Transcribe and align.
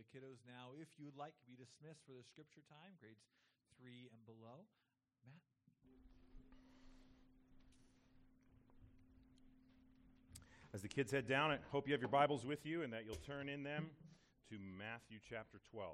the 0.00 0.18
kiddos 0.18 0.40
now, 0.48 0.72
if 0.80 0.88
you 0.96 1.04
would 1.04 1.16
like, 1.16 1.36
to 1.36 1.44
be 1.44 1.52
dismissed 1.52 2.00
for 2.08 2.12
the 2.16 2.24
scripture 2.24 2.64
time, 2.72 2.96
grades 3.00 3.20
three 3.76 4.08
and 4.08 4.24
below. 4.24 4.64
Matt? 5.28 5.44
As 10.72 10.80
the 10.80 10.88
kids 10.88 11.12
head 11.12 11.28
down, 11.28 11.50
I 11.50 11.58
hope 11.70 11.86
you 11.86 11.92
have 11.92 12.00
your 12.00 12.08
Bibles 12.08 12.46
with 12.46 12.64
you 12.64 12.82
and 12.82 12.92
that 12.94 13.04
you'll 13.04 13.20
turn 13.26 13.50
in 13.50 13.62
them 13.62 13.90
to 14.48 14.56
Matthew 14.78 15.18
chapter 15.28 15.60
12. 15.70 15.92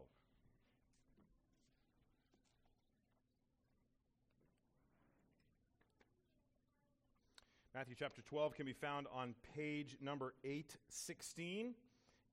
Matthew 7.74 7.96
chapter 7.98 8.22
12 8.22 8.54
can 8.54 8.66
be 8.66 8.72
found 8.72 9.08
on 9.12 9.34
page 9.56 9.96
number 10.00 10.32
816 10.44 11.74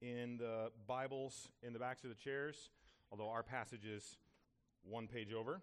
in 0.04 0.36
the 0.38 0.70
Bibles 0.86 1.48
in 1.62 1.72
the 1.72 1.80
backs 1.80 2.04
of 2.04 2.10
the 2.10 2.16
chairs, 2.16 2.70
although 3.09 3.30
our 3.30 3.41
passage 3.41 3.86
is 3.86 4.18
one 4.84 5.08
page 5.08 5.32
over. 5.32 5.62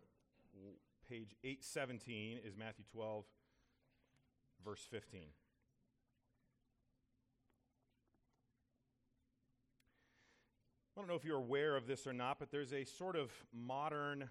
Page 1.08 1.36
817 1.44 2.38
is 2.42 2.56
Matthew 2.56 2.84
12, 2.90 3.24
verse 4.64 4.86
15. 4.90 5.20
I 10.96 11.00
don't 11.00 11.06
know 11.06 11.16
if 11.16 11.24
you're 11.24 11.36
aware 11.36 11.76
of 11.76 11.86
this 11.86 12.06
or 12.06 12.14
not, 12.14 12.38
but 12.38 12.50
there's 12.50 12.72
a 12.72 12.84
sort 12.84 13.16
of 13.16 13.30
modern 13.52 14.30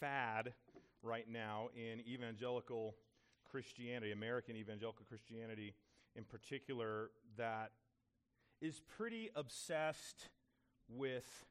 fad 0.00 0.54
right 1.02 1.26
now 1.30 1.68
in 1.76 2.00
evangelical 2.00 2.96
Christianity, 3.48 4.10
American 4.10 4.56
evangelical 4.56 5.04
Christianity 5.08 5.74
in 6.16 6.24
particular, 6.24 7.10
that 7.36 7.70
is 8.60 8.80
pretty 8.96 9.30
obsessed 9.34 10.28
with 10.88 11.44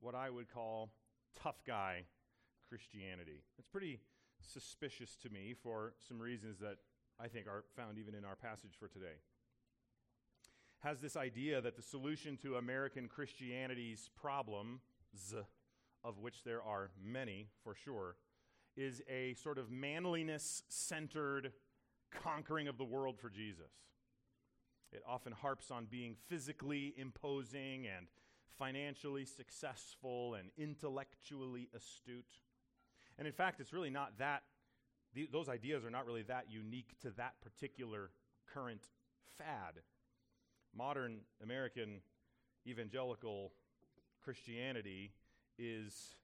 what 0.00 0.14
I 0.14 0.30
would 0.30 0.52
call 0.52 0.90
tough 1.42 1.62
guy 1.66 2.04
Christianity. 2.68 3.42
It's 3.58 3.68
pretty 3.68 4.00
suspicious 4.40 5.16
to 5.22 5.30
me 5.30 5.54
for 5.62 5.94
some 6.06 6.18
reasons 6.18 6.58
that 6.60 6.76
I 7.20 7.28
think 7.28 7.46
are 7.46 7.64
found 7.76 7.98
even 7.98 8.14
in 8.14 8.24
our 8.24 8.36
passage 8.36 8.72
for 8.78 8.88
today. 8.88 9.16
Has 10.80 11.00
this 11.00 11.16
idea 11.16 11.60
that 11.60 11.76
the 11.76 11.82
solution 11.82 12.36
to 12.42 12.56
American 12.56 13.08
Christianity's 13.08 14.10
problems, 14.14 14.80
of 16.04 16.18
which 16.18 16.44
there 16.44 16.62
are 16.62 16.90
many 17.04 17.48
for 17.64 17.74
sure, 17.74 18.16
is 18.76 19.02
a 19.10 19.34
sort 19.34 19.58
of 19.58 19.70
manliness 19.70 20.62
centered 20.68 21.52
conquering 22.22 22.68
of 22.68 22.78
the 22.78 22.84
world 22.84 23.18
for 23.18 23.28
Jesus. 23.28 23.72
It 24.92 25.02
often 25.06 25.32
harps 25.32 25.70
on 25.70 25.86
being 25.86 26.16
physically 26.28 26.94
imposing 26.96 27.86
and 27.86 28.06
financially 28.58 29.24
successful 29.24 30.34
and 30.34 30.50
intellectually 30.56 31.68
astute. 31.76 32.32
And 33.18 33.26
in 33.26 33.32
fact, 33.32 33.60
it's 33.60 33.72
really 33.72 33.90
not 33.90 34.18
that, 34.18 34.42
those 35.32 35.48
ideas 35.48 35.84
are 35.84 35.90
not 35.90 36.06
really 36.06 36.22
that 36.22 36.46
unique 36.48 36.94
to 37.02 37.10
that 37.12 37.34
particular 37.42 38.10
current 38.52 38.82
fad. 39.36 39.82
Modern 40.76 41.20
American 41.42 42.00
evangelical 42.66 43.52
Christianity 44.22 45.12
is 45.58 46.14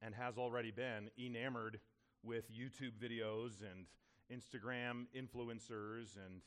and 0.00 0.14
has 0.14 0.36
already 0.36 0.70
been 0.70 1.10
enamored 1.18 1.78
with 2.24 2.52
YouTube 2.52 2.92
videos 3.00 3.62
and 3.62 3.86
Instagram 4.32 5.06
influencers 5.16 6.16
and 6.16 6.42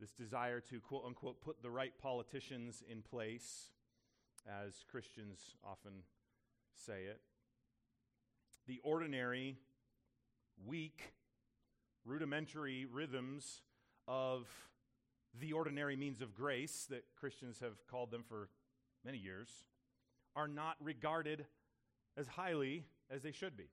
this 0.00 0.12
desire 0.12 0.60
to 0.60 0.80
quote 0.80 1.04
unquote 1.06 1.40
put 1.40 1.62
the 1.62 1.70
right 1.70 1.92
politicians 2.00 2.82
in 2.90 3.02
place, 3.02 3.70
as 4.46 4.84
Christians 4.90 5.56
often 5.64 5.92
say 6.74 7.04
it. 7.04 7.20
The 8.66 8.80
ordinary, 8.82 9.56
weak, 10.66 11.14
rudimentary 12.04 12.84
rhythms 12.84 13.62
of 14.06 14.46
the 15.40 15.52
ordinary 15.52 15.96
means 15.96 16.20
of 16.20 16.34
grace 16.34 16.86
that 16.90 17.04
Christians 17.18 17.60
have 17.60 17.86
called 17.90 18.10
them 18.10 18.24
for 18.26 18.48
many 19.04 19.18
years 19.18 19.48
are 20.34 20.48
not 20.48 20.76
regarded 20.80 21.46
as 22.16 22.26
highly 22.28 22.84
as 23.10 23.22
they 23.22 23.32
should 23.32 23.56
be. 23.56 23.68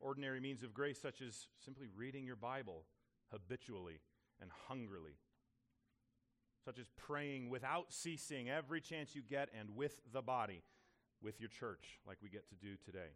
Ordinary 0.00 0.40
means 0.40 0.62
of 0.62 0.74
grace, 0.74 1.00
such 1.00 1.22
as 1.22 1.46
simply 1.64 1.88
reading 1.96 2.26
your 2.26 2.36
Bible 2.36 2.84
habitually 3.32 4.00
and 4.40 4.50
hungrily, 4.68 5.18
such 6.64 6.78
as 6.78 6.88
praying 6.96 7.50
without 7.50 7.92
ceasing 7.92 8.48
every 8.48 8.80
chance 8.80 9.14
you 9.14 9.22
get 9.22 9.48
and 9.58 9.76
with 9.76 10.00
the 10.12 10.22
body, 10.22 10.62
with 11.22 11.40
your 11.40 11.50
church, 11.50 12.00
like 12.06 12.18
we 12.22 12.28
get 12.28 12.48
to 12.48 12.54
do 12.54 12.76
today. 12.84 13.12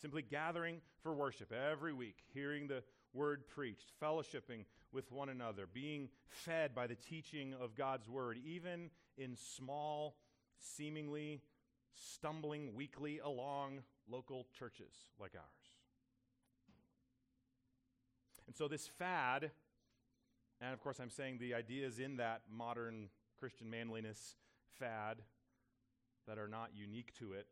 Simply 0.00 0.22
gathering 0.22 0.80
for 1.02 1.14
worship 1.14 1.52
every 1.52 1.92
week, 1.92 2.18
hearing 2.34 2.66
the 2.66 2.82
word 3.12 3.46
preached, 3.46 3.92
fellowshipping 4.02 4.64
with 4.92 5.12
one 5.12 5.28
another, 5.28 5.66
being 5.72 6.08
fed 6.28 6.74
by 6.74 6.86
the 6.86 6.94
teaching 6.94 7.54
of 7.60 7.74
God's 7.74 8.08
word, 8.08 8.38
even 8.44 8.90
in 9.16 9.36
small, 9.36 10.16
seemingly 10.58 11.42
stumbling 11.94 12.74
weekly 12.74 13.18
along 13.18 13.80
local 14.08 14.46
churches 14.58 14.92
like 15.18 15.32
ours. 15.34 15.72
And 18.46 18.56
so, 18.56 18.68
this 18.68 18.86
fad, 18.86 19.50
and 20.62 20.72
of 20.72 20.80
course, 20.80 21.00
I'm 21.00 21.10
saying 21.10 21.38
the 21.38 21.54
ideas 21.54 21.98
in 21.98 22.16
that 22.18 22.42
modern 22.50 23.08
Christian 23.40 23.68
manliness 23.68 24.36
fad 24.78 25.18
that 26.28 26.38
are 26.38 26.46
not 26.46 26.70
unique 26.72 27.12
to 27.18 27.32
it, 27.32 27.46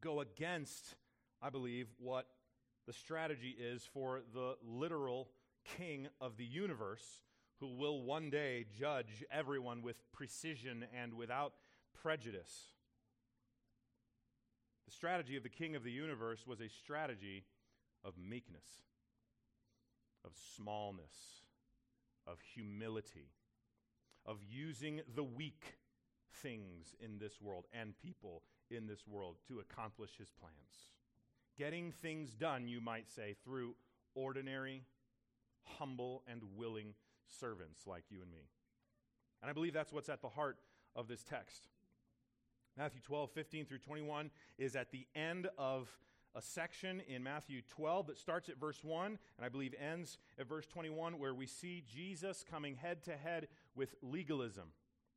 go 0.00 0.20
against, 0.20 0.94
I 1.42 1.50
believe, 1.50 1.88
what 1.98 2.28
the 2.86 2.92
strategy 2.92 3.56
is 3.58 3.82
for 3.92 4.22
the 4.32 4.54
literal 4.64 5.28
king 5.76 6.06
of 6.20 6.36
the 6.36 6.44
universe 6.44 7.22
who 7.58 7.66
will 7.66 8.02
one 8.02 8.30
day 8.30 8.66
judge 8.78 9.24
everyone 9.32 9.82
with 9.82 9.96
precision 10.12 10.84
and 10.96 11.14
without 11.14 11.54
prejudice. 12.00 12.74
The 14.86 14.92
strategy 14.92 15.36
of 15.36 15.42
the 15.42 15.48
king 15.48 15.74
of 15.74 15.82
the 15.82 15.90
universe 15.90 16.46
was 16.46 16.60
a 16.60 16.68
strategy 16.68 17.44
of 18.04 18.14
meekness, 18.18 18.66
of 20.24 20.32
smallness, 20.56 21.43
of 22.26 22.38
humility, 22.54 23.30
of 24.26 24.38
using 24.42 25.00
the 25.14 25.24
weak 25.24 25.78
things 26.42 26.94
in 27.00 27.18
this 27.18 27.40
world 27.40 27.64
and 27.72 27.94
people 27.98 28.42
in 28.70 28.86
this 28.86 29.06
world 29.06 29.36
to 29.48 29.60
accomplish 29.60 30.16
his 30.18 30.30
plans. 30.30 30.90
Getting 31.56 31.92
things 31.92 32.34
done, 32.34 32.66
you 32.66 32.80
might 32.80 33.10
say, 33.10 33.36
through 33.44 33.74
ordinary, 34.14 34.82
humble, 35.64 36.22
and 36.26 36.42
willing 36.56 36.94
servants 37.26 37.86
like 37.86 38.04
you 38.10 38.22
and 38.22 38.30
me. 38.30 38.48
And 39.40 39.50
I 39.50 39.52
believe 39.52 39.72
that's 39.72 39.92
what's 39.92 40.08
at 40.08 40.22
the 40.22 40.28
heart 40.28 40.58
of 40.96 41.06
this 41.06 41.22
text. 41.22 41.68
Matthew 42.76 43.00
12, 43.02 43.30
15 43.30 43.66
through 43.66 43.78
21 43.78 44.30
is 44.58 44.74
at 44.74 44.90
the 44.90 45.06
end 45.14 45.48
of 45.56 45.88
a 46.34 46.42
section 46.42 47.00
in 47.08 47.22
Matthew 47.22 47.62
12 47.70 48.08
that 48.08 48.18
starts 48.18 48.48
at 48.48 48.58
verse 48.58 48.82
1 48.82 49.06
and 49.06 49.18
I 49.44 49.48
believe 49.48 49.74
ends 49.80 50.18
at 50.38 50.48
verse 50.48 50.66
21, 50.66 51.18
where 51.18 51.34
we 51.34 51.46
see 51.46 51.84
Jesus 51.86 52.44
coming 52.48 52.74
head 52.74 53.04
to 53.04 53.16
head 53.16 53.48
with 53.74 53.94
legalism. 54.02 54.68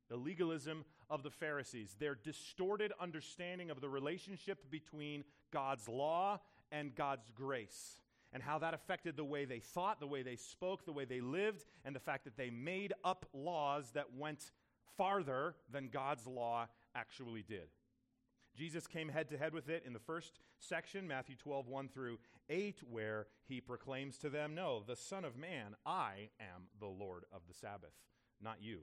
The 0.09 0.17
legalism 0.17 0.85
of 1.09 1.23
the 1.23 1.31
Pharisees, 1.31 1.95
their 1.99 2.15
distorted 2.15 2.93
understanding 2.99 3.69
of 3.69 3.81
the 3.81 3.89
relationship 3.89 4.69
between 4.71 5.23
God's 5.51 5.89
law 5.89 6.39
and 6.71 6.95
God's 6.95 7.29
grace, 7.35 8.01
and 8.31 8.43
how 8.43 8.59
that 8.59 8.73
affected 8.73 9.17
the 9.17 9.25
way 9.25 9.45
they 9.45 9.59
thought, 9.59 9.99
the 9.99 10.07
way 10.07 10.21
they 10.21 10.35
spoke, 10.35 10.85
the 10.85 10.93
way 10.93 11.05
they 11.05 11.21
lived, 11.21 11.65
and 11.83 11.95
the 11.95 11.99
fact 11.99 12.23
that 12.25 12.37
they 12.37 12.49
made 12.49 12.93
up 13.03 13.25
laws 13.33 13.91
that 13.95 14.15
went 14.17 14.51
farther 14.97 15.55
than 15.71 15.89
God's 15.89 16.25
law 16.25 16.67
actually 16.95 17.43
did. 17.43 17.67
Jesus 18.57 18.87
came 18.87 19.09
head 19.09 19.29
to 19.29 19.37
head 19.37 19.53
with 19.53 19.69
it 19.69 19.83
in 19.85 19.93
the 19.93 19.99
first 19.99 20.39
section, 20.59 21.07
Matthew 21.07 21.35
12, 21.35 21.67
1 21.67 21.89
through 21.89 22.17
8, 22.49 22.81
where 22.89 23.27
he 23.47 23.61
proclaims 23.61 24.17
to 24.17 24.29
them, 24.29 24.55
No, 24.55 24.81
the 24.85 24.95
Son 24.95 25.23
of 25.23 25.37
Man, 25.37 25.75
I 25.85 26.29
am 26.39 26.63
the 26.79 26.87
Lord 26.87 27.25
of 27.31 27.41
the 27.47 27.53
Sabbath, 27.53 27.93
not 28.41 28.57
you. 28.59 28.79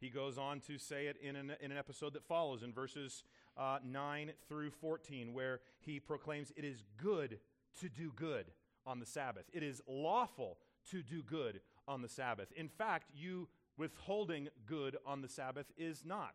He 0.00 0.10
goes 0.10 0.36
on 0.36 0.60
to 0.62 0.78
say 0.78 1.06
it 1.06 1.16
in 1.22 1.36
an, 1.36 1.52
in 1.60 1.70
an 1.70 1.78
episode 1.78 2.12
that 2.14 2.26
follows 2.26 2.62
in 2.62 2.72
verses 2.72 3.22
uh, 3.56 3.78
9 3.84 4.32
through 4.48 4.70
14, 4.70 5.32
where 5.32 5.60
he 5.78 6.00
proclaims, 6.00 6.52
It 6.56 6.64
is 6.64 6.82
good 6.96 7.38
to 7.80 7.88
do 7.88 8.12
good 8.16 8.46
on 8.84 8.98
the 8.98 9.06
Sabbath. 9.06 9.44
It 9.52 9.62
is 9.62 9.80
lawful 9.86 10.58
to 10.90 11.02
do 11.02 11.22
good 11.22 11.60
on 11.86 12.02
the 12.02 12.08
Sabbath. 12.08 12.48
In 12.56 12.68
fact, 12.68 13.10
you 13.14 13.48
withholding 13.76 14.48
good 14.66 14.96
on 15.06 15.22
the 15.22 15.28
Sabbath 15.28 15.66
is 15.76 16.04
not. 16.04 16.34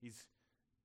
He's 0.00 0.26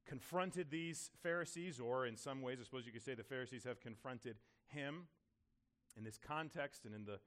confronted 0.08 0.70
these 0.70 1.12
Pharisees, 1.22 1.80
or 1.80 2.06
in 2.06 2.18
some 2.18 2.42
ways, 2.42 2.58
I 2.60 2.64
suppose 2.64 2.86
you 2.86 2.92
could 2.92 3.04
say 3.04 3.14
the 3.14 3.24
Pharisees 3.24 3.64
have 3.64 3.80
confronted 3.80 4.38
him 4.68 5.08
in 5.98 6.04
this 6.04 6.18
context 6.18 6.86
and 6.86 6.96
in 6.96 7.06
the 7.06 7.20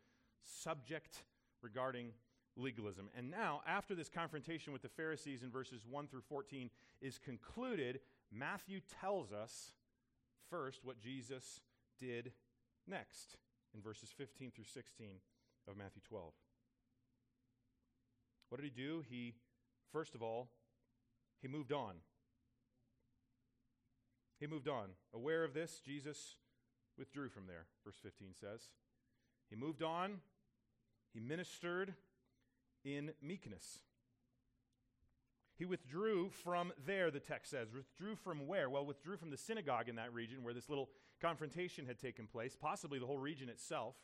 subject 0.42 1.24
regarding 1.62 2.12
legalism. 2.56 3.08
And 3.16 3.30
now, 3.30 3.62
after 3.66 3.94
this 3.94 4.08
confrontation 4.08 4.72
with 4.72 4.82
the 4.82 4.88
Pharisees 4.88 5.42
in 5.42 5.50
verses 5.50 5.82
1 5.88 6.06
through 6.08 6.22
14 6.28 6.70
is 7.00 7.18
concluded, 7.18 8.00
Matthew 8.32 8.80
tells 9.00 9.32
us 9.32 9.72
first 10.50 10.84
what 10.84 11.00
Jesus 11.00 11.60
did 11.98 12.32
next 12.86 13.36
in 13.74 13.80
verses 13.80 14.10
15 14.16 14.52
through 14.52 14.64
16 14.64 15.06
of 15.68 15.76
Matthew 15.76 16.02
12. 16.06 16.32
What 18.48 18.60
did 18.60 18.70
he 18.72 18.82
do? 18.82 19.02
He, 19.08 19.34
first 19.90 20.14
of 20.14 20.22
all, 20.22 20.48
he 21.40 21.48
moved 21.48 21.72
on. 21.72 21.94
He 24.40 24.46
moved 24.46 24.68
on. 24.68 24.90
Aware 25.14 25.44
of 25.44 25.54
this, 25.54 25.80
Jesus 25.84 26.36
withdrew 26.98 27.28
from 27.28 27.46
there, 27.46 27.66
verse 27.84 27.96
15 28.02 28.28
says. 28.38 28.68
He 29.48 29.56
moved 29.56 29.82
on. 29.82 30.20
He 31.12 31.20
ministered 31.20 31.94
in 32.84 33.12
meekness. 33.22 33.80
He 35.56 35.64
withdrew 35.64 36.30
from 36.30 36.72
there, 36.84 37.10
the 37.10 37.20
text 37.20 37.52
says. 37.52 37.68
Withdrew 37.72 38.16
from 38.16 38.46
where? 38.46 38.68
Well, 38.68 38.84
withdrew 38.84 39.16
from 39.16 39.30
the 39.30 39.36
synagogue 39.36 39.88
in 39.88 39.96
that 39.96 40.12
region 40.12 40.42
where 40.42 40.54
this 40.54 40.68
little 40.68 40.90
confrontation 41.20 41.86
had 41.86 41.98
taken 41.98 42.26
place, 42.26 42.56
possibly 42.60 42.98
the 42.98 43.06
whole 43.06 43.18
region 43.18 43.48
itself. 43.48 43.94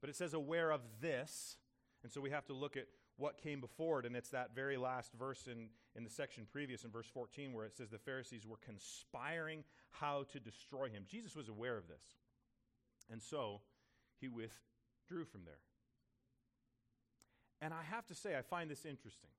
But 0.00 0.10
it 0.10 0.16
says, 0.16 0.34
aware 0.34 0.70
of 0.70 0.82
this. 1.00 1.56
And 2.02 2.12
so 2.12 2.20
we 2.20 2.30
have 2.30 2.46
to 2.46 2.52
look 2.52 2.76
at 2.76 2.86
what 3.20 3.36
came 3.36 3.60
before 3.60 4.00
it, 4.00 4.06
and 4.06 4.16
it's 4.16 4.30
that 4.30 4.54
very 4.54 4.76
last 4.76 5.12
verse 5.12 5.46
in, 5.46 5.68
in 5.94 6.04
the 6.04 6.10
section 6.10 6.46
previous, 6.50 6.84
in 6.84 6.90
verse 6.90 7.08
14, 7.12 7.52
where 7.52 7.66
it 7.66 7.76
says 7.76 7.90
the 7.90 7.98
Pharisees 7.98 8.46
were 8.46 8.58
conspiring 8.64 9.62
how 9.90 10.24
to 10.32 10.40
destroy 10.40 10.88
him. 10.88 11.04
Jesus 11.06 11.36
was 11.36 11.48
aware 11.48 11.76
of 11.76 11.86
this. 11.86 12.02
And 13.10 13.22
so 13.22 13.60
he 14.20 14.28
withdrew 14.28 15.24
from 15.24 15.42
there. 15.44 15.58
And 17.60 17.74
I 17.74 17.82
have 17.82 18.06
to 18.06 18.14
say, 18.14 18.36
I 18.36 18.42
find 18.42 18.70
this 18.70 18.86
interesting. 18.86 19.30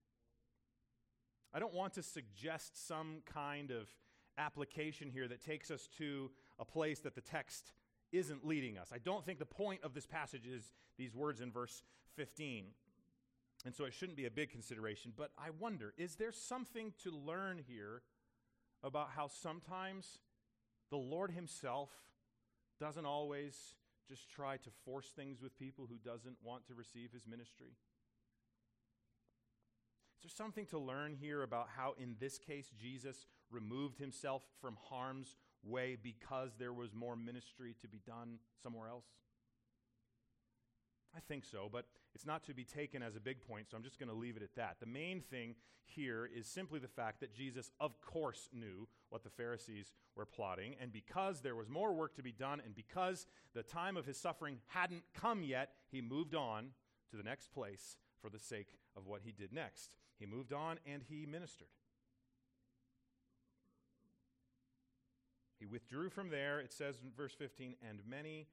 I 1.54 1.60
don't 1.60 1.74
want 1.74 1.94
to 1.94 2.04
suggest 2.04 2.88
some 2.88 3.24
kind 3.26 3.72
of 3.72 3.90
application 4.38 5.10
here 5.10 5.28
that 5.28 5.44
takes 5.44 5.72
us 5.72 5.90
to 5.98 6.30
a 6.60 6.66
place 6.66 7.00
that 7.00 7.16
the 7.16 7.22
text 7.22 7.74
isn't 8.12 8.46
leading 8.46 8.78
us. 8.78 8.90
I 8.94 9.00
don't 9.00 9.26
think 9.26 9.40
the 9.40 9.46
point 9.46 9.82
of 9.84 9.94
this 9.94 10.06
passage 10.06 10.46
is 10.46 10.72
these 10.98 11.16
words 11.16 11.42
in 11.42 11.52
verse 11.52 11.84
15. 12.16 12.66
And 13.66 13.76
so 13.76 13.86
it 13.86 13.94
shouldn't 13.94 14.18
be 14.18 14.26
a 14.26 14.32
big 14.32 14.50
consideration. 14.50 15.14
But 15.16 15.32
I 15.38 15.50
wonder 15.60 15.94
is 15.98 16.16
there 16.16 16.32
something 16.32 16.94
to 17.04 17.12
learn 17.12 17.60
here 17.68 18.02
about 18.84 19.10
how 19.16 19.28
sometimes 19.28 20.20
the 20.90 20.98
Lord 20.98 21.32
Himself 21.32 21.90
doesn't 22.80 23.06
always 23.06 23.76
just 24.10 24.30
try 24.30 24.58
to 24.58 24.70
force 24.84 25.12
things 25.16 25.42
with 25.42 25.58
people 25.58 25.88
who 25.88 25.98
doesn't 25.98 26.38
want 26.44 26.66
to 26.68 26.74
receive 26.74 27.12
His 27.12 27.28
ministry? 27.28 27.76
Is 30.18 30.24
there 30.24 30.46
something 30.46 30.68
to 30.68 30.78
learn 30.78 31.16
here 31.20 31.42
about 31.42 31.68
how, 31.76 31.96
in 31.98 32.16
this 32.20 32.38
case, 32.38 32.70
Jesus 32.80 33.26
removed 33.50 33.98
himself 33.98 34.44
from 34.60 34.78
harm's 34.90 35.36
way 35.64 35.98
because 36.02 36.52
there 36.60 36.74
was 36.74 36.94
more 36.94 37.16
ministry 37.16 37.76
to 37.82 37.88
be 37.88 38.00
done 38.06 38.38
somewhere 38.62 38.88
else? 38.88 39.06
I 41.16 41.20
think 41.20 41.44
so, 41.44 41.70
but 41.72 41.86
it's 42.16 42.26
not 42.26 42.44
to 42.46 42.54
be 42.54 42.64
taken 42.64 43.04
as 43.04 43.16
a 43.16 43.20
big 43.20 43.42
point, 43.42 43.68
so 43.70 43.78
I'm 43.78 43.84
just 43.84 44.00
going 44.00 44.10
to 44.10 44.16
leave 44.16 44.38
it 44.38 44.44
at 44.44 44.56
that. 44.56 44.78
The 44.80 44.86
main 44.86 45.22
thing 45.22 45.56
here 45.84 46.30
is 46.34 46.48
simply 46.48 46.80
the 46.80 46.88
fact 46.88 47.20
that 47.20 47.34
Jesus, 47.34 47.72
of 47.80 48.00
course, 48.02 48.50
knew 48.54 48.88
what 49.10 49.24
the 49.24 49.30
Pharisees 49.30 49.92
were 50.16 50.26
plotting, 50.26 50.76
and 50.82 50.92
because 50.92 51.42
there 51.42 51.56
was 51.56 51.70
more 51.70 51.94
work 51.94 52.16
to 52.16 52.24
be 52.24 52.32
done, 52.32 52.62
and 52.66 52.74
because 52.74 53.28
the 53.54 53.64
time 53.64 53.98
of 53.98 54.06
his 54.06 54.18
suffering 54.18 54.60
hadn't 54.68 55.04
come 55.14 55.44
yet, 55.44 55.72
he 55.92 56.02
moved 56.02 56.34
on 56.34 56.70
to 57.10 57.18
the 57.18 57.24
next 57.24 57.54
place 57.54 57.98
for 58.22 58.30
the 58.30 58.40
sake 58.40 58.78
of 58.96 59.06
what 59.06 59.22
he 59.24 59.32
did 59.32 59.52
next. 59.52 59.96
He 60.18 60.26
moved 60.26 60.54
on 60.54 60.80
and 60.86 61.02
he 61.10 61.26
ministered. 61.26 61.68
He 65.60 65.66
withdrew 65.66 66.10
from 66.10 66.30
there, 66.30 66.60
it 66.60 66.74
says 66.74 66.96
in 67.04 67.12
verse 67.16 67.34
15, 67.34 67.76
and 67.88 68.00
many 68.08 68.48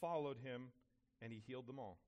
followed 0.00 0.38
him, 0.38 0.68
and 1.22 1.32
he 1.32 1.42
healed 1.46 1.66
them 1.66 1.78
all. 1.78 1.98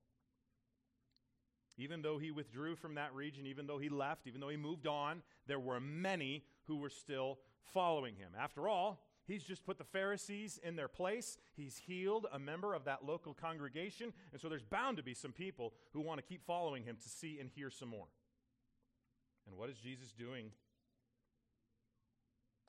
Even 1.77 2.01
though 2.01 2.17
he 2.17 2.31
withdrew 2.31 2.75
from 2.75 2.95
that 2.95 3.13
region, 3.13 3.45
even 3.47 3.65
though 3.65 3.79
he 3.79 3.89
left, 3.89 4.27
even 4.27 4.41
though 4.41 4.49
he 4.49 4.57
moved 4.57 4.87
on, 4.87 5.21
there 5.47 5.59
were 5.59 5.79
many 5.79 6.43
who 6.67 6.77
were 6.77 6.89
still 6.89 7.39
following 7.73 8.15
him. 8.15 8.31
After 8.39 8.67
all, 8.67 9.03
he's 9.25 9.43
just 9.43 9.65
put 9.65 9.77
the 9.77 9.83
Pharisees 9.83 10.59
in 10.63 10.75
their 10.75 10.89
place. 10.89 11.37
He's 11.55 11.77
healed 11.77 12.27
a 12.31 12.37
member 12.37 12.73
of 12.73 12.85
that 12.85 13.05
local 13.05 13.33
congregation. 13.33 14.13
And 14.31 14.41
so 14.41 14.49
there's 14.49 14.63
bound 14.63 14.97
to 14.97 15.03
be 15.03 15.13
some 15.13 15.31
people 15.31 15.73
who 15.93 16.01
want 16.01 16.19
to 16.19 16.25
keep 16.25 16.45
following 16.45 16.83
him 16.83 16.97
to 17.01 17.09
see 17.09 17.39
and 17.39 17.49
hear 17.49 17.69
some 17.69 17.89
more. 17.89 18.07
And 19.47 19.57
what 19.57 19.69
is 19.69 19.77
Jesus 19.77 20.11
doing? 20.11 20.51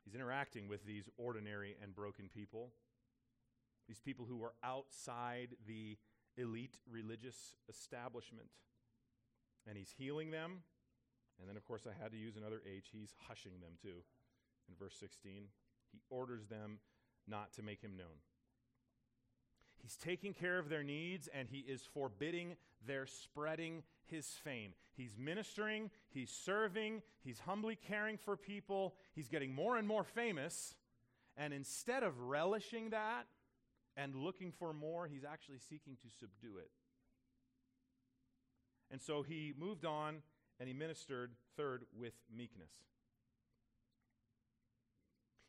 He's 0.04 0.14
interacting 0.14 0.68
with 0.68 0.84
these 0.86 1.08
ordinary 1.16 1.76
and 1.82 1.94
broken 1.94 2.28
people, 2.32 2.72
these 3.88 4.00
people 4.00 4.26
who 4.28 4.42
are 4.42 4.54
outside 4.64 5.50
the 5.66 5.96
elite 6.36 6.78
religious 6.90 7.54
establishment. 7.68 8.48
And 9.66 9.76
he's 9.76 9.92
healing 9.96 10.30
them. 10.30 10.62
And 11.40 11.48
then, 11.48 11.56
of 11.56 11.64
course, 11.64 11.82
I 11.86 12.02
had 12.02 12.12
to 12.12 12.18
use 12.18 12.36
another 12.36 12.62
H. 12.66 12.88
He's 12.92 13.14
hushing 13.28 13.60
them 13.60 13.72
too. 13.80 14.02
In 14.68 14.74
verse 14.78 14.94
16, 14.98 15.44
he 15.90 16.00
orders 16.10 16.46
them 16.46 16.78
not 17.28 17.52
to 17.54 17.62
make 17.62 17.80
him 17.80 17.96
known. 17.96 18.22
He's 19.82 19.96
taking 19.96 20.32
care 20.32 20.58
of 20.58 20.68
their 20.68 20.84
needs 20.84 21.28
and 21.34 21.48
he 21.48 21.58
is 21.58 21.82
forbidding 21.92 22.56
their 22.86 23.06
spreading 23.06 23.82
his 24.06 24.26
fame. 24.44 24.74
He's 24.96 25.16
ministering, 25.18 25.90
he's 26.10 26.30
serving, 26.30 27.02
he's 27.24 27.40
humbly 27.40 27.76
caring 27.76 28.16
for 28.16 28.36
people, 28.36 28.94
he's 29.14 29.28
getting 29.28 29.52
more 29.52 29.76
and 29.76 29.88
more 29.88 30.04
famous. 30.04 30.76
And 31.36 31.52
instead 31.52 32.02
of 32.02 32.20
relishing 32.20 32.90
that 32.90 33.26
and 33.96 34.14
looking 34.14 34.52
for 34.52 34.72
more, 34.72 35.06
he's 35.06 35.24
actually 35.24 35.58
seeking 35.58 35.96
to 35.96 36.08
subdue 36.18 36.58
it. 36.58 36.70
And 38.90 39.00
so 39.00 39.22
he 39.22 39.54
moved 39.58 39.84
on 39.84 40.22
and 40.60 40.68
he 40.68 40.74
ministered, 40.74 41.32
third, 41.56 41.84
with 41.98 42.14
meekness. 42.34 42.72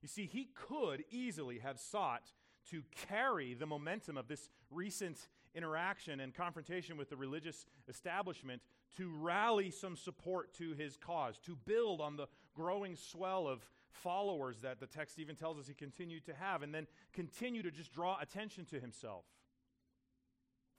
You 0.01 0.07
see, 0.07 0.25
he 0.25 0.49
could 0.53 1.03
easily 1.11 1.59
have 1.59 1.79
sought 1.79 2.31
to 2.71 2.83
carry 3.09 3.53
the 3.53 3.65
momentum 3.65 4.17
of 4.17 4.27
this 4.27 4.49
recent 4.71 5.27
interaction 5.55 6.19
and 6.19 6.33
confrontation 6.33 6.97
with 6.97 7.09
the 7.09 7.15
religious 7.15 7.65
establishment 7.87 8.61
to 8.97 9.09
rally 9.09 9.69
some 9.71 9.95
support 9.95 10.53
to 10.55 10.73
his 10.73 10.97
cause, 10.97 11.39
to 11.39 11.57
build 11.65 12.01
on 12.01 12.15
the 12.15 12.27
growing 12.55 12.95
swell 12.95 13.47
of 13.47 13.65
followers 13.93 14.61
that 14.61 14.79
the 14.79 14.87
text 14.87 15.19
even 15.19 15.35
tells 15.35 15.57
us 15.57 15.67
he 15.67 15.73
continued 15.73 16.25
to 16.25 16.33
have, 16.33 16.61
and 16.61 16.73
then 16.73 16.87
continue 17.13 17.63
to 17.63 17.71
just 17.71 17.93
draw 17.93 18.17
attention 18.19 18.65
to 18.65 18.79
himself. 18.79 19.25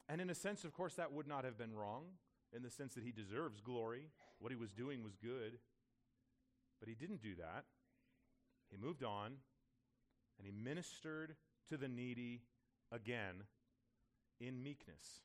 And 0.09 0.21
in 0.21 0.29
a 0.29 0.35
sense, 0.35 0.65
of 0.65 0.75
course, 0.75 0.95
that 0.95 1.13
would 1.13 1.27
not 1.27 1.45
have 1.45 1.57
been 1.57 1.75
wrong, 1.75 2.05
in 2.55 2.63
the 2.63 2.71
sense 2.71 2.95
that 2.95 3.05
he 3.05 3.13
deserves 3.13 3.61
glory. 3.61 4.11
What 4.39 4.53
he 4.53 4.57
was 4.57 4.73
doing 4.73 5.03
was 5.03 5.17
good. 5.17 5.59
But 6.79 6.89
he 6.89 6.95
didn't 6.95 7.23
do 7.23 7.35
that. 7.37 7.65
He 8.71 8.77
moved 8.77 9.03
on, 9.03 9.37
and 10.39 10.47
he 10.47 10.53
ministered 10.53 11.37
to 11.69 11.77
the 11.77 11.89
needy 11.89 12.43
again 12.93 13.45
in 14.41 14.63
meekness. 14.63 15.21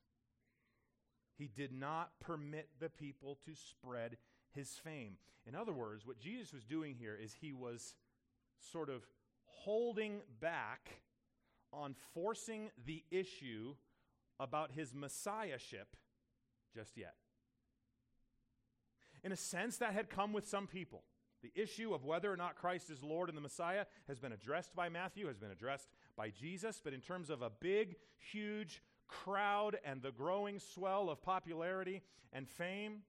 He 1.38 1.48
did 1.48 1.72
not 1.72 2.12
permit 2.20 2.70
the 2.80 2.90
people 2.90 3.38
to 3.46 3.56
spread 3.56 4.18
his 4.56 4.70
fame. 4.84 5.18
In 5.48 5.56
other 5.56 5.74
words, 5.74 6.06
what 6.06 6.20
Jesus 6.20 6.54
was 6.54 6.66
doing 6.66 6.96
here 7.00 7.18
is 7.22 7.34
he 7.34 7.54
was 7.54 7.96
sort 8.72 8.90
of 8.90 9.04
holding 9.46 10.22
back 10.40 11.02
on 11.72 11.96
forcing 12.14 12.70
the 12.86 13.04
issue 13.12 13.76
about 14.40 14.72
his 14.72 14.94
messiahship 14.94 15.96
just 16.74 16.98
yet. 16.98 17.16
In 19.24 19.32
a 19.32 19.38
sense, 19.38 19.78
that 19.78 19.94
had 19.94 20.10
come 20.10 20.34
with 20.34 20.48
some 20.48 20.68
people. 20.68 21.04
The 21.42 21.52
issue 21.56 21.94
of 21.94 22.04
whether 22.04 22.32
or 22.32 22.38
not 22.38 22.56
Christ 22.56 22.90
is 22.90 23.02
Lord 23.02 23.30
and 23.30 23.38
the 23.38 23.42
Messiah 23.42 23.86
has 24.08 24.20
been 24.20 24.32
addressed 24.32 24.76
by 24.76 24.90
Matthew, 24.90 25.28
has 25.28 25.38
been 25.38 25.52
addressed 25.52 25.90
by 26.18 26.30
Jesus, 26.30 26.82
but 26.84 26.94
in 26.94 27.02
terms 27.02 27.30
of 27.30 27.42
a 27.42 27.50
big, 27.50 27.96
huge 28.32 28.82
crowd 29.08 29.78
and 29.86 30.02
the 30.02 30.12
growing 30.12 30.60
swell 30.60 31.10
of 31.10 31.22
popularity 31.22 32.02
and 32.34 32.48
fame, 32.48 33.00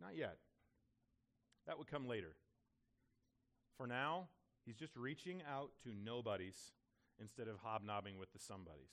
not 0.00 0.16
yet. 0.16 0.36
That 1.66 1.78
would 1.78 1.90
come 1.90 2.06
later. 2.06 2.34
For 3.76 3.86
now, 3.86 4.28
he's 4.64 4.76
just 4.76 4.96
reaching 4.96 5.42
out 5.50 5.70
to 5.84 5.90
nobodies 5.92 6.72
instead 7.20 7.48
of 7.48 7.56
hobnobbing 7.62 8.18
with 8.18 8.32
the 8.32 8.38
somebodies. 8.38 8.90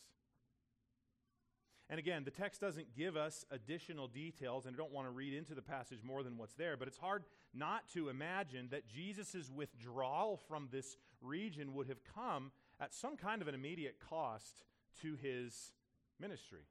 And 1.90 2.00
again, 2.00 2.24
the 2.24 2.32
text 2.32 2.62
doesn't 2.62 2.96
give 2.96 3.18
us 3.18 3.44
additional 3.52 4.08
details, 4.08 4.66
and 4.66 4.74
I 4.74 4.78
don't 4.78 4.94
want 4.94 5.08
to 5.08 5.12
read 5.12 5.34
into 5.34 5.54
the 5.54 5.62
passage 5.62 6.00
more 6.04 6.24
than 6.24 6.38
what's 6.38 6.54
there, 6.54 6.78
but 6.78 6.88
it's 6.88 6.98
hard 6.98 7.26
not 7.54 7.90
to 7.90 8.08
imagine 8.08 8.70
that 8.72 8.88
Jesus' 8.88 9.52
withdrawal 9.54 10.40
from 10.48 10.70
this 10.72 10.96
region 11.22 11.74
would 11.74 11.88
have 11.88 12.00
come 12.16 12.52
at 12.80 12.94
some 12.94 13.18
kind 13.18 13.42
of 13.42 13.50
an 13.50 13.56
immediate 13.56 13.98
cost 14.10 14.64
to 15.02 15.18
his 15.22 15.74
ministry. 16.18 16.62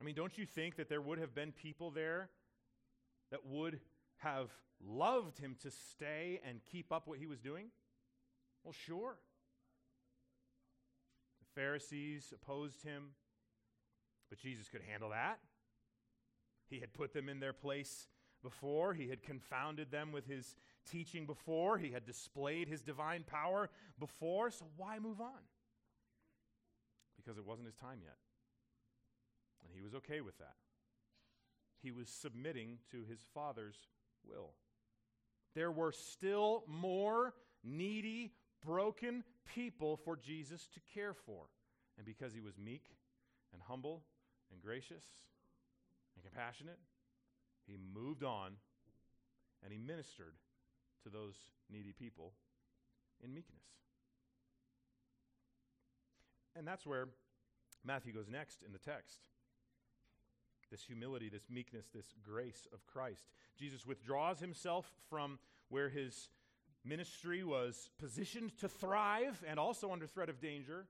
I 0.00 0.04
mean, 0.04 0.14
don't 0.14 0.38
you 0.38 0.46
think 0.46 0.76
that 0.76 0.88
there 0.88 1.02
would 1.02 1.18
have 1.18 1.34
been 1.34 1.52
people 1.52 1.90
there 1.90 2.30
that 3.32 3.46
would 3.46 3.80
have 4.18 4.50
loved 4.86 5.38
him 5.38 5.56
to 5.62 5.70
stay 5.70 6.40
and 6.46 6.60
keep 6.70 6.92
up 6.92 7.08
what 7.08 7.18
he 7.18 7.26
was 7.26 7.40
doing? 7.40 7.66
Well, 8.62 8.74
sure. 8.74 9.16
The 11.40 11.60
Pharisees 11.60 12.32
opposed 12.32 12.82
him, 12.82 13.14
but 14.28 14.38
Jesus 14.38 14.68
could 14.68 14.82
handle 14.82 15.10
that. 15.10 15.40
He 16.68 16.78
had 16.78 16.92
put 16.92 17.12
them 17.12 17.28
in 17.28 17.40
their 17.40 17.52
place 17.52 18.06
before, 18.42 18.92
he 18.92 19.08
had 19.08 19.22
confounded 19.22 19.90
them 19.90 20.10
with 20.10 20.26
his 20.26 20.56
teaching 20.90 21.26
before, 21.26 21.78
he 21.78 21.90
had 21.92 22.04
displayed 22.04 22.68
his 22.68 22.82
divine 22.82 23.24
power 23.24 23.70
before, 23.98 24.50
so 24.50 24.66
why 24.76 24.98
move 24.98 25.20
on? 25.20 25.30
Because 27.16 27.38
it 27.38 27.46
wasn't 27.46 27.66
his 27.66 27.76
time 27.76 28.00
yet. 28.02 28.16
And 29.62 29.72
he 29.72 29.80
was 29.80 29.94
okay 29.94 30.20
with 30.20 30.36
that. 30.38 30.56
He 31.82 31.90
was 31.90 32.08
submitting 32.08 32.78
to 32.90 33.04
his 33.08 33.20
Father's 33.34 33.76
will. 34.26 34.50
There 35.54 35.70
were 35.70 35.92
still 35.92 36.64
more 36.66 37.34
needy, 37.64 38.32
broken 38.64 39.24
people 39.54 39.98
for 40.04 40.16
Jesus 40.16 40.68
to 40.74 40.80
care 40.94 41.14
for. 41.14 41.44
And 41.98 42.06
because 42.06 42.32
he 42.32 42.40
was 42.40 42.56
meek 42.56 42.84
and 43.52 43.60
humble 43.66 44.02
and 44.50 44.62
gracious 44.62 45.04
and 46.14 46.24
compassionate, 46.24 46.78
he 47.66 47.76
moved 47.94 48.24
on 48.24 48.52
and 49.62 49.72
he 49.72 49.78
ministered 49.78 50.34
to 51.04 51.10
those 51.10 51.34
needy 51.70 51.92
people 51.92 52.32
in 53.22 53.34
meekness. 53.34 53.62
And 56.56 56.66
that's 56.66 56.86
where 56.86 57.08
Matthew 57.84 58.12
goes 58.12 58.28
next 58.28 58.62
in 58.62 58.72
the 58.72 58.78
text. 58.78 59.18
This 60.72 60.82
humility, 60.82 61.28
this 61.28 61.48
meekness, 61.50 61.86
this 61.94 62.14
grace 62.24 62.66
of 62.72 62.84
Christ. 62.86 63.22
Jesus 63.58 63.86
withdraws 63.86 64.40
himself 64.40 64.90
from 65.08 65.38
where 65.68 65.90
his 65.90 66.30
ministry 66.84 67.44
was 67.44 67.90
positioned 67.98 68.56
to 68.58 68.68
thrive 68.68 69.44
and 69.46 69.60
also 69.60 69.92
under 69.92 70.06
threat 70.06 70.30
of 70.30 70.40
danger, 70.40 70.86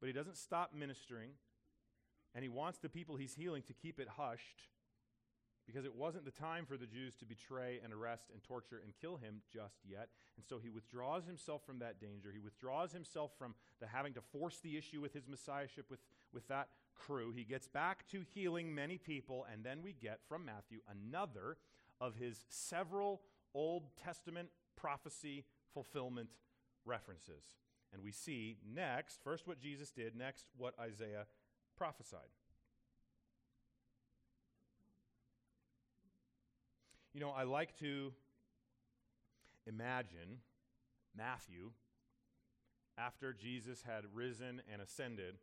but 0.00 0.06
he 0.06 0.12
doesn't 0.12 0.36
stop 0.36 0.70
ministering. 0.72 1.30
And 2.34 2.42
he 2.42 2.48
wants 2.48 2.78
the 2.78 2.88
people 2.88 3.16
he's 3.16 3.34
healing 3.34 3.62
to 3.66 3.74
keep 3.74 4.00
it 4.00 4.08
hushed 4.08 4.68
because 5.66 5.84
it 5.84 5.94
wasn't 5.94 6.24
the 6.24 6.30
time 6.30 6.66
for 6.66 6.76
the 6.76 6.86
Jews 6.86 7.14
to 7.16 7.24
betray 7.24 7.80
and 7.82 7.92
arrest 7.92 8.24
and 8.32 8.42
torture 8.42 8.80
and 8.84 8.92
kill 9.00 9.16
him 9.16 9.40
just 9.52 9.76
yet. 9.88 10.08
And 10.36 10.44
so 10.44 10.58
he 10.58 10.68
withdraws 10.70 11.26
himself 11.26 11.62
from 11.64 11.78
that 11.78 12.00
danger. 12.00 12.30
He 12.32 12.40
withdraws 12.40 12.92
himself 12.92 13.32
from 13.38 13.54
the 13.80 13.86
having 13.86 14.12
to 14.14 14.20
force 14.20 14.60
the 14.62 14.76
issue 14.76 15.00
with 15.00 15.14
his 15.14 15.26
messiahship 15.26 15.86
with, 15.90 16.00
with 16.32 16.46
that 16.48 16.68
crew. 16.94 17.32
He 17.32 17.44
gets 17.44 17.68
back 17.68 18.08
to 18.08 18.22
healing 18.34 18.74
many 18.74 18.98
people, 18.98 19.46
and 19.52 19.64
then 19.64 19.82
we 19.82 19.92
get 19.92 20.20
from 20.28 20.44
Matthew 20.44 20.80
another 20.88 21.56
of 22.00 22.16
his 22.16 22.44
several 22.48 23.22
Old 23.54 23.84
Testament 24.02 24.48
prophecy 24.76 25.44
fulfillment 25.72 26.28
references. 26.84 27.44
And 27.92 28.02
we 28.02 28.10
see 28.10 28.56
next, 28.74 29.20
first 29.22 29.46
what 29.46 29.60
Jesus 29.60 29.90
did, 29.90 30.16
next 30.16 30.46
what 30.56 30.74
Isaiah 30.80 31.26
prophesied. 31.76 32.20
You 37.12 37.20
know, 37.20 37.30
I 37.30 37.44
like 37.44 37.78
to 37.78 38.12
imagine 39.66 40.40
Matthew, 41.16 41.70
after 42.98 43.32
Jesus 43.32 43.82
had 43.82 44.04
risen 44.12 44.60
and 44.72 44.82
ascended, 44.82 45.36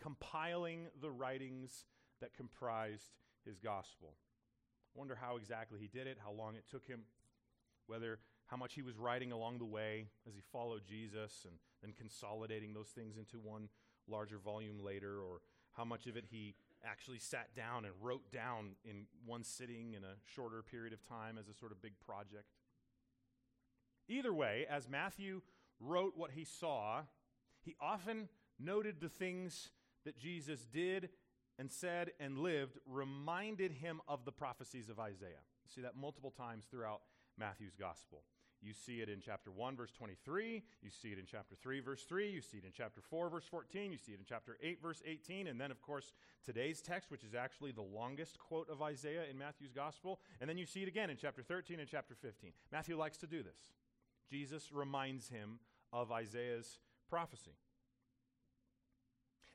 compiling 0.00 0.86
the 1.00 1.10
writings 1.10 1.84
that 2.20 2.34
comprised 2.34 3.12
his 3.44 3.58
gospel. 3.58 4.14
I 4.94 4.98
wonder 4.98 5.18
how 5.20 5.36
exactly 5.36 5.78
he 5.80 5.88
did 5.88 6.06
it, 6.06 6.18
how 6.22 6.32
long 6.32 6.56
it 6.56 6.64
took 6.70 6.86
him, 6.86 7.00
whether 7.86 8.18
how 8.46 8.56
much 8.56 8.74
he 8.74 8.82
was 8.82 8.96
writing 8.96 9.32
along 9.32 9.58
the 9.58 9.64
way 9.64 10.06
as 10.28 10.34
he 10.34 10.42
followed 10.52 10.82
Jesus 10.86 11.44
and 11.44 11.54
then 11.82 11.92
consolidating 11.96 12.74
those 12.74 12.88
things 12.88 13.16
into 13.16 13.38
one 13.38 13.68
larger 14.06 14.38
volume 14.38 14.84
later, 14.84 15.20
or 15.20 15.40
how 15.72 15.84
much 15.84 16.06
of 16.06 16.16
it 16.16 16.24
he 16.30 16.54
actually 16.84 17.18
sat 17.18 17.54
down 17.56 17.84
and 17.84 17.94
wrote 18.02 18.30
down 18.30 18.76
in 18.84 19.06
one 19.24 19.42
sitting 19.42 19.94
in 19.94 20.04
a 20.04 20.16
shorter 20.34 20.62
period 20.62 20.92
of 20.92 21.02
time 21.08 21.38
as 21.38 21.48
a 21.48 21.54
sort 21.54 21.72
of 21.72 21.80
big 21.80 21.98
project. 22.04 22.52
Either 24.08 24.32
way, 24.32 24.66
as 24.68 24.88
Matthew 24.88 25.40
wrote 25.80 26.12
what 26.16 26.32
he 26.32 26.44
saw, 26.44 27.02
he 27.62 27.74
often 27.80 28.28
noted 28.58 29.00
the 29.00 29.08
things 29.08 29.70
that 30.04 30.18
Jesus 30.18 30.66
did 30.72 31.10
and 31.58 31.70
said 31.70 32.10
and 32.18 32.38
lived 32.38 32.78
reminded 32.86 33.72
him 33.72 34.00
of 34.08 34.24
the 34.24 34.32
prophecies 34.32 34.88
of 34.88 34.98
Isaiah. 34.98 35.44
You 35.64 35.70
see 35.74 35.82
that 35.82 35.96
multiple 35.96 36.30
times 36.30 36.66
throughout 36.70 37.00
Matthew's 37.38 37.76
gospel. 37.78 38.22
You 38.64 38.72
see 38.72 39.02
it 39.02 39.10
in 39.10 39.20
chapter 39.20 39.50
1, 39.50 39.76
verse 39.76 39.92
23. 39.92 40.62
You 40.80 40.90
see 40.90 41.08
it 41.08 41.18
in 41.18 41.26
chapter 41.30 41.54
3, 41.54 41.80
verse 41.80 42.04
3. 42.04 42.30
You 42.30 42.40
see 42.40 42.56
it 42.56 42.64
in 42.64 42.72
chapter 42.74 43.02
4, 43.02 43.28
verse 43.28 43.44
14. 43.50 43.92
You 43.92 43.98
see 43.98 44.12
it 44.12 44.18
in 44.18 44.24
chapter 44.26 44.56
8, 44.62 44.80
verse 44.80 45.02
18. 45.04 45.48
And 45.48 45.60
then, 45.60 45.70
of 45.70 45.82
course, 45.82 46.12
today's 46.46 46.80
text, 46.80 47.10
which 47.10 47.24
is 47.24 47.34
actually 47.34 47.72
the 47.72 47.82
longest 47.82 48.38
quote 48.38 48.70
of 48.70 48.80
Isaiah 48.80 49.24
in 49.30 49.36
Matthew's 49.36 49.72
gospel. 49.72 50.20
And 50.40 50.48
then 50.48 50.56
you 50.56 50.64
see 50.64 50.80
it 50.80 50.88
again 50.88 51.10
in 51.10 51.18
chapter 51.18 51.42
13 51.42 51.78
and 51.78 51.88
chapter 51.88 52.14
15. 52.14 52.52
Matthew 52.72 52.96
likes 52.96 53.18
to 53.18 53.26
do 53.26 53.42
this. 53.42 53.58
Jesus 54.30 54.72
reminds 54.72 55.28
him 55.28 55.58
of 55.92 56.10
Isaiah's 56.10 56.78
prophecy. 57.10 57.58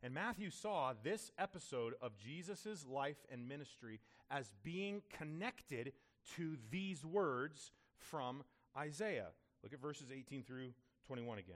And 0.01 0.13
Matthew 0.13 0.49
saw 0.49 0.93
this 1.03 1.31
episode 1.37 1.93
of 2.01 2.17
Jesus' 2.17 2.85
life 2.89 3.17
and 3.29 3.49
ministry 3.49 3.99
as 4.31 4.51
being 4.63 5.01
connected 5.17 5.91
to 6.37 6.57
these 6.71 7.05
words 7.05 7.71
from 7.97 8.43
Isaiah. 8.77 9.27
Look 9.61 9.73
at 9.73 9.81
verses 9.81 10.07
18 10.11 10.43
through 10.43 10.71
21 11.07 11.39
again. 11.39 11.55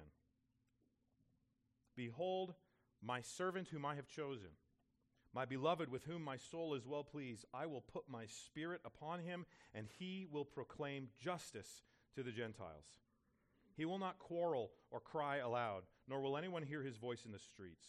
Behold, 1.95 2.53
my 3.01 3.21
servant 3.21 3.69
whom 3.69 3.85
I 3.85 3.95
have 3.95 4.07
chosen, 4.07 4.49
my 5.33 5.45
beloved 5.45 5.89
with 5.89 6.03
whom 6.03 6.23
my 6.23 6.37
soul 6.37 6.73
is 6.73 6.85
well 6.85 7.03
pleased. 7.03 7.45
I 7.53 7.65
will 7.65 7.81
put 7.81 8.09
my 8.09 8.25
spirit 8.25 8.81
upon 8.85 9.19
him, 9.19 9.45
and 9.73 9.87
he 9.97 10.27
will 10.29 10.45
proclaim 10.45 11.07
justice 11.19 11.83
to 12.15 12.23
the 12.23 12.31
Gentiles. 12.31 12.85
He 13.75 13.85
will 13.85 13.99
not 13.99 14.19
quarrel 14.19 14.71
or 14.91 14.99
cry 14.99 15.37
aloud, 15.37 15.83
nor 16.07 16.21
will 16.21 16.37
anyone 16.37 16.63
hear 16.63 16.83
his 16.83 16.97
voice 16.97 17.25
in 17.25 17.31
the 17.31 17.39
streets. 17.39 17.85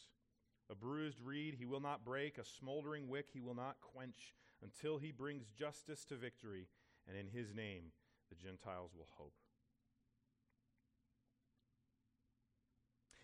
A 0.71 0.75
bruised 0.75 1.21
reed 1.23 1.56
he 1.59 1.66
will 1.66 1.80
not 1.80 2.04
break, 2.04 2.38
a 2.38 2.44
smoldering 2.44 3.09
wick 3.09 3.28
he 3.33 3.40
will 3.40 3.54
not 3.54 3.76
quench, 3.80 4.35
until 4.62 4.99
he 4.99 5.12
brings 5.12 5.47
justice 5.49 6.04
to 6.06 6.16
victory, 6.16 6.68
and 7.06 7.16
in 7.16 7.26
his 7.26 7.54
name 7.54 7.92
the 8.30 8.35
Gentiles 8.35 8.92
will 8.97 9.09
hope. 9.11 9.35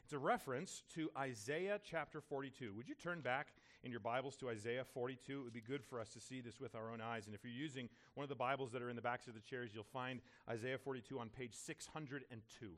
It's 0.04 0.12
a 0.12 0.18
reference 0.18 0.82
to 0.94 1.08
Isaiah 1.16 1.78
chapter 1.84 2.20
42. 2.20 2.74
Would 2.74 2.88
you 2.88 2.96
turn 2.96 3.20
back 3.20 3.54
in 3.84 3.92
your 3.92 4.00
Bibles 4.00 4.34
to 4.38 4.50
Isaiah 4.50 4.84
42? 4.84 5.40
It 5.40 5.44
would 5.44 5.52
be 5.52 5.60
good 5.60 5.84
for 5.84 6.00
us 6.00 6.08
to 6.10 6.20
see 6.20 6.40
this 6.40 6.58
with 6.58 6.74
our 6.74 6.90
own 6.90 7.00
eyes. 7.00 7.26
And 7.26 7.34
if 7.34 7.44
you're 7.44 7.52
using 7.52 7.88
one 8.14 8.24
of 8.24 8.28
the 8.28 8.34
Bibles 8.34 8.72
that 8.72 8.82
are 8.82 8.90
in 8.90 8.96
the 8.96 9.02
backs 9.02 9.28
of 9.28 9.34
the 9.34 9.40
chairs, 9.40 9.70
you'll 9.72 9.84
find 9.84 10.20
Isaiah 10.48 10.78
42 10.78 11.20
on 11.20 11.28
page 11.28 11.54
602. 11.54 12.70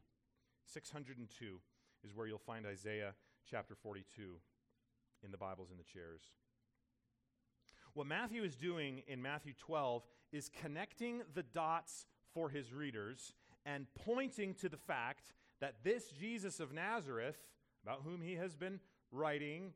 602 0.66 1.60
is 2.04 2.14
where 2.14 2.26
you'll 2.26 2.38
find 2.38 2.66
Isaiah 2.66 3.14
chapter 3.50 3.74
42 3.74 4.34
in 5.24 5.30
the 5.30 5.36
Bibles 5.36 5.70
in 5.70 5.78
the 5.78 5.84
chairs. 5.84 6.22
What 7.94 8.06
Matthew 8.06 8.42
is 8.42 8.56
doing 8.56 9.02
in 9.06 9.20
Matthew 9.20 9.52
12 9.58 10.02
is 10.32 10.48
connecting 10.48 11.22
the 11.34 11.42
dots 11.42 12.06
for 12.32 12.48
his 12.48 12.72
readers 12.72 13.34
and 13.66 13.86
pointing 13.94 14.54
to 14.54 14.68
the 14.68 14.78
fact 14.78 15.34
that 15.60 15.84
this 15.84 16.08
Jesus 16.10 16.58
of 16.58 16.72
Nazareth, 16.72 17.36
about 17.84 18.02
whom 18.04 18.22
he 18.22 18.34
has 18.36 18.56
been 18.56 18.80
writing 19.10 19.72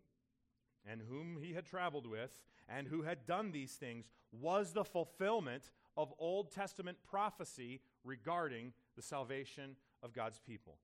and 0.90 1.02
whom 1.08 1.36
he 1.40 1.52
had 1.52 1.66
traveled 1.66 2.06
with 2.06 2.42
and 2.68 2.88
who 2.88 3.02
had 3.02 3.26
done 3.26 3.52
these 3.52 3.72
things, 3.72 4.08
was 4.32 4.72
the 4.72 4.84
fulfillment 4.84 5.70
of 5.96 6.12
Old 6.18 6.50
Testament 6.50 6.98
prophecy 7.08 7.80
regarding 8.02 8.72
the 8.96 9.02
salvation 9.02 9.76
of 10.02 10.12
God's 10.12 10.38
people. 10.38 10.78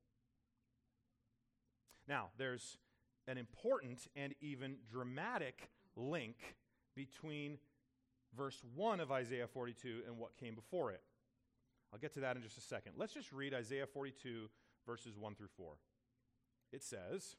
Now, 2.07 2.29
there's 2.37 2.79
an 3.29 3.39
important 3.39 4.07
and 4.17 4.35
even 4.41 4.77
dramatic 4.91 5.71
link 5.97 6.57
between 6.95 7.59
verse 8.37 8.63
1 8.75 9.01
of 9.01 9.13
Isaiah 9.13 9.47
42 9.47 10.03
and 10.07 10.19
what 10.19 10.37
came 10.37 10.55
before 10.55 10.91
it. 10.91 11.03
I'll 11.93 11.99
get 11.99 12.15
to 12.15 12.21
that 12.21 12.37
in 12.37 12.43
just 12.43 12.57
a 12.57 12.63
second. 12.63 12.93
Let's 12.97 13.13
just 13.13 13.33
read 13.33 13.53
Isaiah 13.53 13.87
42, 13.87 14.49
verses 14.87 15.17
1 15.19 15.35
through 15.35 15.49
4. 15.57 15.75
It 16.73 16.83
says, 16.83 17.37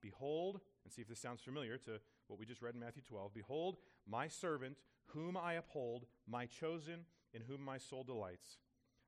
Behold, 0.00 0.60
and 0.84 0.92
see 0.92 1.02
if 1.02 1.08
this 1.08 1.20
sounds 1.20 1.40
familiar 1.40 1.78
to 1.78 2.00
what 2.28 2.38
we 2.38 2.46
just 2.46 2.62
read 2.62 2.74
in 2.74 2.80
Matthew 2.80 3.02
12. 3.02 3.34
Behold, 3.34 3.76
my 4.06 4.28
servant, 4.28 4.76
whom 5.06 5.36
I 5.36 5.54
uphold, 5.54 6.06
my 6.28 6.46
chosen, 6.46 7.06
in 7.34 7.42
whom 7.42 7.62
my 7.62 7.78
soul 7.78 8.04
delights. 8.04 8.58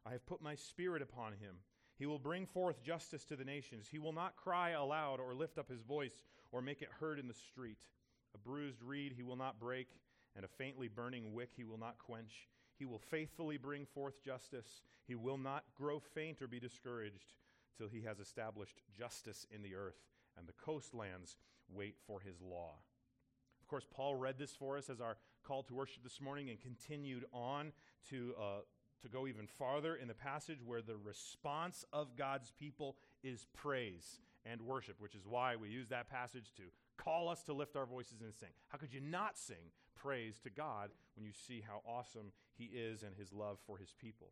I 0.07 0.13
have 0.13 0.27
put 0.27 0.43
my 0.43 0.55
spirit 0.55 1.03
upon 1.03 1.33
him. 1.33 1.57
He 2.05 2.07
will 2.07 2.19
bring 2.19 2.45
forth 2.45 2.83
justice 2.83 3.25
to 3.25 3.35
the 3.35 3.47
nations. 3.47 3.89
He 3.91 3.99
will 3.99 4.13
not 4.13 4.37
cry 4.37 4.73
aloud 4.73 5.21
or 5.21 5.33
lift 5.33 5.57
up 5.57 5.71
his 5.71 5.81
voice 5.81 6.23
or 6.53 6.61
make 6.61 6.83
it 6.83 6.91
heard 7.01 7.19
in 7.19 7.29
the 7.29 7.33
street. 7.33 7.79
A 8.35 8.39
bruised 8.39 8.83
reed 8.83 9.15
he 9.17 9.23
will 9.23 9.37
not 9.37 9.59
break, 9.59 9.89
and 10.37 10.45
a 10.45 10.49
faintly 10.49 10.87
burning 10.87 11.33
wick 11.33 11.53
he 11.57 11.65
will 11.65 11.79
not 11.79 11.97
quench. 11.97 12.51
He 12.79 12.85
will 12.85 12.99
faithfully 12.99 13.57
bring 13.57 13.87
forth 13.87 14.23
justice. 14.23 14.83
He 15.07 15.15
will 15.15 15.39
not 15.39 15.65
grow 15.75 15.99
faint 15.99 16.43
or 16.43 16.47
be 16.47 16.61
discouraged 16.61 17.33
till 17.79 17.89
he 17.89 18.03
has 18.03 18.21
established 18.21 18.83
justice 18.95 19.47
in 19.51 19.63
the 19.63 19.75
earth, 19.75 20.05
and 20.37 20.47
the 20.47 20.53
coastlands 20.63 21.39
wait 21.71 21.95
for 22.07 22.21
his 22.21 22.39
law. 22.43 22.75
Of 23.63 23.69
course, 23.69 23.87
Paul 23.91 24.17
read 24.17 24.37
this 24.37 24.55
for 24.55 24.77
us 24.77 24.91
as 24.91 25.01
our 25.01 25.17
call 25.43 25.63
to 25.63 25.75
worship 25.75 26.03
this 26.03 26.21
morning 26.21 26.51
and 26.51 26.61
continued 26.61 27.25
on 27.33 27.73
to, 28.11 28.35
uh, 28.39 28.61
to 29.05 29.11
go 29.11 29.27
even 29.27 29.47
farther 29.47 29.95
in 29.95 30.09
the 30.09 30.15
passage 30.15 30.59
where 30.65 30.83
the 30.83 30.97
response 30.97 31.85
of 31.93 32.17
God's 32.17 32.53
people 32.59 32.97
is 33.23 33.47
praise 33.55 34.19
and 34.47 34.61
worship, 34.63 34.97
which 34.99 35.15
is 35.15 35.27
why 35.27 35.57
we 35.57 35.69
use 35.69 35.89
that 35.89 36.09
passage 36.09 36.53
to 36.57 36.63
call 36.97 37.29
us 37.29 37.43
to 37.45 37.53
lift 37.53 37.77
our 37.77 37.87
voices 37.87 38.23
and 38.23 38.35
sing. 38.35 38.49
How 38.69 38.79
could 38.79 38.93
you 38.93 39.01
not 39.01 39.37
sing 39.37 39.73
praise 39.95 40.39
to 40.41 40.51
God 40.51 40.91
when 41.17 41.25
you 41.25 41.33
see 41.33 41.63
how 41.67 41.83
awesome 41.87 42.33
He 42.57 42.65
is 42.65 43.03
and 43.03 43.15
His 43.15 43.33
love 43.33 43.59
for 43.67 43.77
His 43.77 43.95
people? 43.99 44.29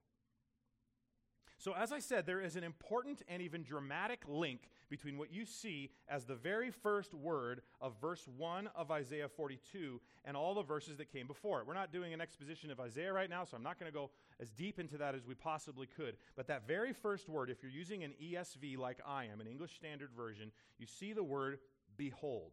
So, 1.59 1.75
as 1.75 1.93
I 1.93 2.01
said, 2.01 2.27
there 2.27 2.41
is 2.41 2.57
an 2.57 2.65
important 2.65 3.23
and 3.29 3.41
even 3.41 3.63
dramatic 3.63 4.23
link 4.27 4.69
between 4.93 5.17
what 5.17 5.33
you 5.33 5.47
see 5.47 5.91
as 6.07 6.27
the 6.27 6.35
very 6.35 6.71
first 6.71 7.15
word 7.15 7.63
of 7.81 7.95
verse 7.99 8.29
1 8.37 8.69
of 8.77 8.91
Isaiah 8.91 9.27
42 9.27 9.99
and 10.27 10.37
all 10.37 10.55
the 10.55 10.63
verses 10.63 10.99
that 10.99 11.11
came 11.11 11.27
before 11.27 11.61
it. 11.61 11.67
We're 11.67 11.73
not 11.73 11.95
doing 11.95 12.13
an 12.13 12.21
exposition 12.21 12.71
of 12.71 12.79
Isaiah 12.79 13.11
right 13.11 13.31
now, 13.31 13.43
so 13.45 13.57
I'm 13.57 13.63
not 13.63 13.81
going 13.81 13.91
to 13.91 13.99
go 13.99 14.11
as 14.39 14.51
deep 14.51 14.79
into 14.79 14.99
that 14.99 15.15
as 15.15 15.27
we 15.27 15.33
possibly 15.35 15.87
could. 15.87 16.19
But 16.37 16.47
that 16.49 16.69
very 16.69 16.93
first 16.93 17.27
word, 17.27 17.49
if 17.49 17.63
you're 17.63 17.73
using 17.73 18.05
an 18.05 18.13
ESV 18.23 18.77
like 18.77 18.99
I 19.07 19.25
am, 19.33 19.41
an 19.41 19.47
English 19.47 19.75
Standard 19.75 20.11
Version, 20.15 20.53
you 20.79 20.87
see 20.87 21.15
the 21.15 21.25
word 21.25 21.59
behold. 21.97 22.53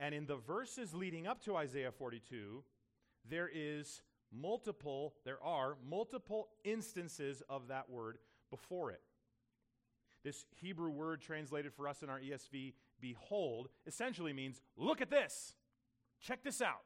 And 0.00 0.16
in 0.16 0.26
the 0.26 0.38
verses 0.38 0.94
leading 0.94 1.28
up 1.28 1.44
to 1.44 1.54
Isaiah 1.54 1.92
42, 1.92 2.64
there 3.30 3.48
is 3.54 4.02
multiple, 4.32 5.14
there 5.24 5.40
are 5.44 5.76
multiple 5.88 6.48
instances 6.64 7.40
of 7.48 7.68
that 7.68 7.88
word 7.88 8.18
before 8.50 8.90
it. 8.90 9.00
This 10.24 10.46
Hebrew 10.56 10.90
word 10.90 11.20
translated 11.20 11.72
for 11.74 11.86
us 11.86 12.02
in 12.02 12.08
our 12.08 12.18
ESV, 12.18 12.72
behold, 13.00 13.68
essentially 13.86 14.32
means 14.32 14.60
look 14.76 15.02
at 15.02 15.10
this. 15.10 15.54
Check 16.20 16.42
this 16.42 16.62
out. 16.62 16.84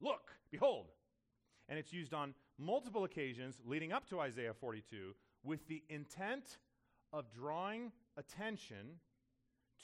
Look, 0.00 0.32
behold. 0.50 0.88
And 1.68 1.78
it's 1.78 1.92
used 1.92 2.12
on 2.12 2.34
multiple 2.58 3.04
occasions 3.04 3.60
leading 3.64 3.92
up 3.92 4.08
to 4.10 4.20
Isaiah 4.20 4.52
42 4.52 5.14
with 5.44 5.66
the 5.68 5.82
intent 5.88 6.58
of 7.12 7.30
drawing 7.32 7.92
attention 8.16 8.98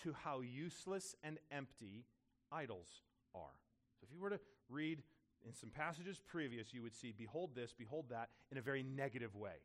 to 0.02 0.12
how 0.12 0.40
useless 0.40 1.14
and 1.22 1.38
empty 1.52 2.04
idols 2.50 3.02
are. 3.34 3.60
So 4.00 4.06
if 4.08 4.12
you 4.12 4.20
were 4.20 4.30
to 4.30 4.40
read 4.68 5.02
in 5.46 5.54
some 5.54 5.70
passages 5.70 6.20
previous, 6.26 6.72
you 6.72 6.82
would 6.82 6.94
see, 6.94 7.12
behold 7.16 7.50
this, 7.54 7.72
behold 7.76 8.06
that, 8.10 8.28
in 8.50 8.58
a 8.58 8.62
very 8.62 8.82
negative 8.82 9.34
way. 9.34 9.62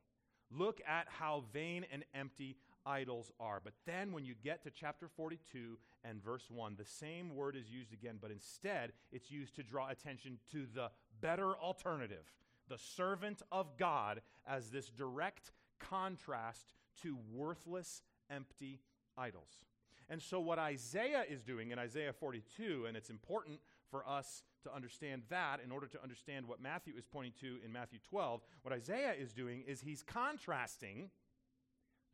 Look 0.51 0.81
at 0.87 1.07
how 1.07 1.45
vain 1.51 1.85
and 1.91 2.03
empty 2.13 2.57
idols 2.85 3.31
are. 3.39 3.61
But 3.63 3.73
then 3.85 4.11
when 4.11 4.25
you 4.25 4.35
get 4.43 4.63
to 4.63 4.71
chapter 4.71 5.07
42 5.07 5.77
and 6.03 6.23
verse 6.23 6.49
1, 6.49 6.75
the 6.77 6.85
same 6.85 7.35
word 7.35 7.55
is 7.55 7.69
used 7.69 7.93
again, 7.93 8.17
but 8.21 8.31
instead 8.31 8.93
it's 9.11 9.31
used 9.31 9.55
to 9.55 9.63
draw 9.63 9.89
attention 9.89 10.37
to 10.51 10.65
the 10.73 10.89
better 11.21 11.55
alternative, 11.55 12.31
the 12.69 12.77
servant 12.77 13.41
of 13.51 13.77
God, 13.77 14.21
as 14.47 14.69
this 14.69 14.89
direct 14.89 15.51
contrast 15.79 16.73
to 17.01 17.17
worthless, 17.33 18.01
empty 18.29 18.79
idols. 19.17 19.61
And 20.09 20.21
so, 20.21 20.39
what 20.39 20.59
Isaiah 20.59 21.23
is 21.27 21.41
doing 21.41 21.71
in 21.71 21.79
Isaiah 21.79 22.13
42, 22.13 22.85
and 22.87 22.97
it's 22.97 23.09
important 23.09 23.59
for 23.89 24.07
us 24.07 24.43
to 24.63 24.73
understand 24.73 25.23
that 25.29 25.59
in 25.63 25.71
order 25.71 25.87
to 25.87 26.01
understand 26.01 26.47
what 26.47 26.61
Matthew 26.61 26.93
is 26.97 27.05
pointing 27.05 27.33
to 27.41 27.57
in 27.63 27.71
Matthew 27.71 27.99
12, 28.09 28.41
what 28.63 28.73
Isaiah 28.73 29.13
is 29.13 29.33
doing 29.33 29.63
is 29.67 29.81
he's 29.81 30.03
contrasting 30.03 31.09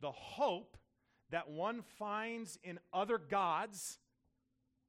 the 0.00 0.12
hope 0.12 0.76
that 1.30 1.48
one 1.48 1.82
finds 1.98 2.58
in 2.62 2.78
other 2.92 3.18
gods, 3.18 3.98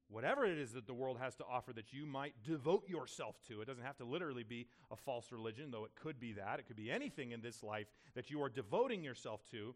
whatever 0.08 0.44
it 0.44 0.58
is 0.58 0.72
that 0.72 0.86
the 0.86 0.94
world 0.94 1.18
has 1.20 1.36
to 1.36 1.44
offer 1.44 1.72
that 1.72 1.92
you 1.92 2.04
might 2.04 2.34
devote 2.42 2.88
yourself 2.88 3.36
to. 3.48 3.60
It 3.60 3.66
doesn't 3.66 3.84
have 3.84 3.96
to 3.98 4.04
literally 4.04 4.42
be 4.42 4.66
a 4.90 4.96
false 4.96 5.30
religion, 5.30 5.70
though 5.70 5.84
it 5.84 5.92
could 5.94 6.18
be 6.18 6.32
that. 6.32 6.58
It 6.58 6.66
could 6.66 6.76
be 6.76 6.90
anything 6.90 7.32
in 7.32 7.40
this 7.40 7.62
life 7.62 7.86
that 8.14 8.30
you 8.30 8.42
are 8.42 8.48
devoting 8.48 9.04
yourself 9.04 9.42
to. 9.52 9.74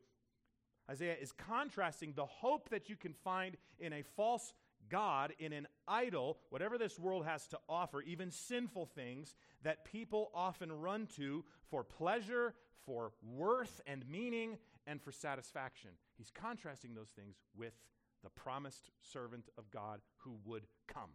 Isaiah 0.91 1.17
is 1.21 1.33
contrasting 1.33 2.13
the 2.15 2.27
hope 2.27 2.69
that 2.71 2.89
you 2.89 2.97
can 2.97 3.13
find 3.13 3.57
in 3.79 3.93
a 3.93 4.03
false 4.03 4.53
God, 4.89 5.33
in 5.39 5.53
an 5.53 5.67
idol, 5.89 6.39
whatever 6.51 6.79
this 6.79 6.99
world 6.99 7.25
has 7.27 7.49
to 7.49 7.59
offer, 7.69 8.03
even 8.03 8.31
sinful 8.31 8.87
things 8.87 9.35
that 9.63 9.85
people 9.85 10.31
often 10.33 10.71
run 10.71 11.09
to 11.17 11.45
for 11.71 11.83
pleasure, 11.83 12.55
for 12.85 13.13
worth 13.23 13.81
and 13.87 14.09
meaning, 14.09 14.59
and 14.87 15.03
for 15.03 15.13
satisfaction. 15.13 15.91
He's 16.17 16.31
contrasting 16.31 16.95
those 16.95 17.11
things 17.11 17.37
with 17.57 17.75
the 18.23 18.31
promised 18.31 18.91
servant 19.01 19.49
of 19.59 19.71
God 19.71 20.01
who 20.19 20.37
would 20.45 20.67
come. 20.87 21.11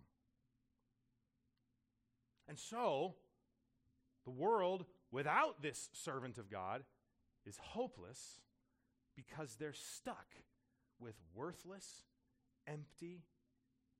And 2.47 2.59
so, 2.59 3.15
the 4.25 4.31
world 4.31 4.85
without 5.11 5.61
this 5.61 5.89
servant 5.93 6.37
of 6.37 6.49
God 6.49 6.83
is 7.45 7.57
hopeless 7.57 8.41
because 9.15 9.55
they're 9.55 9.73
stuck 9.73 10.27
with 10.99 11.15
worthless, 11.33 12.03
empty, 12.67 13.23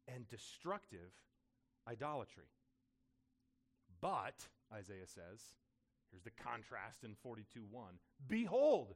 and 0.08 0.28
destructive 0.28 1.12
idolatry. 1.88 2.50
But, 4.00 4.48
Isaiah 4.74 5.08
says, 5.08 5.42
here's 6.12 6.24
the 6.24 6.32
contrast 6.32 7.04
in 7.04 7.16
42 7.22 7.64
1 7.70 7.86
Behold, 8.28 8.96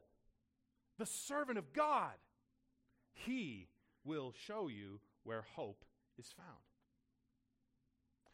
the 0.98 1.06
servant 1.06 1.58
of 1.58 1.72
God. 1.72 2.14
He 3.12 3.68
will 4.04 4.32
show 4.46 4.68
you 4.68 5.00
where 5.24 5.44
hope 5.54 5.84
is 6.18 6.32
found. 6.36 6.48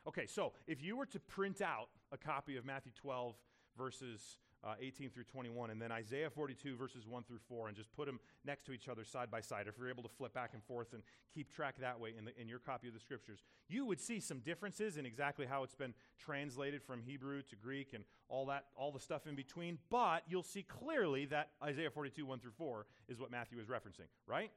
Okay, 0.06 0.26
so 0.26 0.52
if 0.66 0.82
you 0.82 0.96
were 0.96 1.06
to 1.06 1.20
print 1.20 1.60
out 1.60 1.88
a 2.10 2.16
copy 2.18 2.56
of 2.56 2.64
Matthew 2.64 2.92
12, 3.00 3.36
verses 3.76 4.38
uh, 4.64 4.74
18 4.80 5.10
through 5.10 5.24
21, 5.24 5.70
and 5.70 5.80
then 5.80 5.90
Isaiah 5.90 6.30
42, 6.30 6.76
verses 6.76 7.06
1 7.06 7.24
through 7.24 7.40
4, 7.48 7.68
and 7.68 7.76
just 7.76 7.92
put 7.94 8.06
them 8.06 8.20
next 8.44 8.64
to 8.66 8.72
each 8.72 8.88
other 8.88 9.04
side 9.04 9.30
by 9.30 9.40
side. 9.40 9.66
If 9.66 9.78
you're 9.78 9.90
able 9.90 10.02
to 10.04 10.08
flip 10.08 10.32
back 10.32 10.50
and 10.54 10.62
forth 10.64 10.92
and 10.92 11.02
keep 11.34 11.52
track 11.52 11.76
that 11.80 11.98
way 11.98 12.14
in, 12.16 12.24
the, 12.24 12.40
in 12.40 12.48
your 12.48 12.58
copy 12.58 12.88
of 12.88 12.94
the 12.94 13.00
scriptures, 13.00 13.42
you 13.68 13.84
would 13.84 14.00
see 14.00 14.20
some 14.20 14.38
differences 14.40 14.96
in 14.96 15.06
exactly 15.06 15.46
how 15.46 15.62
it's 15.62 15.74
been 15.74 15.94
translated 16.18 16.82
from 16.82 17.02
Hebrew 17.02 17.42
to 17.42 17.56
Greek 17.56 17.92
and 17.92 18.04
all 18.28 18.46
that, 18.46 18.66
all 18.76 18.92
the 18.92 19.00
stuff 19.00 19.26
in 19.26 19.34
between. 19.34 19.78
But 19.90 20.22
you'll 20.28 20.42
see 20.42 20.62
clearly 20.62 21.26
that 21.26 21.50
Isaiah 21.62 21.90
42, 21.90 22.24
1 22.24 22.38
through 22.38 22.52
4 22.56 22.86
is 23.08 23.18
what 23.18 23.30
Matthew 23.30 23.58
is 23.58 23.66
referencing, 23.66 24.08
right? 24.26 24.50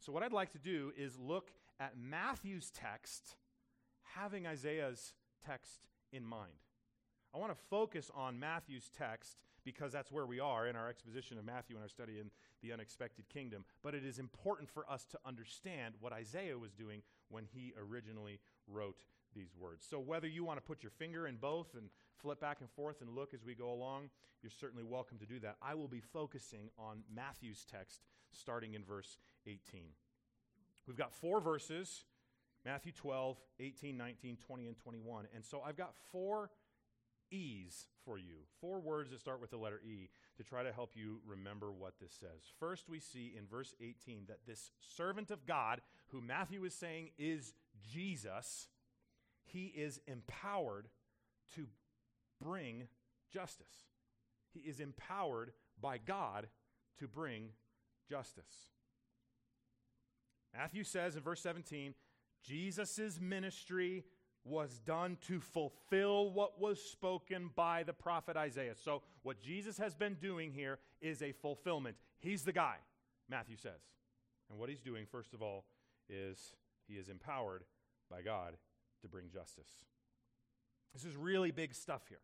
So 0.00 0.12
what 0.12 0.22
I'd 0.22 0.32
like 0.32 0.50
to 0.52 0.58
do 0.58 0.92
is 0.96 1.16
look 1.18 1.50
at 1.78 1.92
Matthew's 1.96 2.70
text 2.70 3.36
having 4.16 4.46
Isaiah's 4.46 5.14
text 5.46 5.86
in 6.12 6.24
mind. 6.24 6.52
I 7.34 7.38
want 7.38 7.52
to 7.52 7.64
focus 7.70 8.10
on 8.14 8.38
Matthew's 8.38 8.90
text 8.96 9.38
because 9.64 9.92
that's 9.92 10.10
where 10.10 10.26
we 10.26 10.40
are 10.40 10.66
in 10.66 10.76
our 10.76 10.88
exposition 10.88 11.38
of 11.38 11.44
Matthew 11.44 11.76
and 11.76 11.82
our 11.82 11.88
study 11.88 12.18
in 12.18 12.30
the 12.62 12.72
unexpected 12.72 13.28
kingdom. 13.28 13.64
But 13.82 13.94
it 13.94 14.04
is 14.04 14.18
important 14.18 14.70
for 14.70 14.90
us 14.90 15.04
to 15.06 15.18
understand 15.24 15.94
what 16.00 16.12
Isaiah 16.12 16.58
was 16.58 16.72
doing 16.72 17.02
when 17.28 17.44
he 17.44 17.72
originally 17.78 18.40
wrote 18.66 19.04
these 19.34 19.54
words. 19.58 19.86
So, 19.88 19.98
whether 19.98 20.26
you 20.26 20.44
want 20.44 20.58
to 20.58 20.62
put 20.62 20.82
your 20.82 20.90
finger 20.90 21.26
in 21.26 21.36
both 21.36 21.74
and 21.74 21.88
flip 22.20 22.40
back 22.40 22.58
and 22.60 22.70
forth 22.70 23.00
and 23.00 23.10
look 23.10 23.34
as 23.34 23.44
we 23.44 23.54
go 23.54 23.72
along, 23.72 24.10
you're 24.42 24.50
certainly 24.50 24.84
welcome 24.84 25.18
to 25.18 25.26
do 25.26 25.38
that. 25.40 25.56
I 25.62 25.74
will 25.74 25.88
be 25.88 26.00
focusing 26.00 26.68
on 26.78 27.02
Matthew's 27.14 27.64
text 27.64 28.02
starting 28.30 28.74
in 28.74 28.84
verse 28.84 29.18
18. 29.46 29.84
We've 30.86 30.96
got 30.96 31.14
four 31.14 31.40
verses 31.40 32.04
Matthew 32.64 32.92
12, 32.92 33.40
18, 33.58 33.96
19, 33.96 34.36
20, 34.36 34.66
and 34.68 34.76
21. 34.76 35.26
And 35.34 35.44
so 35.44 35.62
I've 35.66 35.76
got 35.76 35.94
four 36.12 36.50
E's 37.32 37.86
for 38.04 38.18
you. 38.18 38.46
Four 38.60 38.80
words 38.80 39.10
that 39.10 39.20
start 39.20 39.40
with 39.40 39.50
the 39.50 39.56
letter 39.56 39.80
E 39.84 40.08
to 40.36 40.44
try 40.44 40.62
to 40.62 40.72
help 40.72 40.92
you 40.94 41.20
remember 41.26 41.72
what 41.72 41.94
this 42.00 42.12
says. 42.12 42.52
First, 42.60 42.88
we 42.88 43.00
see 43.00 43.34
in 43.36 43.46
verse 43.46 43.74
18 43.80 44.26
that 44.28 44.46
this 44.46 44.70
servant 44.80 45.30
of 45.30 45.46
God, 45.46 45.80
who 46.08 46.20
Matthew 46.20 46.64
is 46.64 46.74
saying 46.74 47.10
is 47.18 47.54
Jesus, 47.92 48.68
he 49.44 49.66
is 49.66 50.00
empowered 50.06 50.88
to 51.54 51.66
bring 52.40 52.88
justice. 53.32 53.86
He 54.52 54.60
is 54.60 54.80
empowered 54.80 55.52
by 55.80 55.98
God 55.98 56.48
to 56.98 57.08
bring 57.08 57.50
justice. 58.08 58.70
Matthew 60.54 60.84
says 60.84 61.16
in 61.16 61.22
verse 61.22 61.40
17, 61.40 61.94
Jesus' 62.42 63.18
ministry 63.20 64.04
was 64.44 64.80
done 64.80 65.16
to 65.28 65.40
fulfill 65.40 66.30
what 66.30 66.60
was 66.60 66.82
spoken 66.82 67.50
by 67.54 67.82
the 67.84 67.92
prophet 67.92 68.36
Isaiah. 68.36 68.74
So, 68.74 69.02
what 69.22 69.40
Jesus 69.40 69.78
has 69.78 69.94
been 69.94 70.14
doing 70.14 70.52
here 70.52 70.78
is 71.00 71.22
a 71.22 71.32
fulfillment. 71.32 71.96
He's 72.18 72.42
the 72.42 72.52
guy, 72.52 72.76
Matthew 73.28 73.56
says. 73.56 73.80
And 74.50 74.58
what 74.58 74.68
he's 74.68 74.80
doing, 74.80 75.06
first 75.10 75.32
of 75.32 75.42
all, 75.42 75.64
is 76.08 76.54
he 76.88 76.94
is 76.94 77.08
empowered 77.08 77.64
by 78.10 78.22
God 78.22 78.56
to 79.02 79.08
bring 79.08 79.30
justice. 79.30 79.70
This 80.92 81.04
is 81.04 81.16
really 81.16 81.50
big 81.50 81.74
stuff 81.74 82.02
here. 82.08 82.20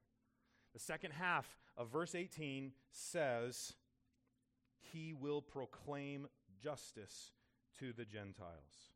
The 0.75 0.81
second 0.81 1.13
half 1.13 1.57
of 1.77 1.91
verse 1.91 2.15
18 2.15 2.73
says, 2.91 3.75
He 4.93 5.15
will 5.15 5.41
proclaim 5.41 6.27
justice 6.63 7.33
to 7.79 7.93
the 7.93 8.05
Gentiles. 8.05 8.93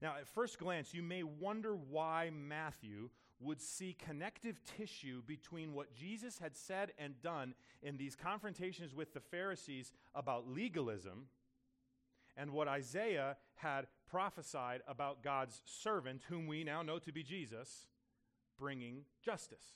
Now, 0.00 0.14
at 0.18 0.28
first 0.28 0.58
glance, 0.58 0.94
you 0.94 1.02
may 1.02 1.22
wonder 1.22 1.74
why 1.74 2.30
Matthew 2.32 3.10
would 3.40 3.60
see 3.60 3.96
connective 3.98 4.60
tissue 4.76 5.22
between 5.26 5.72
what 5.72 5.94
Jesus 5.94 6.38
had 6.38 6.56
said 6.56 6.92
and 6.98 7.20
done 7.20 7.54
in 7.82 7.96
these 7.96 8.16
confrontations 8.16 8.94
with 8.94 9.14
the 9.14 9.20
Pharisees 9.20 9.92
about 10.14 10.48
legalism 10.48 11.26
and 12.36 12.52
what 12.52 12.68
Isaiah 12.68 13.36
had 13.56 13.86
prophesied 14.08 14.80
about 14.86 15.22
God's 15.22 15.60
servant, 15.64 16.22
whom 16.28 16.46
we 16.46 16.62
now 16.62 16.82
know 16.82 16.98
to 17.00 17.12
be 17.12 17.22
Jesus, 17.22 17.88
bringing 18.56 19.02
justice. 19.24 19.74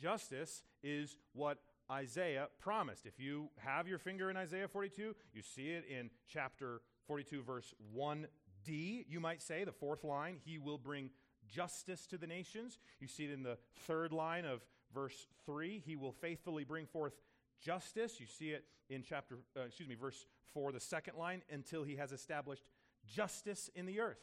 Justice 0.00 0.62
is 0.82 1.16
what 1.32 1.58
Isaiah 1.90 2.48
promised. 2.60 3.06
If 3.06 3.18
you 3.18 3.48
have 3.58 3.88
your 3.88 3.98
finger 3.98 4.30
in 4.30 4.36
Isaiah 4.36 4.68
42, 4.68 5.14
you 5.32 5.42
see 5.42 5.70
it 5.70 5.84
in 5.88 6.10
chapter 6.28 6.82
42, 7.08 7.42
verse 7.42 7.74
1d, 7.96 9.06
you 9.08 9.18
might 9.18 9.42
say, 9.42 9.64
the 9.64 9.72
fourth 9.72 10.04
line. 10.04 10.36
He 10.44 10.58
will 10.58 10.78
bring 10.78 11.10
justice 11.48 12.06
to 12.08 12.18
the 12.18 12.26
nations. 12.26 12.78
You 13.00 13.08
see 13.08 13.24
it 13.24 13.32
in 13.32 13.42
the 13.42 13.58
third 13.86 14.12
line 14.12 14.44
of 14.44 14.60
verse 14.94 15.26
3. 15.46 15.82
He 15.84 15.96
will 15.96 16.12
faithfully 16.12 16.64
bring 16.64 16.86
forth 16.86 17.14
justice. 17.60 18.20
You 18.20 18.26
see 18.26 18.50
it 18.50 18.64
in 18.90 19.02
chapter, 19.02 19.38
uh, 19.56 19.62
excuse 19.62 19.88
me, 19.88 19.94
verse 19.94 20.26
4, 20.52 20.70
the 20.70 20.80
second 20.80 21.16
line, 21.16 21.42
until 21.50 21.82
he 21.82 21.96
has 21.96 22.12
established 22.12 22.64
justice 23.06 23.70
in 23.74 23.86
the 23.86 24.00
earth. 24.00 24.20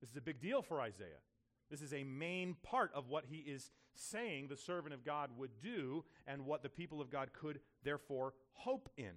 This 0.00 0.10
is 0.10 0.16
a 0.16 0.22
big 0.22 0.40
deal 0.40 0.62
for 0.62 0.80
Isaiah. 0.80 1.20
This 1.70 1.82
is 1.82 1.92
a 1.92 2.02
main 2.02 2.56
part 2.62 2.90
of 2.94 3.08
what 3.08 3.26
he 3.28 3.36
is 3.36 3.70
saying 3.94 4.48
the 4.48 4.56
servant 4.56 4.94
of 4.94 5.04
God 5.04 5.30
would 5.36 5.60
do 5.62 6.04
and 6.26 6.46
what 6.46 6.62
the 6.62 6.68
people 6.68 7.00
of 7.00 7.10
God 7.10 7.30
could 7.32 7.60
therefore 7.84 8.34
hope 8.54 8.88
in. 8.96 9.12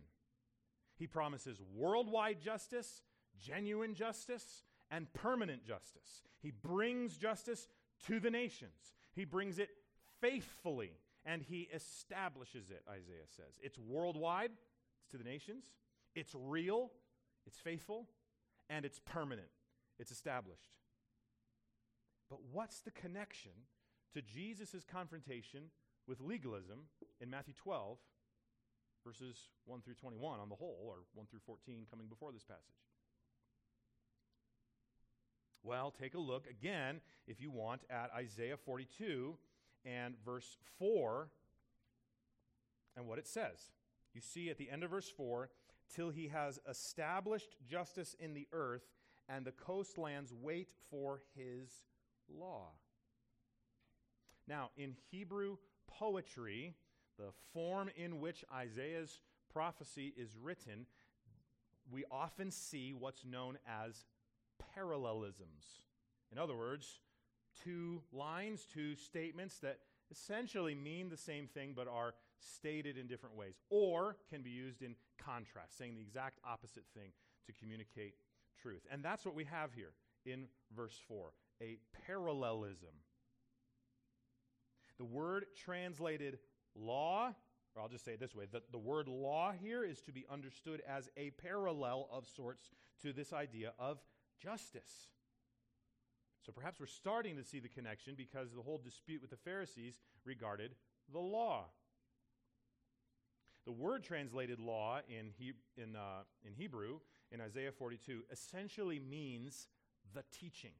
He 1.03 1.07
promises 1.07 1.59
worldwide 1.75 2.39
justice, 2.39 3.01
genuine 3.37 3.93
justice, 3.93 4.63
and 4.89 5.11
permanent 5.11 5.65
justice. 5.65 6.23
He 6.39 6.49
brings 6.49 7.17
justice 7.17 7.67
to 8.07 8.21
the 8.21 8.31
nations. 8.31 8.95
He 9.11 9.25
brings 9.25 9.59
it 9.59 9.67
faithfully 10.21 10.91
and 11.25 11.41
he 11.41 11.67
establishes 11.73 12.69
it, 12.69 12.83
Isaiah 12.89 13.27
says. 13.35 13.59
It's 13.61 13.77
worldwide, 13.77 14.51
it's 15.01 15.11
to 15.11 15.17
the 15.17 15.25
nations, 15.25 15.65
it's 16.15 16.33
real, 16.33 16.89
it's 17.45 17.59
faithful, 17.59 18.07
and 18.69 18.85
it's 18.85 19.01
permanent, 19.03 19.49
it's 19.99 20.11
established. 20.11 20.71
But 22.29 22.39
what's 22.49 22.79
the 22.79 22.91
connection 22.91 23.51
to 24.13 24.21
Jesus' 24.21 24.85
confrontation 24.89 25.63
with 26.07 26.21
legalism 26.21 26.83
in 27.19 27.29
Matthew 27.29 27.55
12, 27.55 27.97
verses 29.05 29.49
1 29.65 29.81
through 29.81 29.95
21 29.95 30.39
on 30.39 30.49
the 30.49 30.55
whole, 30.55 30.79
or 30.85 31.03
1 31.13 31.27
through 31.27 31.41
14 31.45 31.85
coming 31.89 32.07
before 32.07 32.31
this 32.31 32.43
passage? 32.43 32.63
Well, 35.63 35.91
take 35.91 36.13
a 36.13 36.19
look 36.19 36.45
again, 36.49 36.99
if 37.27 37.39
you 37.39 37.49
want, 37.49 37.81
at 37.89 38.11
Isaiah 38.15 38.57
42 38.57 39.37
and 39.85 40.15
verse 40.25 40.57
4 40.77 41.29
and 42.97 43.07
what 43.07 43.17
it 43.17 43.27
says. 43.27 43.71
You 44.13 44.21
see 44.21 44.49
at 44.49 44.57
the 44.57 44.69
end 44.69 44.83
of 44.83 44.91
verse 44.91 45.09
4 45.09 45.49
till 45.93 46.09
he 46.09 46.27
has 46.27 46.59
established 46.69 47.55
justice 47.69 48.15
in 48.19 48.33
the 48.33 48.47
earth 48.51 48.83
and 49.29 49.45
the 49.45 49.51
coastlands 49.51 50.33
wait 50.33 50.71
for 50.89 51.21
his 51.35 51.69
law. 52.29 52.71
Now, 54.47 54.71
in 54.75 54.95
Hebrew 55.11 55.57
poetry, 55.87 56.75
the 57.17 57.31
form 57.53 57.89
in 57.95 58.19
which 58.19 58.43
Isaiah's 58.53 59.19
prophecy 59.51 60.13
is 60.17 60.35
written, 60.41 60.85
we 61.91 62.03
often 62.11 62.51
see 62.51 62.93
what's 62.93 63.25
known 63.25 63.57
as 63.67 64.05
parallelisms. 64.73 65.83
In 66.31 66.37
other 66.37 66.55
words, 66.55 66.99
two 67.63 68.01
lines, 68.11 68.65
two 68.71 68.95
statements 68.95 69.59
that 69.59 69.79
essentially 70.11 70.75
mean 70.75 71.09
the 71.09 71.17
same 71.17 71.47
thing 71.47 71.73
but 71.75 71.87
are 71.87 72.13
stated 72.39 72.97
in 72.97 73.07
different 73.07 73.35
ways, 73.35 73.55
or 73.69 74.17
can 74.29 74.41
be 74.41 74.49
used 74.49 74.81
in 74.81 74.95
contrast, 75.17 75.77
saying 75.77 75.95
the 75.95 76.01
exact 76.01 76.39
opposite 76.45 76.83
thing 76.93 77.11
to 77.45 77.53
communicate 77.53 78.15
truth. 78.61 78.81
And 78.91 79.03
that's 79.03 79.25
what 79.25 79.35
we 79.35 79.45
have 79.45 79.73
here 79.73 79.93
in 80.25 80.47
verse 80.75 80.99
4 81.07 81.31
a 81.61 81.77
parallelism. 82.05 82.89
The 84.97 85.05
word 85.05 85.45
translated 85.55 86.39
law, 86.75 87.33
or 87.75 87.81
I'll 87.81 87.89
just 87.89 88.05
say 88.05 88.13
it 88.13 88.19
this 88.19 88.35
way 88.35 88.45
the, 88.51 88.61
the 88.71 88.77
word 88.77 89.07
law 89.07 89.51
here 89.51 89.83
is 89.83 90.01
to 90.01 90.11
be 90.11 90.25
understood 90.31 90.81
as 90.87 91.09
a 91.17 91.31
parallel 91.31 92.07
of 92.11 92.27
sorts 92.27 92.71
to 93.01 93.13
this 93.13 93.33
idea 93.33 93.73
of 93.79 93.99
justice. 94.41 95.07
So 96.45 96.51
perhaps 96.51 96.79
we're 96.79 96.87
starting 96.87 97.37
to 97.37 97.43
see 97.43 97.59
the 97.59 97.69
connection 97.69 98.15
because 98.17 98.49
the 98.53 98.61
whole 98.61 98.81
dispute 98.83 99.21
with 99.21 99.29
the 99.29 99.37
Pharisees 99.37 100.01
regarded 100.25 100.75
the 101.11 101.19
law. 101.19 101.65
The 103.65 103.71
word 103.71 104.03
translated 104.03 104.59
law 104.59 104.99
in, 105.07 105.29
he, 105.37 105.53
in, 105.77 105.95
uh, 105.95 106.23
in 106.45 106.53
Hebrew, 106.53 106.99
in 107.31 107.39
Isaiah 107.39 107.71
42, 107.71 108.23
essentially 108.29 108.99
means 108.99 109.67
the 110.13 110.23
teaching. 110.37 110.73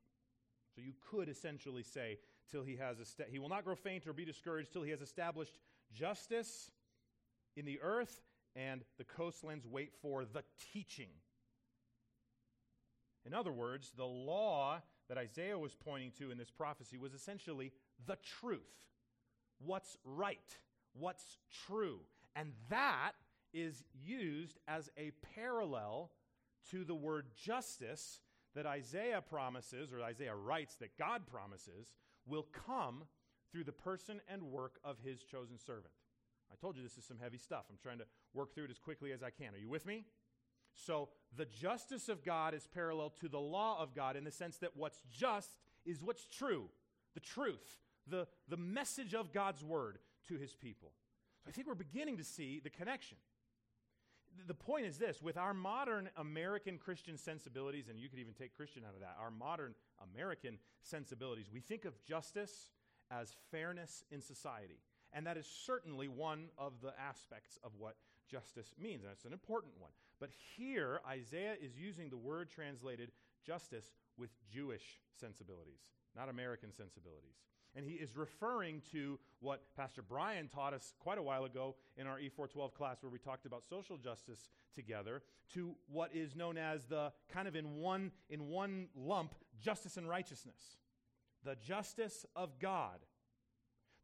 So 0.76 0.82
you 0.82 0.94
could 1.10 1.30
essentially 1.30 1.84
say, 1.84 2.20
till 2.52 2.64
he 2.64 2.76
has, 2.76 3.00
esta- 3.00 3.28
he 3.30 3.40
will 3.40 3.48
not 3.48 3.64
grow 3.64 3.76
faint 3.76 4.06
or 4.06 4.12
be 4.12 4.26
discouraged 4.26 4.74
till 4.74 4.84
he 4.84 4.92
has 4.92 5.02
established 5.02 5.58
justice 5.94 6.72
in 7.56 7.66
the 7.66 7.80
earth 7.82 8.22
and 8.56 8.82
the 8.98 9.04
coastlands 9.04 9.66
wait 9.68 9.94
for 10.02 10.26
the 10.26 10.44
teaching. 10.74 11.10
In 13.26 13.34
other 13.34 13.52
words, 13.52 13.92
the 13.96 14.06
law 14.06 14.82
that 15.10 15.18
Isaiah 15.18 15.58
was 15.58 15.76
pointing 15.76 16.12
to 16.20 16.32
in 16.32 16.38
this 16.38 16.52
prophecy 16.52 16.98
was 16.98 17.14
essentially 17.14 17.72
the 18.06 18.18
truth. 18.40 18.62
What's 19.66 19.98
right? 20.04 20.58
What's 20.94 21.38
true? 21.68 22.00
And 22.36 22.52
that 22.70 23.14
is 23.54 23.84
used 23.94 24.58
as 24.68 24.90
a 24.98 25.12
parallel 25.36 26.12
to 26.72 26.84
the 26.84 26.96
word 26.96 27.28
justice 27.36 28.20
that 28.56 28.66
Isaiah 28.66 29.22
promises, 29.22 29.92
or 29.92 30.02
Isaiah 30.02 30.36
writes 30.36 30.76
that 30.76 30.98
God 30.98 31.24
promises, 31.26 31.94
will 32.26 32.48
come 32.68 33.04
through 33.54 33.64
the 33.64 33.72
person 33.72 34.20
and 34.28 34.42
work 34.42 34.80
of 34.84 34.98
his 35.06 35.24
chosen 35.24 35.60
servant. 35.60 35.94
I 36.52 36.56
told 36.60 36.76
you 36.76 36.82
this 36.82 36.98
is 36.98 37.06
some 37.06 37.20
heavy 37.22 37.38
stuff. 37.38 37.66
I'm 37.70 37.78
trying 37.82 38.00
to 38.00 38.06
work 38.34 38.54
through 38.54 38.66
it 38.66 38.72
as 38.72 38.80
quickly 38.80 39.12
as 39.12 39.22
I 39.22 39.30
can. 39.30 39.54
Are 39.54 39.60
you 39.60 39.70
with 39.70 39.86
me? 39.86 40.06
So, 40.74 41.10
the 41.38 41.46
justice 41.46 42.10
of 42.10 42.26
God 42.26 42.56
is 42.56 42.68
parallel 42.74 43.12
to 43.22 43.30
the 43.30 43.40
law 43.40 43.80
of 43.80 43.94
God 43.94 44.16
in 44.16 44.24
the 44.24 44.32
sense 44.32 44.58
that 44.58 44.76
what's 44.76 45.04
just 45.12 45.52
is 45.86 46.02
what's 46.02 46.26
true, 46.26 46.66
the 47.14 47.20
truth, 47.20 47.78
the, 48.08 48.28
the 48.50 48.58
message 48.58 49.14
of 49.14 49.32
God's 49.32 49.64
word 49.64 50.00
to 50.28 50.36
his 50.36 50.56
people. 50.56 50.92
So, 51.44 51.50
I 51.50 51.52
think 51.52 51.68
we're 51.68 51.76
beginning 51.76 52.18
to 52.18 52.24
see 52.24 52.60
the 52.64 52.72
connection. 52.72 53.18
The 54.48 54.56
point 54.56 54.88
is 54.88 54.98
this 54.98 55.22
with 55.22 55.38
our 55.38 55.54
modern 55.54 56.10
American 56.18 56.80
Christian 56.80 57.20
sensibilities, 57.20 57.88
and 57.88 58.00
you 58.00 58.10
could 58.10 58.18
even 58.18 58.34
take 58.34 58.56
Christian 58.56 58.84
out 58.84 58.96
of 58.96 59.02
that, 59.02 59.16
our 59.22 59.30
modern 59.30 59.76
American 60.12 60.58
sensibilities, 60.82 61.52
we 61.54 61.60
think 61.60 61.86
of 61.86 62.04
justice 62.04 62.72
as 63.12 63.36
fairness 63.52 64.04
in 64.12 64.22
society. 64.22 64.82
And 65.14 65.28
that 65.28 65.38
is 65.38 65.48
certainly 65.66 66.08
one 66.08 66.48
of 66.58 66.74
the 66.82 66.94
aspects 67.00 67.60
of 67.64 67.72
what 67.78 67.96
justice 68.30 68.74
means, 68.82 69.04
and 69.04 69.12
it's 69.12 69.26
an 69.26 69.34
important 69.34 69.74
one. 69.80 69.92
But 70.20 70.30
here, 70.58 71.02
Isaiah 71.08 71.56
is 71.62 71.78
using 71.78 72.10
the 72.10 72.18
word 72.18 72.50
translated 72.50 73.12
justice 73.46 73.92
with 74.18 74.30
Jewish 74.52 75.00
sensibilities, 75.20 75.82
not 76.16 76.30
American 76.30 76.72
sensibilities. 76.72 77.44
And 77.76 77.86
he 77.86 77.94
is 77.94 78.16
referring 78.16 78.82
to 78.92 79.20
what 79.40 79.64
Pastor 79.76 80.04
Brian 80.04 80.48
taught 80.48 80.74
us 80.74 80.94
quite 81.00 81.18
a 81.18 81.24
while 81.24 81.46
ago 81.46 81.76
in 81.98 82.06
our 82.06 82.20
E412 82.20 82.74
class, 82.74 83.02
where 83.02 83.12
we 83.12 83.18
talked 83.18 83.46
about 83.46 83.64
social 83.68 83.98
justice 83.98 84.50
together, 84.76 85.24
to 85.56 85.74
what 85.88 86.12
is 86.14 86.36
known 86.36 86.58
as 86.58 86.86
the 86.86 87.12
kind 87.34 87.48
of 87.48 87.56
in 87.56 87.76
one, 87.78 88.12
in 88.30 88.48
one 88.48 88.88
lump 88.96 89.34
justice 89.60 89.98
and 89.98 90.08
righteousness. 90.08 90.78
The 91.44 91.56
justice 91.56 92.26
of 92.36 92.60
God. 92.60 93.00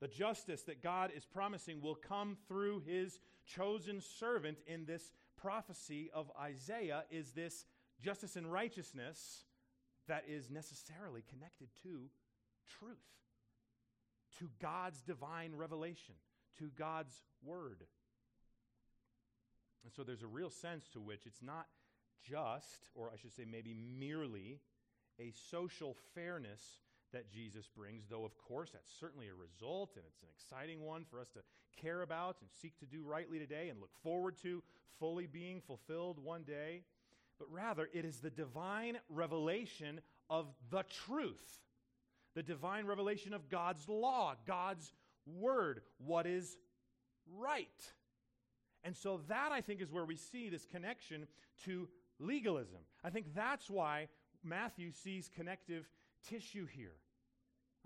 The 0.01 0.07
justice 0.07 0.63
that 0.63 0.81
God 0.81 1.11
is 1.15 1.25
promising 1.25 1.81
will 1.81 1.95
come 1.95 2.37
through 2.47 2.83
his 2.85 3.19
chosen 3.45 4.01
servant 4.01 4.57
in 4.65 4.85
this 4.85 5.11
prophecy 5.37 6.09
of 6.13 6.31
Isaiah 6.39 7.03
is 7.11 7.31
this 7.31 7.65
justice 8.01 8.35
and 8.35 8.51
righteousness 8.51 9.43
that 10.07 10.23
is 10.27 10.49
necessarily 10.49 11.23
connected 11.29 11.67
to 11.83 12.09
truth, 12.79 12.97
to 14.39 14.49
God's 14.61 15.01
divine 15.01 15.53
revelation, 15.55 16.15
to 16.59 16.69
God's 16.77 17.21
word. 17.43 17.83
And 19.83 19.93
so 19.93 20.03
there's 20.03 20.23
a 20.23 20.27
real 20.27 20.49
sense 20.49 20.87
to 20.93 20.99
which 20.99 21.25
it's 21.25 21.41
not 21.41 21.67
just, 22.23 22.89
or 22.95 23.11
I 23.13 23.17
should 23.17 23.33
say 23.33 23.45
maybe 23.49 23.73
merely, 23.73 24.59
a 25.19 25.33
social 25.49 25.95
fairness 26.15 26.61
that 27.13 27.31
Jesus 27.31 27.67
brings, 27.75 28.05
though, 28.09 28.25
of 28.25 28.37
course, 28.37 28.69
that's 28.71 28.91
certainly 28.99 29.27
a 29.27 29.33
result, 29.33 29.91
and 29.95 30.05
it's 30.07 30.21
an 30.21 30.29
exciting 30.33 30.81
one 30.81 31.05
for 31.09 31.19
us 31.19 31.29
to 31.29 31.39
care 31.81 32.01
about 32.01 32.37
and 32.41 32.49
seek 32.61 32.77
to 32.79 32.85
do 32.85 33.03
rightly 33.03 33.39
today 33.39 33.69
and 33.69 33.79
look 33.79 33.95
forward 34.03 34.35
to 34.43 34.61
fully 34.99 35.25
being 35.25 35.61
fulfilled 35.61 36.23
one 36.23 36.43
day. 36.43 36.83
But 37.37 37.51
rather, 37.51 37.89
it 37.93 38.05
is 38.05 38.19
the 38.19 38.29
divine 38.29 38.97
revelation 39.09 40.01
of 40.29 40.47
the 40.69 40.83
truth, 41.05 41.61
the 42.35 42.43
divine 42.43 42.85
revelation 42.85 43.33
of 43.33 43.49
God's 43.49 43.87
law, 43.87 44.35
God's 44.45 44.91
word, 45.25 45.81
what 46.05 46.27
is 46.27 46.57
right. 47.37 47.67
And 48.83 48.95
so, 48.95 49.21
that 49.27 49.51
I 49.51 49.61
think 49.61 49.81
is 49.81 49.91
where 49.91 50.05
we 50.05 50.15
see 50.15 50.49
this 50.49 50.65
connection 50.65 51.27
to 51.65 51.87
legalism. 52.19 52.79
I 53.03 53.09
think 53.09 53.33
that's 53.33 53.69
why 53.69 54.07
Matthew 54.43 54.91
sees 54.91 55.29
connective 55.33 55.89
tissue 56.27 56.65
here. 56.65 56.95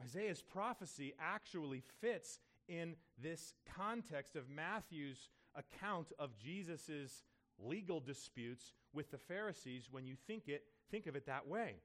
Isaiah's 0.02 0.41
prophecy 0.41 1.13
actually 1.19 1.84
fits 2.02 2.39
in 2.67 2.96
this 3.22 3.54
context 3.76 4.36
of 4.36 4.50
Matthew's 4.50 5.30
account 5.56 6.12
of 6.17 6.38
Jesus' 6.38 7.24
legal 7.60 8.00
disputes 8.00 8.74
with 8.93 9.12
the 9.12 9.17
Pharisees 9.17 9.88
when 9.91 10.06
you 10.06 10.15
think, 10.28 10.48
it, 10.48 10.63
think 10.89 11.08
of 11.08 11.15
it 11.15 11.26
that 11.28 11.48
way. 11.48 11.76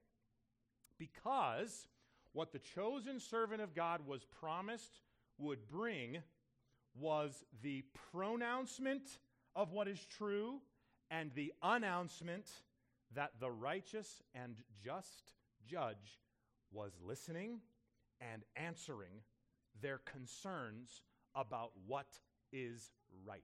Because 0.99 1.89
what 2.33 2.53
the 2.53 2.59
chosen 2.59 3.21
servant 3.21 3.61
of 3.61 3.75
God 3.75 4.07
was 4.07 4.25
promised 4.25 5.01
would 5.39 5.69
bring 5.69 6.19
was 6.99 7.45
the 7.63 7.85
pronouncement 8.13 9.03
of 9.55 9.73
what 9.73 9.89
is 9.89 10.05
true 10.17 10.61
and 11.11 11.31
the 11.35 11.53
announcement 11.63 12.47
that 13.15 13.33
the 13.41 13.51
righteous 13.51 14.23
and 14.35 14.57
just 14.83 15.33
judge 15.67 16.21
was 16.73 16.93
listening 17.05 17.61
and 18.21 18.45
answering 18.57 19.23
their 19.81 19.99
concerns 19.99 21.03
about 21.35 21.73
what 21.87 22.07
is 22.53 22.91
right. 23.25 23.43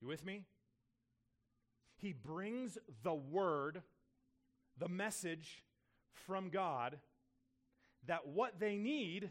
You 0.00 0.08
with 0.08 0.24
me? 0.24 0.44
He 1.96 2.12
brings 2.12 2.78
the 3.02 3.14
word, 3.14 3.82
the 4.78 4.88
message 4.88 5.64
from 6.12 6.50
God 6.50 6.98
that 8.06 8.26
what 8.26 8.58
they 8.58 8.76
need 8.76 9.30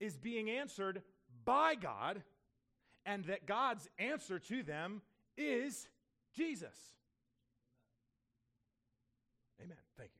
is 0.00 0.16
being 0.16 0.50
answered 0.50 1.02
by 1.44 1.74
God, 1.74 2.22
and 3.06 3.24
that 3.24 3.46
God's 3.46 3.88
answer 3.98 4.38
to 4.38 4.62
them 4.62 5.02
is 5.36 5.88
Jesus. 6.34 6.76
Amen. 9.60 9.76
Thank 9.96 10.10
you. 10.14 10.17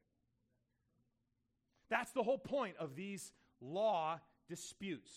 That's 1.91 2.13
the 2.13 2.23
whole 2.23 2.39
point 2.39 2.77
of 2.79 2.95
these 2.97 3.33
law 3.61 4.21
disputes. 4.49 5.11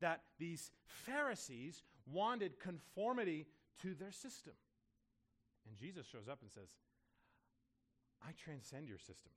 That 0.00 0.22
these 0.38 0.70
Pharisees 0.84 1.82
wanted 2.10 2.58
conformity 2.58 3.46
to 3.82 3.94
their 3.94 4.10
system. 4.10 4.54
And 5.68 5.76
Jesus 5.76 6.06
shows 6.06 6.28
up 6.28 6.40
and 6.42 6.50
says, 6.50 6.68
I 8.26 8.32
transcend 8.44 8.88
your 8.88 8.98
systems. 8.98 9.36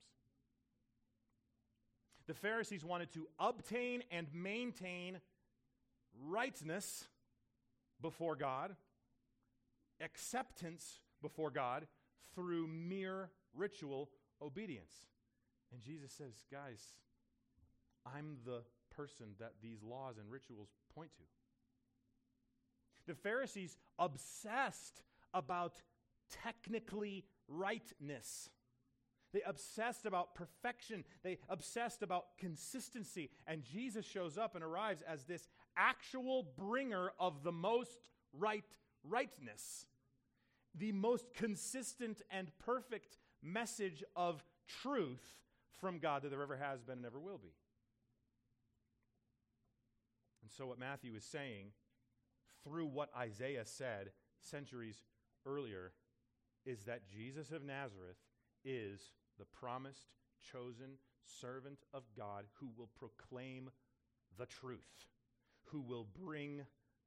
The 2.26 2.34
Pharisees 2.34 2.84
wanted 2.84 3.12
to 3.12 3.28
obtain 3.38 4.02
and 4.10 4.26
maintain 4.34 5.20
rightness 6.24 7.04
before 8.00 8.34
God, 8.34 8.74
acceptance 10.00 11.00
before 11.22 11.50
God 11.50 11.86
through 12.34 12.66
mere 12.66 13.30
ritual 13.54 14.10
obedience. 14.42 14.92
And 15.72 15.82
Jesus 15.82 16.12
says, 16.12 16.44
guys, 16.50 16.80
I'm 18.06 18.38
the 18.44 18.62
person 18.94 19.34
that 19.38 19.54
these 19.62 19.82
laws 19.82 20.16
and 20.18 20.30
rituals 20.30 20.68
point 20.94 21.10
to. 21.16 21.22
The 23.06 23.14
Pharisees 23.14 23.76
obsessed 23.98 25.02
about 25.34 25.82
technically 26.42 27.24
rightness. 27.48 28.50
They 29.32 29.42
obsessed 29.42 30.06
about 30.06 30.34
perfection. 30.34 31.04
They 31.22 31.38
obsessed 31.48 32.02
about 32.02 32.38
consistency. 32.38 33.30
And 33.46 33.62
Jesus 33.62 34.06
shows 34.06 34.38
up 34.38 34.54
and 34.54 34.64
arrives 34.64 35.02
as 35.06 35.24
this 35.24 35.48
actual 35.76 36.46
bringer 36.56 37.12
of 37.20 37.42
the 37.42 37.52
most 37.52 38.08
right 38.32 38.64
rightness, 39.04 39.86
the 40.74 40.92
most 40.92 41.34
consistent 41.34 42.22
and 42.30 42.50
perfect 42.58 43.18
message 43.42 44.02
of 44.16 44.42
truth 44.66 45.42
from 45.80 45.98
God 45.98 46.22
that 46.22 46.30
there 46.30 46.42
ever 46.42 46.56
has 46.56 46.82
been 46.82 46.98
and 46.98 47.06
ever 47.06 47.20
will 47.20 47.38
be. 47.38 47.54
And 50.42 50.50
so, 50.50 50.66
what 50.66 50.78
Matthew 50.78 51.14
is 51.16 51.24
saying 51.24 51.72
through 52.62 52.86
what 52.86 53.10
Isaiah 53.16 53.64
said 53.64 54.10
centuries 54.40 55.02
earlier 55.44 55.92
is 56.64 56.84
that 56.84 57.08
Jesus 57.08 57.50
of 57.50 57.64
Nazareth 57.64 58.16
is 58.64 59.12
the 59.38 59.44
promised, 59.44 60.06
chosen 60.52 60.98
servant 61.24 61.78
of 61.92 62.02
God 62.16 62.44
who 62.60 62.68
will 62.76 62.90
proclaim 62.96 63.70
the 64.38 64.46
truth, 64.46 65.06
who 65.64 65.80
will 65.80 66.06
bring 66.24 66.62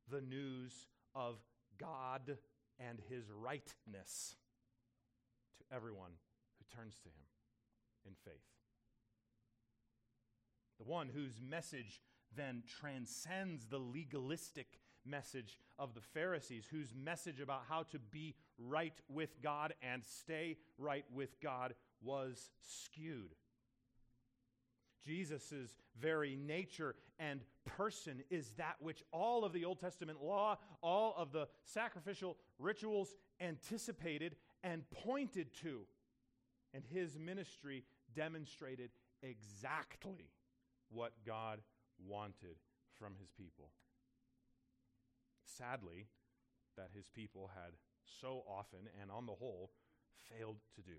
the 0.09 0.21
news 0.21 0.87
of 1.15 1.35
God 1.79 2.37
and 2.79 2.99
his 3.09 3.25
rightness 3.31 4.35
to 5.57 5.75
everyone 5.75 6.11
who 6.57 6.75
turns 6.75 6.97
to 6.99 7.09
him 7.09 7.25
in 8.05 8.13
faith. 8.25 8.58
The 10.79 10.89
one 10.89 11.09
whose 11.09 11.39
message 11.41 12.01
then 12.35 12.63
transcends 12.79 13.65
the 13.65 13.79
legalistic 13.79 14.79
message 15.05 15.57
of 15.77 15.93
the 15.93 16.01
Pharisees, 16.01 16.65
whose 16.69 16.93
message 16.95 17.39
about 17.39 17.63
how 17.67 17.83
to 17.83 17.99
be 17.99 18.35
right 18.57 18.93
with 19.09 19.41
God 19.41 19.73
and 19.81 20.03
stay 20.03 20.57
right 20.77 21.05
with 21.13 21.39
God 21.41 21.73
was 22.01 22.49
skewed. 22.59 23.35
Jesus' 25.05 25.75
very 25.99 26.35
nature 26.35 26.95
and 27.17 27.41
person 27.65 28.21
is 28.29 28.49
that 28.57 28.75
which 28.79 29.03
all 29.11 29.43
of 29.45 29.53
the 29.53 29.65
Old 29.65 29.79
Testament 29.79 30.21
law, 30.21 30.57
all 30.81 31.15
of 31.17 31.31
the 31.31 31.47
sacrificial 31.63 32.37
rituals 32.57 33.15
anticipated 33.39 34.35
and 34.63 34.83
pointed 34.91 35.53
to. 35.61 35.81
And 36.73 36.83
his 36.85 37.17
ministry 37.17 37.83
demonstrated 38.13 38.91
exactly 39.23 40.29
what 40.89 41.13
God 41.25 41.59
wanted 42.05 42.57
from 42.97 43.13
his 43.19 43.31
people. 43.31 43.69
Sadly, 45.45 46.07
that 46.77 46.89
his 46.95 47.09
people 47.09 47.51
had 47.53 47.73
so 48.21 48.43
often 48.47 48.79
and 49.01 49.11
on 49.11 49.25
the 49.25 49.33
whole 49.33 49.71
failed 50.29 50.57
to 50.75 50.81
do. 50.81 50.97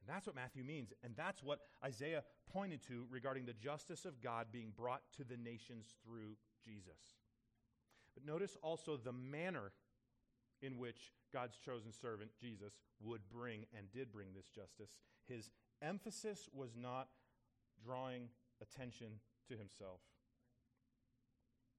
And 0.00 0.08
that's 0.08 0.26
what 0.26 0.36
Matthew 0.36 0.64
means. 0.64 0.92
And 1.02 1.14
that's 1.16 1.42
what 1.42 1.60
Isaiah 1.84 2.24
pointed 2.52 2.82
to 2.88 3.06
regarding 3.10 3.46
the 3.46 3.52
justice 3.52 4.04
of 4.04 4.22
God 4.22 4.46
being 4.52 4.72
brought 4.76 5.02
to 5.16 5.24
the 5.24 5.36
nations 5.36 5.94
through 6.04 6.36
Jesus. 6.64 7.16
But 8.14 8.24
notice 8.24 8.56
also 8.62 8.96
the 8.96 9.12
manner 9.12 9.72
in 10.62 10.78
which 10.78 11.12
God's 11.32 11.56
chosen 11.56 11.92
servant, 11.92 12.30
Jesus, 12.40 12.74
would 13.00 13.22
bring 13.32 13.66
and 13.76 13.90
did 13.92 14.12
bring 14.12 14.28
this 14.34 14.48
justice. 14.48 14.90
His 15.26 15.50
emphasis 15.80 16.48
was 16.52 16.70
not 16.76 17.08
drawing 17.84 18.28
attention 18.60 19.08
to 19.48 19.56
himself. 19.56 20.00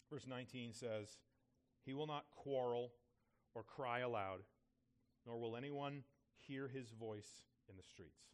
Verse 0.09 0.27
19 0.27 0.73
says, 0.73 1.07
He 1.85 1.93
will 1.93 2.07
not 2.07 2.25
quarrel 2.31 2.91
or 3.55 3.63
cry 3.63 3.99
aloud, 3.99 4.39
nor 5.25 5.39
will 5.39 5.55
anyone 5.55 6.03
hear 6.47 6.67
his 6.67 6.89
voice 6.91 7.45
in 7.69 7.77
the 7.77 7.83
streets. 7.83 8.31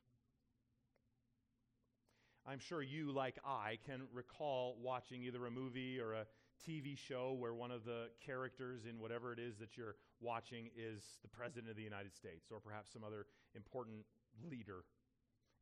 I'm 2.50 2.60
sure 2.60 2.82
you, 2.82 3.12
like 3.12 3.38
I, 3.46 3.78
can 3.86 4.04
recall 4.14 4.78
watching 4.82 5.24
either 5.24 5.46
a 5.46 5.52
movie 5.52 6.00
or 6.00 6.14
a 6.14 6.26
TV 6.66 6.98
show 6.98 7.36
where 7.38 7.54
one 7.54 7.72
of 7.72 7.84
the 7.84 8.08
characters 8.26 8.86
in 8.90 9.00
whatever 9.00 9.34
it 9.34 9.40
is 9.40 9.58
that 9.58 9.78
you're 9.78 9.96
watching 10.22 10.70
is 10.76 11.04
the 11.22 11.28
President 11.28 11.70
of 11.70 11.76
the 11.76 11.84
United 11.84 12.16
States 12.16 12.48
or 12.52 12.60
perhaps 12.60 12.92
some 12.92 13.04
other 13.04 13.26
important 13.54 14.06
leader. 14.50 14.86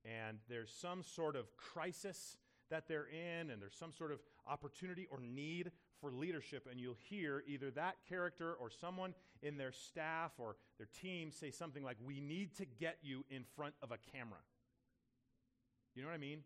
And 0.06 0.38
there's 0.48 0.72
some 0.72 1.04
sort 1.04 1.36
of 1.36 1.46
crisis 1.58 2.38
that 2.70 2.88
they're 2.88 3.08
in, 3.08 3.50
and 3.50 3.62
there's 3.62 3.76
some 3.76 3.91
sort 3.91 4.12
of 4.12 4.20
opportunity 4.48 5.08
or 5.12 5.20
need 5.20 5.72
for 6.00 6.12
leadership, 6.12 6.68
and 6.70 6.80
you'll 6.80 6.98
hear 7.10 7.44
either 7.48 7.72
that 7.72 7.96
character 8.08 8.54
or 8.54 8.70
someone 8.70 9.13
in 9.41 9.58
their 9.58 9.72
staff 9.72 10.32
or 10.38 10.58
their 10.78 10.88
team 11.02 11.32
say 11.32 11.52
something 11.52 11.84
like, 11.84 11.98
We 12.06 12.20
need 12.20 12.56
to 12.58 12.65
get 12.65 12.98
you 13.02 13.24
in 13.30 13.44
front 13.56 13.74
of 13.82 13.91
a 13.91 13.98
camera. 14.12 14.39
You 15.96 16.02
know 16.02 16.10
what 16.10 16.15
I 16.15 16.20
mean? 16.20 16.44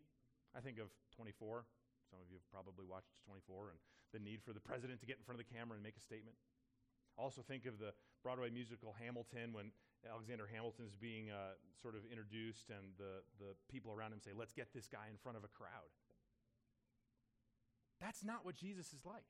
I 0.56 0.60
think 0.60 0.78
of 0.78 0.88
24. 1.16 1.64
Some 2.10 2.18
of 2.20 2.26
you 2.30 2.38
have 2.38 2.48
probably 2.50 2.86
watched 2.86 3.10
24 3.26 3.70
and 3.70 3.78
the 4.12 4.18
need 4.18 4.42
for 4.42 4.52
the 4.52 4.60
president 4.60 5.00
to 5.00 5.06
get 5.06 5.18
in 5.18 5.24
front 5.24 5.40
of 5.40 5.46
the 5.46 5.52
camera 5.54 5.74
and 5.74 5.82
make 5.82 5.96
a 5.96 6.02
statement. 6.02 6.36
Also, 7.18 7.42
think 7.42 7.66
of 7.66 7.78
the 7.78 7.92
Broadway 8.22 8.50
musical 8.50 8.94
Hamilton 8.98 9.52
when 9.52 9.70
Alexander 10.08 10.48
Hamilton's 10.52 10.94
being 10.94 11.30
uh, 11.30 11.56
sort 11.82 11.94
of 11.94 12.02
introduced, 12.10 12.70
and 12.70 12.92
the, 12.96 13.20
the 13.38 13.52
people 13.70 13.92
around 13.92 14.12
him 14.12 14.20
say, 14.20 14.30
Let's 14.36 14.52
get 14.52 14.72
this 14.72 14.88
guy 14.88 15.08
in 15.10 15.16
front 15.18 15.36
of 15.36 15.44
a 15.44 15.48
crowd. 15.48 15.90
That's 18.00 18.24
not 18.24 18.44
what 18.44 18.56
Jesus 18.56 18.92
is 18.94 19.04
like. 19.04 19.28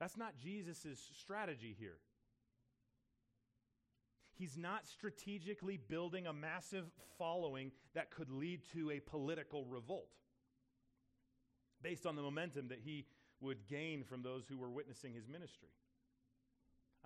That's 0.00 0.16
not 0.16 0.38
Jesus' 0.42 0.98
strategy 1.20 1.76
here. 1.78 1.98
He's 4.38 4.56
not 4.56 4.86
strategically 4.86 5.76
building 5.76 6.26
a 6.26 6.32
massive 6.32 6.86
following 7.18 7.70
that 7.94 8.10
could 8.10 8.30
lead 8.30 8.62
to 8.72 8.90
a 8.90 9.00
political 9.00 9.66
revolt 9.66 10.08
based 11.82 12.06
on 12.06 12.16
the 12.16 12.22
momentum 12.22 12.68
that 12.68 12.80
he 12.82 13.04
would 13.40 13.66
gain 13.68 14.02
from 14.02 14.22
those 14.22 14.44
who 14.48 14.56
were 14.56 14.70
witnessing 14.70 15.12
his 15.12 15.28
ministry. 15.28 15.68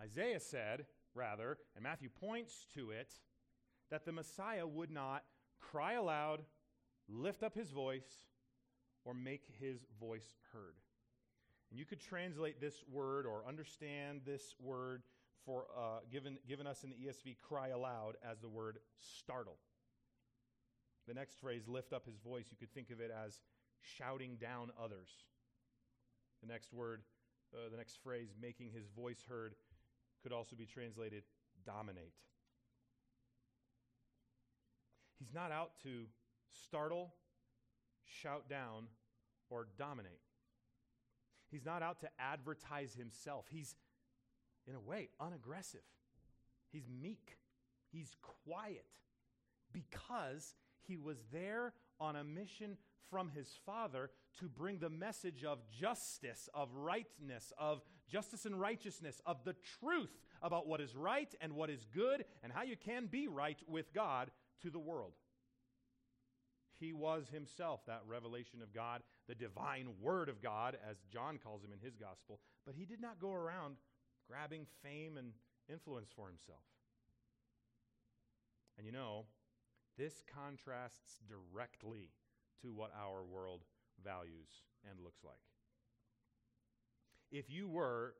Isaiah 0.00 0.40
said, 0.40 0.86
rather, 1.16 1.58
and 1.74 1.82
Matthew 1.82 2.08
points 2.08 2.66
to 2.74 2.90
it, 2.90 3.12
that 3.90 4.04
the 4.04 4.12
Messiah 4.12 4.66
would 4.66 4.90
not 4.90 5.24
cry 5.60 5.94
aloud, 5.94 6.42
lift 7.08 7.42
up 7.42 7.54
his 7.54 7.70
voice, 7.70 8.26
or 9.04 9.14
make 9.14 9.44
his 9.58 9.86
voice 9.98 10.34
heard. 10.52 10.74
And 11.70 11.78
you 11.78 11.84
could 11.84 12.00
translate 12.00 12.60
this 12.60 12.82
word 12.90 13.26
or 13.26 13.44
understand 13.46 14.20
this 14.24 14.54
word 14.60 15.02
for 15.44 15.66
uh, 15.76 16.00
given, 16.10 16.38
given 16.48 16.66
us 16.66 16.82
in 16.82 16.90
the 16.90 16.96
ESV 16.96 17.36
cry 17.40 17.68
aloud 17.68 18.16
as 18.28 18.40
the 18.40 18.48
word 18.48 18.78
startle. 18.98 19.56
The 21.06 21.14
next 21.14 21.38
phrase, 21.40 21.68
lift 21.68 21.92
up 21.92 22.04
his 22.04 22.16
voice, 22.18 22.46
you 22.50 22.56
could 22.56 22.74
think 22.74 22.90
of 22.90 23.00
it 23.00 23.12
as 23.24 23.40
shouting 23.80 24.36
down 24.40 24.70
others. 24.82 25.08
The 26.42 26.48
next 26.48 26.72
word, 26.72 27.02
uh, 27.54 27.70
the 27.70 27.76
next 27.76 28.02
phrase, 28.02 28.34
making 28.40 28.70
his 28.70 28.88
voice 28.88 29.24
heard, 29.28 29.54
could 30.26 30.34
also 30.34 30.56
be 30.56 30.66
translated 30.66 31.22
dominate. 31.64 32.12
He's 35.20 35.32
not 35.32 35.52
out 35.52 35.70
to 35.84 36.06
startle, 36.64 37.14
shout 38.04 38.50
down, 38.50 38.88
or 39.50 39.68
dominate. 39.78 40.18
He's 41.48 41.64
not 41.64 41.80
out 41.80 42.00
to 42.00 42.08
advertise 42.18 42.92
himself. 42.92 43.44
He's, 43.48 43.76
in 44.66 44.74
a 44.74 44.80
way, 44.80 45.10
unaggressive. 45.20 45.86
He's 46.72 46.88
meek. 46.90 47.38
He's 47.92 48.16
quiet 48.44 48.98
because 49.72 50.56
he 50.88 50.96
was 50.96 51.18
there 51.32 51.72
on 52.00 52.16
a 52.16 52.24
mission 52.24 52.78
from 53.10 53.28
his 53.28 53.48
Father 53.64 54.10
to 54.40 54.48
bring 54.48 54.80
the 54.80 54.90
message 54.90 55.44
of 55.44 55.58
justice, 55.70 56.48
of 56.52 56.74
rightness, 56.74 57.52
of 57.56 57.80
justice 58.08 58.46
and 58.46 58.60
righteousness, 58.60 59.20
of 59.26 59.44
the 59.44 59.56
truth 59.80 60.16
about 60.42 60.66
what 60.66 60.80
is 60.80 60.94
right 60.94 61.34
and 61.40 61.54
what 61.54 61.70
is 61.70 61.86
good 61.94 62.24
and 62.42 62.52
how 62.52 62.62
you 62.62 62.76
can 62.76 63.06
be 63.06 63.28
right 63.28 63.58
with 63.66 63.92
God 63.92 64.30
to 64.62 64.70
the 64.70 64.78
world. 64.78 65.12
He 66.78 66.92
was 66.92 67.28
himself 67.32 67.80
that 67.86 68.02
revelation 68.06 68.60
of 68.62 68.74
God, 68.74 69.02
the 69.28 69.34
divine 69.34 69.88
word 70.00 70.28
of 70.28 70.42
God, 70.42 70.76
as 70.88 70.96
John 71.10 71.38
calls 71.38 71.64
him 71.64 71.72
in 71.72 71.78
his 71.78 71.96
gospel, 71.96 72.40
but 72.66 72.74
he 72.74 72.84
did 72.84 73.00
not 73.00 73.20
go 73.20 73.32
around 73.32 73.76
grabbing 74.28 74.66
fame 74.82 75.16
and 75.16 75.32
influence 75.70 76.10
for 76.14 76.26
himself. 76.26 76.60
And 78.76 78.86
you 78.86 78.92
know, 78.92 79.24
this 79.96 80.22
contrasts 80.34 81.20
directly 81.26 82.10
to 82.62 82.72
what 82.72 82.92
our 82.94 83.24
world 83.24 83.62
values 84.04 84.48
and 84.88 85.00
looks 85.00 85.24
like. 85.24 85.40
If 87.32 87.50
you 87.50 87.68
were 87.68 88.14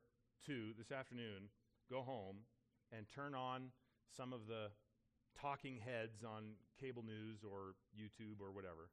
to, 0.47 0.73
this 0.77 0.91
afternoon, 0.91 1.49
go 1.91 2.03
home 2.03 2.37
and 2.97 3.07
turn 3.09 3.35
on 3.35 3.69
some 4.17 4.33
of 4.33 4.47
the 4.49 4.69
talking 5.41 5.79
heads 5.79 6.25
on 6.25 6.55
cable 6.81 7.05
news 7.05 7.41
or 7.45 7.75
YouTube 7.97 8.41
or 8.41 8.51
whatever, 8.53 8.91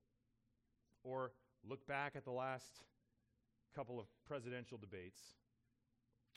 or 1.03 1.31
look 1.67 1.85
back 1.87 2.13
at 2.15 2.25
the 2.25 2.31
last 2.31 2.83
couple 3.75 3.99
of 3.99 4.05
presidential 4.27 4.77
debates, 4.77 5.21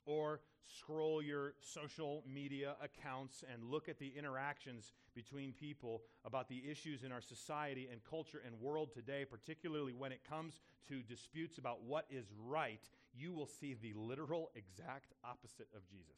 or 0.07 0.41
scroll 0.65 1.23
your 1.23 1.55
social 1.61 2.25
media 2.27 2.75
accounts 2.83 3.45
and 3.53 3.63
look 3.63 3.89
at 3.89 3.99
the 3.99 4.13
interactions 4.17 4.93
between 5.15 5.53
people 5.53 6.03
about 6.25 6.49
the 6.49 6.63
issues 6.69 7.05
in 7.05 7.13
our 7.13 7.21
society 7.21 7.89
and 7.91 8.01
culture 8.09 8.43
and 8.45 8.61
world 8.61 8.93
today, 8.93 9.25
particularly 9.25 9.93
when 9.93 10.13
it 10.13 10.21
comes 10.29 10.61
to 10.89 11.03
disputes 11.03 11.59
about 11.59 11.83
what 11.83 12.07
is 12.11 12.27
right, 12.47 12.89
you 13.15 13.33
will 13.33 13.47
see 13.47 13.77
the 13.81 13.93
literal 13.95 14.51
exact 14.55 15.13
opposite 15.25 15.69
of 15.75 15.87
Jesus 15.89 16.17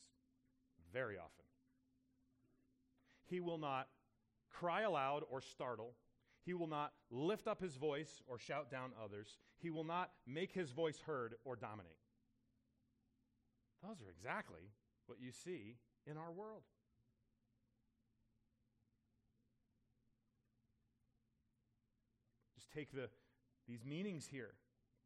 very 0.92 1.16
often. 1.16 1.44
He 3.24 3.40
will 3.40 3.58
not 3.58 3.88
cry 4.50 4.82
aloud 4.82 5.22
or 5.30 5.40
startle. 5.40 5.92
He 6.44 6.54
will 6.54 6.66
not 6.66 6.92
lift 7.10 7.46
up 7.46 7.60
his 7.60 7.76
voice 7.76 8.22
or 8.26 8.38
shout 8.38 8.70
down 8.70 8.92
others. 9.02 9.36
He 9.58 9.70
will 9.70 9.84
not 9.84 10.10
make 10.26 10.52
his 10.52 10.70
voice 10.70 11.00
heard 11.04 11.34
or 11.44 11.56
dominate. 11.56 11.96
Those 13.82 14.00
are 14.00 14.10
exactly 14.10 14.72
what 15.06 15.18
you 15.20 15.30
see 15.32 15.76
in 16.06 16.16
our 16.16 16.32
world. 16.32 16.62
Just 22.56 22.70
take 22.72 22.92
the, 22.92 23.08
these 23.68 23.84
meanings 23.84 24.26
here 24.30 24.54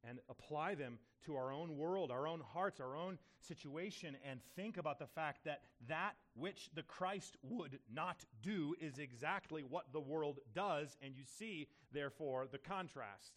and 0.09 0.19
apply 0.29 0.75
them 0.75 0.99
to 1.27 1.37
our 1.37 1.53
own 1.53 1.77
world, 1.77 2.11
our 2.11 2.27
own 2.27 2.41
hearts, 2.41 2.81
our 2.81 2.97
own 2.97 3.19
situation, 3.41 4.17
and 4.29 4.41
think 4.57 4.77
about 4.77 4.99
the 4.99 5.07
fact 5.07 5.45
that 5.45 5.61
that 5.89 6.15
which 6.35 6.71
the 6.75 6.83
Christ 6.83 7.37
would 7.43 7.79
not 7.93 8.25
do 8.43 8.75
is 8.81 8.99
exactly 8.99 9.63
what 9.63 9.93
the 9.93 10.01
world 10.01 10.41
does, 10.55 10.97
and 11.03 11.15
you 11.15 11.23
see, 11.25 11.69
therefore, 11.93 12.49
the 12.51 12.59
contrast 12.59 13.33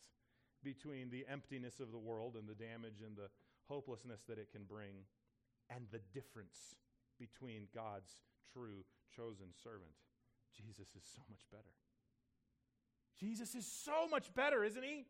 between 0.63 1.11
the 1.11 1.25
emptiness 1.31 1.79
of 1.79 1.91
the 1.91 1.99
world 1.99 2.35
and 2.35 2.47
the 2.47 2.55
damage 2.55 3.01
and 3.05 3.15
the 3.15 3.29
hopelessness 3.67 4.21
that 4.27 4.39
it 4.39 4.51
can 4.51 4.63
bring, 4.63 5.05
and 5.69 5.85
the 5.91 6.01
difference 6.13 6.75
between 7.19 7.67
God's 7.73 8.17
true 8.53 8.83
chosen 9.15 9.47
servant. 9.63 9.95
Jesus 10.55 10.87
is 10.95 11.03
so 11.15 11.21
much 11.29 11.41
better. 11.51 11.73
Jesus 13.19 13.55
is 13.55 13.65
so 13.65 14.07
much 14.09 14.33
better, 14.33 14.63
isn't 14.63 14.83
he? 14.83 15.05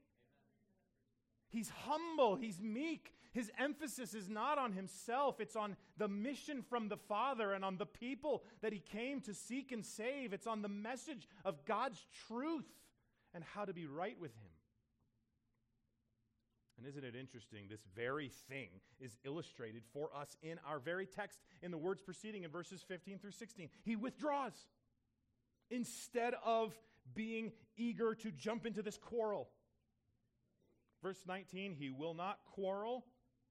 He's 1.50 1.70
humble, 1.70 2.36
he's 2.36 2.60
meek. 2.60 3.14
His 3.32 3.52
emphasis 3.60 4.14
is 4.14 4.30
not 4.30 4.58
on 4.58 4.72
himself, 4.72 5.42
it's 5.42 5.56
on 5.58 5.76
the 5.98 6.08
mission 6.08 6.62
from 6.62 6.88
the 6.88 6.98
Father 6.98 7.54
and 7.54 7.66
on 7.66 7.78
the 7.78 7.86
people 7.86 8.44
that 8.62 8.72
he 8.72 8.80
came 8.80 9.20
to 9.22 9.34
seek 9.34 9.72
and 9.72 9.86
save. 9.86 10.32
It's 10.34 10.48
on 10.48 10.62
the 10.62 10.70
message 10.70 11.28
of 11.44 11.66
God's 11.66 12.06
truth 12.28 12.66
and 13.34 13.44
how 13.44 13.66
to 13.66 13.74
be 13.74 13.86
right 13.86 14.18
with 14.20 14.32
him. 14.36 14.55
And 16.78 16.86
isn't 16.88 17.04
it 17.04 17.16
interesting? 17.16 17.68
This 17.70 17.86
very 17.96 18.30
thing 18.50 18.70
is 19.00 19.18
illustrated 19.24 19.84
for 19.94 20.10
us 20.16 20.36
in 20.42 20.60
our 20.68 20.80
very 20.80 21.06
text 21.06 21.40
in 21.62 21.72
the 21.72 21.78
words 21.78 22.02
preceding 22.02 22.44
in 22.44 22.52
verses 22.52 22.84
15 22.88 23.20
through 23.20 23.32
16. 23.32 23.70
He 23.84 23.96
withdraws 23.96 24.54
instead 25.70 26.34
of 26.44 26.78
being 27.14 27.52
eager 27.78 28.16
to 28.16 28.32
jump 28.32 28.66
into 28.66 28.82
this 28.82 28.98
quarrel. 28.98 29.50
Verse 31.02 31.24
19, 31.28 31.74
he 31.74 31.90
will 31.90 32.14
not 32.14 32.40
quarrel. 32.46 33.06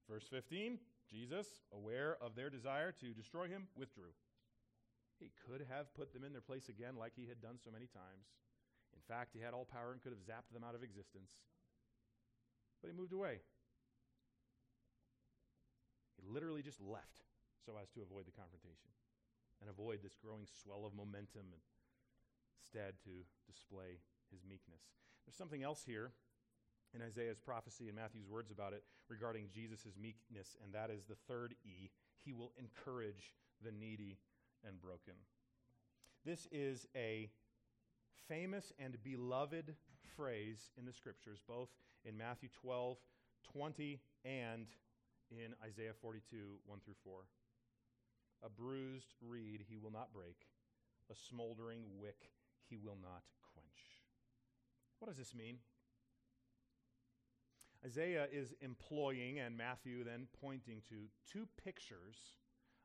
Verse 0.08 0.26
15, 0.28 0.78
Jesus, 1.10 1.46
aware 1.72 2.18
of 2.20 2.34
their 2.34 2.50
desire 2.50 2.92
to 3.00 3.14
destroy 3.14 3.48
him, 3.48 3.68
withdrew. 3.76 4.12
He 5.18 5.30
could 5.46 5.64
have 5.70 5.94
put 5.94 6.12
them 6.12 6.24
in 6.24 6.32
their 6.32 6.42
place 6.42 6.68
again 6.68 6.96
like 6.98 7.12
he 7.14 7.28
had 7.28 7.40
done 7.40 7.56
so 7.62 7.70
many 7.70 7.86
times. 7.86 8.26
In 8.92 9.00
fact, 9.08 9.30
he 9.32 9.40
had 9.40 9.54
all 9.54 9.64
power 9.64 9.92
and 9.92 10.02
could 10.02 10.12
have 10.12 10.26
zapped 10.26 10.52
them 10.52 10.64
out 10.64 10.74
of 10.74 10.82
existence. 10.82 11.30
But 12.84 12.92
he 12.92 13.00
moved 13.00 13.16
away. 13.16 13.40
He 16.20 16.28
literally 16.28 16.60
just 16.60 16.82
left 16.84 17.24
so 17.64 17.80
as 17.80 17.88
to 17.96 18.04
avoid 18.04 18.28
the 18.28 18.36
confrontation 18.36 18.92
and 19.62 19.70
avoid 19.72 20.00
this 20.02 20.20
growing 20.20 20.44
swell 20.44 20.84
of 20.84 20.92
momentum 20.92 21.48
and 21.48 21.64
instead 22.60 23.00
to 23.08 23.24
display 23.48 24.04
his 24.30 24.44
meekness. 24.44 24.84
There's 25.24 25.36
something 25.36 25.62
else 25.62 25.80
here 25.80 26.12
in 26.92 27.00
Isaiah's 27.00 27.40
prophecy 27.40 27.88
and 27.88 27.96
Matthew's 27.96 28.28
words 28.28 28.50
about 28.50 28.74
it 28.74 28.84
regarding 29.08 29.48
Jesus' 29.48 29.96
meekness, 29.96 30.54
and 30.62 30.74
that 30.74 30.90
is 30.90 31.06
the 31.06 31.16
third 31.26 31.54
E. 31.64 31.88
He 32.22 32.34
will 32.34 32.52
encourage 32.58 33.32
the 33.64 33.72
needy 33.72 34.18
and 34.66 34.78
broken. 34.78 35.14
This 36.26 36.46
is 36.52 36.86
a 36.94 37.30
famous 38.28 38.72
and 38.78 38.96
beloved 39.02 39.74
phrase 40.16 40.70
in 40.78 40.84
the 40.84 40.92
scriptures, 40.92 41.40
both 41.46 41.68
in 42.04 42.16
Matthew 42.16 42.48
12, 42.60 42.96
20, 43.52 44.00
and 44.24 44.66
in 45.30 45.54
Isaiah 45.64 45.92
42, 46.00 46.36
1 46.66 46.78
through 46.84 46.94
4. 47.02 47.20
A 48.44 48.48
bruised 48.48 49.14
reed 49.20 49.64
he 49.68 49.76
will 49.76 49.90
not 49.90 50.12
break, 50.12 50.46
a 51.10 51.14
smoldering 51.14 51.82
wick 51.98 52.30
he 52.68 52.76
will 52.76 52.98
not 53.02 53.22
quench. 53.52 53.98
What 54.98 55.08
does 55.08 55.18
this 55.18 55.34
mean? 55.34 55.58
Isaiah 57.84 58.26
is 58.32 58.54
employing, 58.60 59.38
and 59.40 59.56
Matthew 59.56 60.04
then 60.04 60.26
pointing 60.40 60.80
to, 60.88 60.94
two 61.30 61.46
pictures 61.62 62.16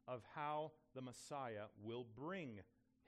of 0.07 0.21
how 0.35 0.71
the 0.93 1.01
Messiah 1.01 1.67
will 1.81 2.05
bring 2.15 2.59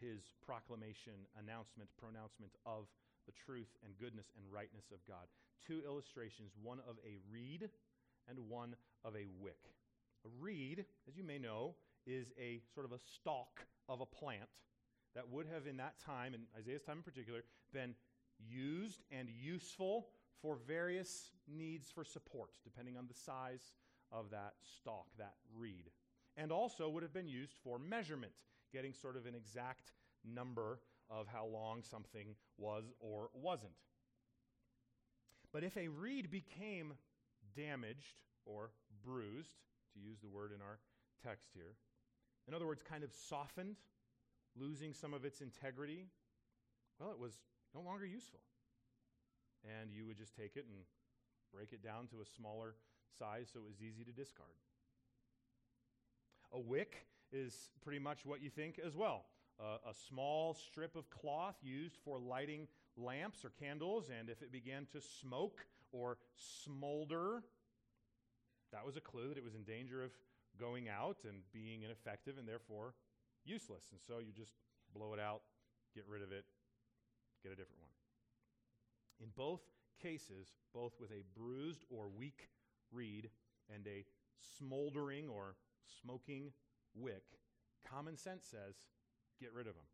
his 0.02 0.34
proclamation, 0.45 1.14
announcement, 1.38 1.89
pronouncement 1.97 2.52
of 2.66 2.89
the 3.26 3.32
truth 3.32 3.78
and 3.86 3.97
goodness 3.97 4.34
and 4.36 4.52
rightness 4.52 4.91
of 4.91 5.06
God. 5.08 5.30
Two 5.66 5.82
illustrations, 5.86 6.52
one 6.62 6.80
of 6.89 6.97
a 7.06 7.18
reed 7.32 7.70
and 8.28 8.49
one 8.49 8.76
of 9.06 9.16
a 9.16 9.28
wick. 9.39 9.70
A 10.26 10.30
reed, 10.39 10.86
as 11.08 11.16
you 11.16 11.24
may 11.24 11.38
know, 11.38 11.76
is 12.06 12.34
a 12.39 12.62
sort 12.74 12.86
of 12.86 12.91
a 12.91 12.99
stalk 12.99 13.62
of 13.88 14.02
a 14.02 14.06
plant 14.06 14.49
that 15.16 15.30
would 15.30 15.45
have, 15.54 15.68
in 15.68 15.78
that 15.78 15.99
time, 16.04 16.34
in 16.34 16.41
Isaiah's 16.58 16.84
time 16.84 16.97
in 16.97 17.04
particular, 17.04 17.43
been 17.74 17.95
used 18.39 19.04
and 19.12 19.28
useful 19.30 20.08
for 20.41 20.58
various 20.68 21.32
needs 21.47 21.91
for 21.91 22.04
support, 22.04 22.52
depending 22.64 22.97
on 22.97 23.08
the 23.08 23.14
size 23.14 23.74
of 24.12 24.32
that 24.32 24.54
stalk, 24.80 25.08
that 25.18 25.36
reed. 25.56 25.91
And 26.38 26.52
also 26.52 26.89
would 26.89 27.04
have 27.04 27.14
been 27.14 27.28
used 27.28 27.54
for 27.64 27.78
measurement, 27.78 28.32
getting 28.72 28.93
sort 28.93 29.17
of 29.17 29.26
an 29.26 29.36
exact 29.36 29.91
number 30.24 30.80
of 31.09 31.28
how 31.28 31.45
long 31.45 31.84
something 31.84 32.36
was 32.57 32.86
or 32.99 33.30
wasn't. 33.34 33.72
But 35.51 35.63
if 35.63 35.76
a 35.78 35.89
reed 35.89 36.32
became 36.32 36.93
damaged 37.55 38.22
or 38.45 38.72
bruised, 39.03 39.57
to 39.93 39.99
use 39.99 40.19
the 40.22 40.30
word 40.30 40.51
in 40.55 40.61
our 40.61 40.80
text 41.24 41.49
here, 41.53 41.76
in 42.47 42.53
other 42.53 42.65
words, 42.65 42.82
kind 42.82 43.03
of 43.03 43.11
softened, 43.11 43.76
losing 44.57 44.93
some 44.93 45.13
of 45.13 45.26
its 45.26 45.41
integrity, 45.41 46.07
well, 46.99 47.11
it 47.11 47.19
was 47.19 47.34
no 47.76 47.82
longer 47.82 48.05
useful. 48.05 48.39
And 49.63 49.91
you 49.93 50.05
would 50.05 50.17
just 50.17 50.36
take 50.36 50.55
it 50.55 50.65
and 50.67 50.86
break 51.53 51.74
it 51.74 51.84
down 51.84 52.07
to 52.07 52.22
a 52.22 52.26
smaller 52.26 52.76
size 53.17 53.49
so 53.51 53.59
it 53.59 53.65
was 53.65 53.82
easy 53.82 54.03
to 54.03 54.11
discard. 54.11 54.55
A 56.53 56.59
wick 56.59 57.05
is 57.32 57.70
pretty 57.84 58.00
much 58.00 58.26
what 58.26 58.42
you 58.42 58.50
think 58.50 58.80
as 58.86 58.96
well. 58.96 59.26
Uh, 59.60 59.78
a 59.90 59.94
small 60.08 60.54
strip 60.54 60.96
of 60.96 61.10
cloth 61.10 61.56
used 61.62 61.98
for 62.04 62.18
lighting 62.20 62.68
lamps 62.98 63.46
or 63.46 63.52
candles, 63.60 64.10
and 64.20 64.30
if 64.30 64.42
it 64.42 64.52
began 64.52 64.88
to 64.92 65.00
smoke 65.22 65.66
or 65.92 66.18
smolder, 66.64 67.44
that 68.72 68.86
was 68.86 68.98
a 68.98 69.02
clue 69.02 69.30
that 69.30 69.38
it 69.38 69.44
was 69.44 69.56
in 69.56 69.64
danger 69.64 70.04
of 70.04 70.12
going 70.60 70.90
out 70.90 71.18
and 71.28 71.42
being 71.54 71.84
ineffective 71.84 72.38
and 72.38 72.48
therefore 72.48 72.94
useless. 73.46 73.84
And 73.92 74.00
so 74.00 74.20
you 74.20 74.32
just 74.36 74.54
blow 74.96 75.14
it 75.14 75.20
out, 75.20 75.42
get 75.94 76.06
rid 76.08 76.22
of 76.22 76.32
it, 76.32 76.46
get 77.44 77.52
a 77.52 77.56
different 77.56 77.80
one. 77.80 77.90
In 79.22 79.30
both 79.36 79.62
cases, 80.02 80.48
both 80.74 80.94
with 81.00 81.12
a 81.12 81.24
bruised 81.38 81.84
or 81.90 82.10
weak 82.10 82.50
reed 82.92 83.30
and 83.74 83.86
a 83.88 84.06
smoldering 84.58 85.30
or 85.30 85.56
smoking 86.02 86.52
wick, 86.96 87.24
common 87.88 88.18
sense 88.18 88.46
says 88.46 88.76
get 89.39 89.54
rid 89.54 89.68
of 89.68 89.76
them. 89.76 89.89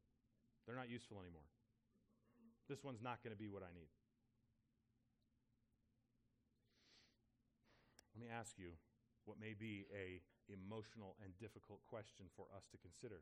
They're 0.66 0.76
not 0.76 0.90
useful 0.90 1.18
anymore. 1.22 1.48
This 2.68 2.84
one's 2.84 3.02
not 3.02 3.24
going 3.24 3.32
to 3.32 3.40
be 3.40 3.48
what 3.48 3.64
I 3.64 3.72
need. 3.74 3.88
Let 8.14 8.26
me 8.26 8.34
ask 8.34 8.58
you 8.58 8.76
what 9.26 9.40
may 9.40 9.54
be 9.54 9.86
a 9.94 10.20
emotional 10.52 11.16
and 11.24 11.38
difficult 11.38 11.80
question 11.88 12.26
for 12.36 12.46
us 12.56 12.68
to 12.72 12.78
consider. 12.78 13.22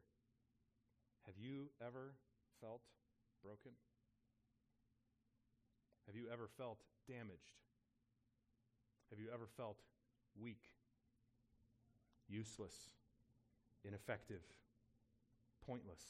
Have 1.26 1.36
you 1.38 1.70
ever 1.82 2.14
felt 2.62 2.82
broken? 3.44 3.74
Have 6.06 6.16
you 6.16 6.30
ever 6.32 6.48
felt 6.58 6.80
damaged? 7.10 7.58
Have 9.10 9.20
you 9.20 9.30
ever 9.34 9.48
felt 9.58 9.78
weak, 10.40 10.62
useless, 12.28 12.90
ineffective, 13.88 14.42
pointless? 15.66 16.04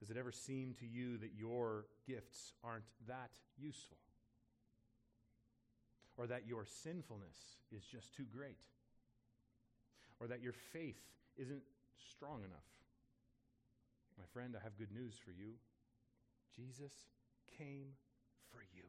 Does 0.00 0.10
it 0.10 0.16
ever 0.16 0.32
seem 0.32 0.74
to 0.80 0.86
you 0.86 1.16
that 1.18 1.32
your 1.36 1.86
gifts 2.06 2.52
aren't 2.62 2.84
that 3.08 3.30
useful? 3.56 3.96
Or 6.16 6.26
that 6.26 6.46
your 6.46 6.64
sinfulness 6.64 7.36
is 7.72 7.82
just 7.84 8.14
too 8.14 8.26
great? 8.30 8.58
Or 10.20 10.26
that 10.26 10.42
your 10.42 10.52
faith 10.52 11.00
isn't 11.36 11.62
strong 11.96 12.40
enough? 12.40 12.68
My 14.18 14.24
friend, 14.32 14.54
I 14.58 14.62
have 14.62 14.78
good 14.78 14.92
news 14.92 15.14
for 15.24 15.32
you. 15.32 15.54
Jesus 16.54 16.92
came 17.58 17.88
for 18.52 18.62
you. 18.74 18.84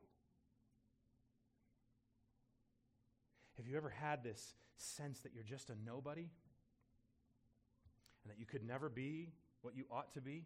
Have 3.58 3.68
you 3.68 3.78
ever 3.78 3.90
had 3.90 4.24
this 4.24 4.54
sense 4.78 5.20
that 5.20 5.34
you're 5.34 5.44
just 5.44 5.70
a 5.70 5.76
nobody? 5.86 6.30
And 8.24 8.32
that 8.32 8.40
you 8.40 8.46
could 8.46 8.64
never 8.64 8.90
be 8.90 9.30
what 9.62 9.76
you 9.76 9.86
ought 9.92 10.14
to 10.14 10.22
be? 10.22 10.46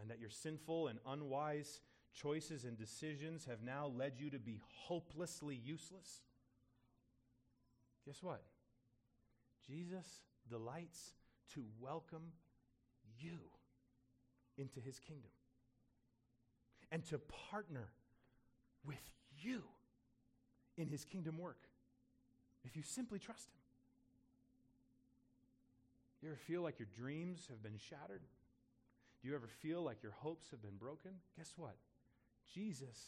And 0.00 0.10
that 0.10 0.20
your 0.20 0.30
sinful 0.30 0.88
and 0.88 0.98
unwise 1.06 1.80
choices 2.14 2.64
and 2.64 2.76
decisions 2.76 3.46
have 3.46 3.62
now 3.62 3.86
led 3.94 4.14
you 4.18 4.30
to 4.30 4.38
be 4.38 4.60
hopelessly 4.86 5.54
useless? 5.54 6.22
Guess 8.04 8.22
what? 8.22 8.42
Jesus 9.66 10.06
delights 10.48 11.12
to 11.54 11.64
welcome 11.80 12.32
you 13.18 13.38
into 14.58 14.80
his 14.80 14.98
kingdom 14.98 15.30
and 16.92 17.04
to 17.06 17.18
partner 17.18 17.88
with 18.84 19.10
you 19.38 19.62
in 20.76 20.88
his 20.88 21.04
kingdom 21.04 21.38
work 21.38 21.68
if 22.64 22.76
you 22.76 22.82
simply 22.82 23.18
trust 23.18 23.48
him. 23.48 23.60
You 26.22 26.28
ever 26.30 26.38
feel 26.46 26.62
like 26.62 26.78
your 26.78 26.88
dreams 26.98 27.46
have 27.48 27.62
been 27.62 27.78
shattered? 27.78 28.22
Do 29.22 29.28
you 29.28 29.34
ever 29.34 29.48
feel 29.62 29.82
like 29.82 30.02
your 30.02 30.12
hopes 30.12 30.50
have 30.50 30.62
been 30.62 30.76
broken? 30.76 31.12
Guess 31.36 31.52
what? 31.56 31.76
Jesus 32.52 32.98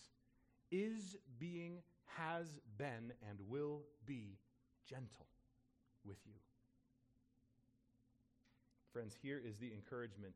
is 0.70 1.16
being, 1.38 1.78
has 2.16 2.46
been, 2.76 3.12
and 3.28 3.38
will 3.48 3.82
be 4.06 4.38
gentle 4.88 5.26
with 6.04 6.18
you. 6.26 6.34
Friends, 8.92 9.16
here 9.20 9.40
is 9.44 9.56
the 9.56 9.72
encouragement 9.72 10.34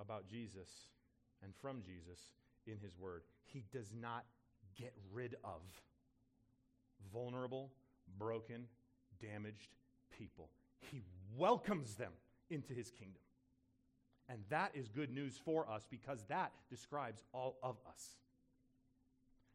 about 0.00 0.28
Jesus 0.28 0.68
and 1.42 1.52
from 1.60 1.82
Jesus 1.82 2.18
in 2.66 2.78
his 2.78 2.98
word. 2.98 3.22
He 3.44 3.64
does 3.72 3.92
not 3.98 4.24
get 4.78 4.94
rid 5.12 5.36
of 5.44 5.60
vulnerable, 7.12 7.70
broken, 8.18 8.64
damaged 9.20 9.70
people. 10.16 10.50
He 10.90 11.02
welcomes 11.36 11.94
them 11.94 12.12
into 12.50 12.72
his 12.72 12.90
kingdom. 12.90 13.22
And 14.28 14.40
that 14.50 14.72
is 14.74 14.88
good 14.88 15.10
news 15.10 15.38
for 15.44 15.68
us 15.70 15.86
because 15.88 16.24
that 16.28 16.52
describes 16.68 17.22
all 17.32 17.58
of 17.62 17.76
us. 17.88 18.16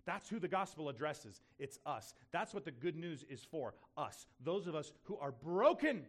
That's 0.06 0.30
who 0.30 0.40
the 0.40 0.48
gospel 0.48 0.90
addresses. 0.90 1.42
It's 1.60 1.78
us. 1.86 2.14
That's 2.32 2.54
what 2.54 2.66
the 2.66 2.72
good 2.72 2.96
news 2.96 3.24
is 3.30 3.44
for 3.44 3.74
us. 3.98 4.26
Those 4.44 4.68
of 4.68 4.76
us 4.76 4.94
who 5.04 5.18
are 5.18 5.32
broken 5.32 6.04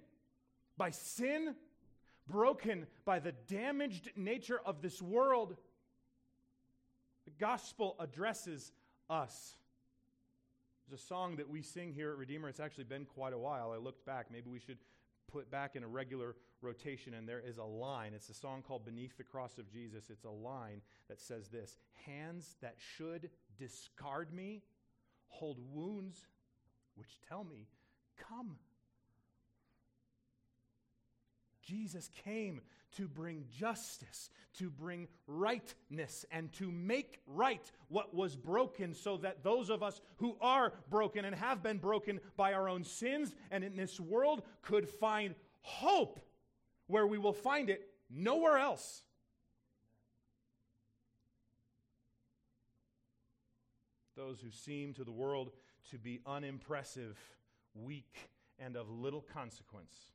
by 0.77 0.91
sin, 0.91 1.55
broken 2.27 2.87
by 3.05 3.19
the 3.19 3.33
damaged 3.49 4.11
nature 4.17 4.61
of 4.65 4.81
this 4.81 5.03
world. 5.03 5.57
The 7.25 7.33
gospel 7.39 7.97
addresses 7.99 8.73
us. 9.11 9.57
A 10.93 10.99
song 10.99 11.37
that 11.37 11.49
we 11.49 11.63
sing 11.63 11.95
here 11.95 12.11
at 12.11 12.19
Redeemer. 12.19 12.51
It's 12.51 12.61
actually 12.61 12.85
been 12.85 13.07
quite 13.07 13.33
a 13.33 13.39
while. 13.39 13.73
I 13.73 13.79
looked 13.79 14.05
back. 14.05 14.27
Maybe 14.31 14.51
we 14.51 14.61
should 14.61 14.77
put 15.31 15.51
back 15.51 15.75
in 15.75 15.83
a 15.83 15.89
regular 15.89 16.37
rotation, 16.61 17.15
and 17.15 17.27
there 17.27 17.41
is 17.41 17.57
a 17.57 17.65
line. 17.65 18.13
It's 18.15 18.29
a 18.29 18.35
song 18.35 18.61
called 18.61 18.85
Beneath 18.85 19.17
the 19.17 19.25
Cross 19.25 19.57
of 19.57 19.73
Jesus. 19.73 20.11
It's 20.11 20.25
a 20.25 20.31
line 20.31 20.83
that 21.09 21.19
says 21.19 21.49
this 21.49 21.79
Hands 22.05 22.57
that 22.61 22.75
should 22.79 23.31
discard 23.59 24.35
me 24.35 24.63
hold 25.29 25.59
wounds 25.73 26.27
which 26.95 27.19
tell 27.27 27.45
me, 27.45 27.69
Come. 28.29 28.57
Jesus 31.63 32.11
came 32.25 32.61
to 32.97 33.09
bring 33.09 33.45
justice, 33.51 34.31
to 34.59 34.71
bring 34.71 35.09
rightness, 35.27 36.25
and 36.31 36.53
to 36.55 36.71
make 36.71 37.21
right 37.27 37.71
what 37.89 38.15
was 38.15 38.37
broken, 38.37 38.95
so 38.95 39.17
that 39.19 39.43
those 39.43 39.71
of 39.71 39.83
us 39.83 40.01
who 40.17 40.37
are 40.41 40.73
broken 40.91 41.25
and 41.25 41.35
have 41.35 41.63
been 41.63 41.79
broken 41.79 42.21
by 42.37 42.53
our 42.53 42.69
own 42.69 42.85
sins 42.85 43.35
and 43.51 43.65
in 43.65 43.77
this 43.77 43.99
world 43.99 44.43
could 44.63 44.89
find 44.89 45.35
hope 45.61 46.21
where 46.87 47.07
we 47.07 47.19
will 47.19 47.33
find 47.33 47.71
it 47.71 47.89
nowhere 48.11 48.59
else. 48.59 49.03
Those 54.17 54.41
who 54.41 54.51
seem 54.51 54.93
to 54.95 55.05
the 55.05 55.13
world 55.13 55.51
to 55.91 55.99
be 55.99 56.21
unimpressive, 56.27 57.19
weak, 57.75 58.29
and 58.59 58.77
of 58.77 58.91
little 58.91 59.23
consequence 59.23 60.13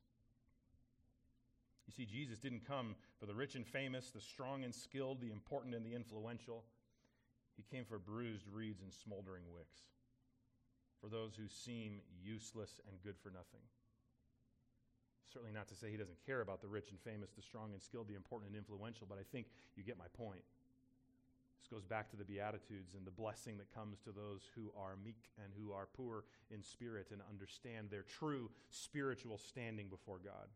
you 1.88 1.94
see, 1.96 2.04
Jesus 2.04 2.38
didn't 2.38 2.68
come 2.68 2.94
for 3.18 3.24
the 3.24 3.34
rich 3.34 3.54
and 3.54 3.66
famous, 3.66 4.10
the 4.10 4.20
strong 4.20 4.62
and 4.62 4.74
skilled, 4.74 5.22
the 5.22 5.32
important 5.32 5.74
and 5.74 5.84
the 5.86 5.94
influential. 5.94 6.62
He 7.56 7.64
came 7.74 7.86
for 7.86 7.98
bruised 7.98 8.44
reeds 8.52 8.82
and 8.82 8.92
smoldering 8.92 9.44
wicks, 9.56 9.80
for 11.00 11.08
those 11.08 11.32
who 11.34 11.48
seem 11.48 12.02
useless 12.22 12.78
and 12.86 13.02
good 13.02 13.16
for 13.16 13.30
nothing. 13.30 13.64
Certainly 15.32 15.54
not 15.54 15.66
to 15.68 15.74
say 15.74 15.90
he 15.90 15.96
doesn't 15.96 16.24
care 16.26 16.42
about 16.42 16.60
the 16.60 16.68
rich 16.68 16.90
and 16.90 17.00
famous, 17.00 17.30
the 17.32 17.42
strong 17.42 17.72
and 17.72 17.82
skilled, 17.82 18.08
the 18.08 18.14
important 18.14 18.52
and 18.52 18.58
influential, 18.58 19.06
but 19.08 19.18
I 19.18 19.24
think 19.32 19.46
you 19.74 19.82
get 19.82 19.96
my 19.96 20.08
point. 20.12 20.44
This 21.58 21.68
goes 21.72 21.84
back 21.84 22.10
to 22.10 22.16
the 22.16 22.24
Beatitudes 22.24 22.94
and 22.96 23.06
the 23.06 23.10
blessing 23.10 23.56
that 23.58 23.74
comes 23.74 23.98
to 24.04 24.12
those 24.12 24.44
who 24.54 24.70
are 24.76 24.96
meek 25.02 25.32
and 25.42 25.52
who 25.56 25.72
are 25.72 25.88
poor 25.96 26.24
in 26.50 26.62
spirit 26.62 27.08
and 27.12 27.20
understand 27.30 27.88
their 27.90 28.04
true 28.04 28.50
spiritual 28.70 29.38
standing 29.38 29.88
before 29.88 30.20
God. 30.22 30.48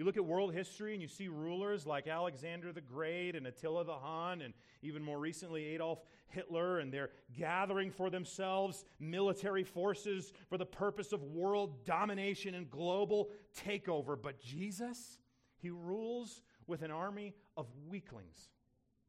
You 0.00 0.06
look 0.06 0.16
at 0.16 0.24
world 0.24 0.54
history 0.54 0.94
and 0.94 1.02
you 1.02 1.08
see 1.08 1.28
rulers 1.28 1.84
like 1.84 2.08
Alexander 2.08 2.72
the 2.72 2.80
Great 2.80 3.36
and 3.36 3.46
Attila 3.46 3.84
the 3.84 3.98
Hun, 3.98 4.40
and 4.40 4.54
even 4.80 5.02
more 5.02 5.18
recently 5.18 5.66
Adolf 5.74 5.98
Hitler, 6.28 6.78
and 6.78 6.90
they're 6.90 7.10
gathering 7.38 7.90
for 7.90 8.08
themselves 8.08 8.86
military 8.98 9.62
forces 9.62 10.32
for 10.48 10.56
the 10.56 10.64
purpose 10.64 11.12
of 11.12 11.22
world 11.22 11.84
domination 11.84 12.54
and 12.54 12.70
global 12.70 13.28
takeover. 13.54 14.16
But 14.18 14.40
Jesus, 14.40 15.18
he 15.58 15.68
rules 15.68 16.40
with 16.66 16.80
an 16.80 16.90
army 16.90 17.34
of 17.58 17.66
weaklings 17.86 18.48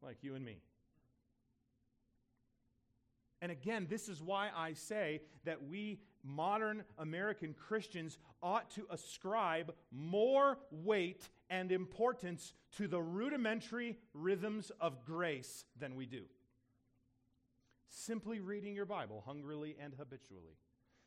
like 0.02 0.18
you 0.20 0.34
and 0.34 0.44
me. 0.44 0.58
And 3.42 3.50
again, 3.50 3.88
this 3.90 4.08
is 4.08 4.22
why 4.22 4.50
I 4.56 4.72
say 4.72 5.20
that 5.44 5.66
we 5.66 5.98
modern 6.22 6.84
American 6.96 7.54
Christians 7.54 8.16
ought 8.40 8.70
to 8.70 8.86
ascribe 8.88 9.74
more 9.90 10.58
weight 10.70 11.28
and 11.50 11.72
importance 11.72 12.54
to 12.76 12.86
the 12.86 13.02
rudimentary 13.02 13.98
rhythms 14.14 14.70
of 14.80 15.04
grace 15.04 15.64
than 15.76 15.96
we 15.96 16.06
do. 16.06 16.22
Simply 17.88 18.38
reading 18.38 18.76
your 18.76 18.86
Bible 18.86 19.24
hungrily 19.26 19.74
and 19.82 19.92
habitually, 19.98 20.56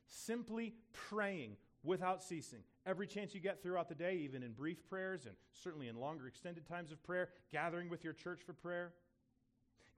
simply 0.05 0.73
praying 0.91 1.55
without 1.83 2.21
ceasing. 2.21 2.59
Every 2.85 3.07
chance 3.07 3.33
you 3.33 3.39
get 3.39 3.63
throughout 3.63 3.87
the 3.87 3.95
day, 3.95 4.17
even 4.17 4.43
in 4.43 4.51
brief 4.51 4.85
prayers 4.85 5.25
and 5.25 5.35
certainly 5.53 5.87
in 5.87 5.95
longer 5.95 6.27
extended 6.27 6.67
times 6.67 6.91
of 6.91 7.01
prayer, 7.01 7.29
gathering 7.49 7.89
with 7.89 8.03
your 8.03 8.13
church 8.13 8.41
for 8.45 8.53
prayer 8.53 8.91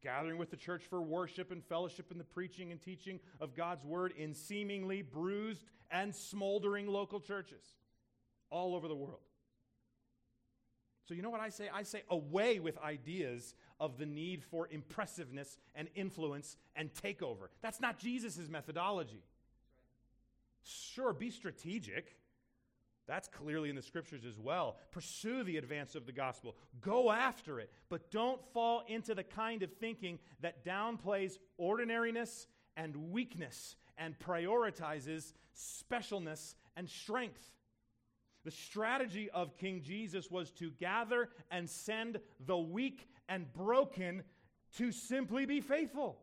gathering 0.03 0.37
with 0.37 0.51
the 0.51 0.57
church 0.57 0.83
for 0.89 1.01
worship 1.01 1.51
and 1.51 1.63
fellowship 1.63 2.11
and 2.11 2.19
the 2.19 2.25
preaching 2.25 2.71
and 2.71 2.81
teaching 2.81 3.19
of 3.39 3.55
God's 3.55 3.85
word 3.85 4.13
in 4.17 4.33
seemingly 4.33 5.01
bruised 5.01 5.63
and 5.91 6.13
smoldering 6.13 6.87
local 6.87 7.19
churches 7.19 7.63
all 8.49 8.75
over 8.75 8.87
the 8.87 8.95
world. 8.95 9.21
So, 11.07 11.13
you 11.13 11.21
know 11.21 11.29
what 11.29 11.39
I 11.39 11.49
say? 11.49 11.69
I 11.73 11.83
say 11.83 12.03
away 12.09 12.59
with 12.59 12.77
ideas 12.79 13.55
of 13.79 13.97
the 13.97 14.05
need 14.05 14.43
for 14.43 14.67
impressiveness 14.69 15.57
and 15.73 15.87
influence 15.95 16.57
and 16.75 16.93
takeover. 16.93 17.47
That's 17.61 17.79
not 17.79 17.97
Jesus' 17.97 18.49
methodology. 18.49 19.23
Sure, 20.63 21.13
be 21.13 21.31
strategic. 21.31 22.17
That's 23.07 23.29
clearly 23.29 23.69
in 23.69 23.75
the 23.75 23.81
scriptures 23.81 24.25
as 24.25 24.37
well. 24.37 24.77
Pursue 24.91 25.43
the 25.43 25.57
advance 25.57 25.95
of 25.95 26.05
the 26.05 26.11
gospel. 26.11 26.57
Go 26.81 27.09
after 27.09 27.59
it. 27.59 27.71
But 27.89 28.11
don't 28.11 28.43
fall 28.53 28.83
into 28.87 29.15
the 29.15 29.23
kind 29.23 29.63
of 29.63 29.71
thinking 29.73 30.19
that 30.41 30.65
downplays 30.65 31.37
ordinariness 31.57 32.47
and 32.75 33.11
weakness 33.11 33.77
and 33.97 34.19
prioritizes 34.19 35.31
specialness 35.55 36.55
and 36.75 36.89
strength. 36.89 37.51
The 38.43 38.51
strategy 38.51 39.29
of 39.29 39.57
King 39.57 39.81
Jesus 39.83 40.29
was 40.29 40.51
to 40.51 40.71
gather 40.71 41.29
and 41.49 41.69
send 41.69 42.19
the 42.45 42.57
weak 42.57 43.07
and 43.29 43.51
broken 43.53 44.23
to 44.77 44.91
simply 44.91 45.45
be 45.45 45.61
faithful, 45.61 46.19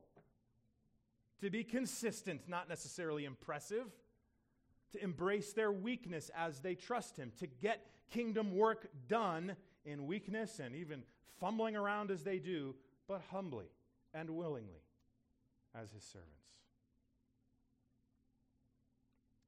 to 1.41 1.51
be 1.51 1.65
consistent, 1.65 2.43
not 2.47 2.69
necessarily 2.69 3.25
impressive 3.25 3.87
to 4.93 5.03
embrace 5.03 5.53
their 5.53 5.73
weakness 5.73 6.31
as 6.37 6.61
they 6.61 6.75
trust 6.75 7.17
Him, 7.17 7.33
to 7.39 7.47
get 7.47 7.87
kingdom 8.11 8.57
work 8.57 8.89
done 9.09 9.57
in 9.85 10.07
weakness 10.07 10.61
and 10.61 10.75
even 10.75 11.03
fumbling 11.41 11.77
around 11.77 12.11
as 12.11 12.23
they 12.23 12.39
do, 12.39 12.75
but 13.09 13.23
humbly 13.31 13.67
and 14.13 14.31
willingly 14.31 14.83
as 15.75 15.91
His 15.91 16.05
servants. 16.05 16.31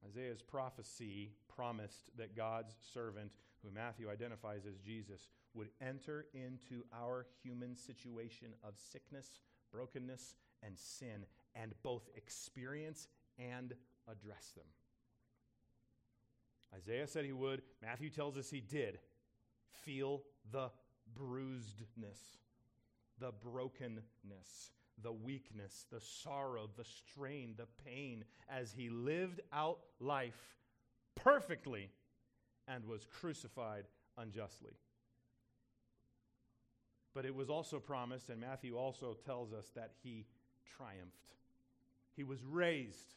Isaiah's 0.07 0.43
prophecy 0.43 1.33
promised 1.55 2.11
that 2.17 2.37
God's 2.37 2.75
servant, 2.93 3.33
who 3.63 3.71
Matthew 3.71 4.11
identifies 4.11 4.67
as 4.67 4.79
Jesus, 4.79 5.29
would 5.55 5.69
enter 5.81 6.27
into 6.35 6.85
our 6.95 7.27
human 7.43 7.75
situation 7.75 8.49
of 8.63 8.75
sickness, 8.77 9.41
brokenness, 9.73 10.37
and 10.63 10.79
sin, 10.79 11.25
and 11.55 11.75
both 11.83 12.09
experience 12.17 13.09
and 13.39 13.75
address 14.09 14.53
them. 14.55 14.67
Isaiah 16.75 17.07
said 17.07 17.25
he 17.25 17.33
would. 17.33 17.63
Matthew 17.83 18.11
tells 18.11 18.37
us 18.37 18.51
he 18.51 18.61
did. 18.61 18.99
Feel 19.85 20.23
the 20.51 20.71
bruisedness, 21.15 22.19
the 23.19 23.33
brokenness, 23.33 24.71
the 25.03 25.13
weakness, 25.13 25.87
the 25.91 26.01
sorrow, 26.01 26.69
the 26.77 26.85
strain, 26.85 27.55
the 27.57 27.67
pain 27.85 28.25
as 28.49 28.73
he 28.73 28.89
lived 28.89 29.41
out 29.53 29.79
life 30.01 30.57
perfectly 31.15 31.91
and 32.69 32.85
was 32.87 33.07
crucified 33.07 33.85
unjustly. 34.19 34.73
But 37.15 37.25
it 37.25 37.35
was 37.35 37.49
also 37.49 37.79
promised, 37.79 38.29
and 38.29 38.41
Matthew 38.41 38.77
also 38.77 39.17
tells 39.25 39.53
us 39.53 39.71
that 39.75 39.93
he 40.03 40.27
triumphed. 40.77 41.35
He 42.15 42.25
was 42.25 42.45
raised. 42.45 43.15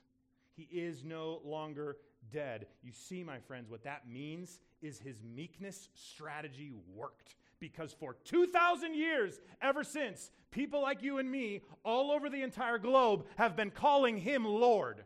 He 0.55 0.63
is 0.71 1.03
no 1.03 1.41
longer 1.43 1.97
dead. 2.31 2.67
You 2.83 2.91
see, 2.91 3.23
my 3.23 3.39
friends, 3.39 3.69
what 3.69 3.83
that 3.83 4.09
means 4.09 4.59
is 4.81 4.99
his 4.99 5.17
meekness 5.23 5.89
strategy 5.93 6.71
worked. 6.95 7.35
Because 7.59 7.91
for 7.91 8.15
2,000 8.23 8.95
years, 8.95 9.39
ever 9.61 9.83
since, 9.83 10.31
people 10.51 10.81
like 10.81 11.03
you 11.03 11.17
and 11.17 11.29
me, 11.29 11.61
all 11.83 12.11
over 12.11 12.29
the 12.29 12.41
entire 12.41 12.77
globe, 12.77 13.25
have 13.35 13.55
been 13.55 13.71
calling 13.71 14.17
him 14.17 14.45
Lord. 14.45 15.03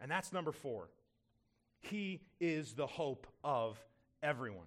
And 0.00 0.10
that's 0.10 0.32
number 0.32 0.52
four. 0.52 0.90
He 1.80 2.20
is 2.40 2.74
the 2.74 2.86
hope 2.86 3.26
of 3.42 3.78
everyone, 4.22 4.66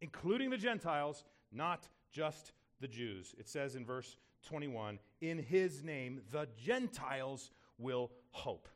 including 0.00 0.50
the 0.50 0.56
Gentiles, 0.56 1.24
not 1.52 1.88
just 2.12 2.52
the 2.80 2.88
Jews. 2.88 3.34
It 3.38 3.48
says 3.48 3.76
in 3.76 3.84
verse 3.84 4.16
21 4.46 4.98
In 5.20 5.38
his 5.38 5.82
name, 5.82 6.20
the 6.30 6.48
Gentiles 6.56 7.50
will 7.78 8.10
hope. 8.30 8.68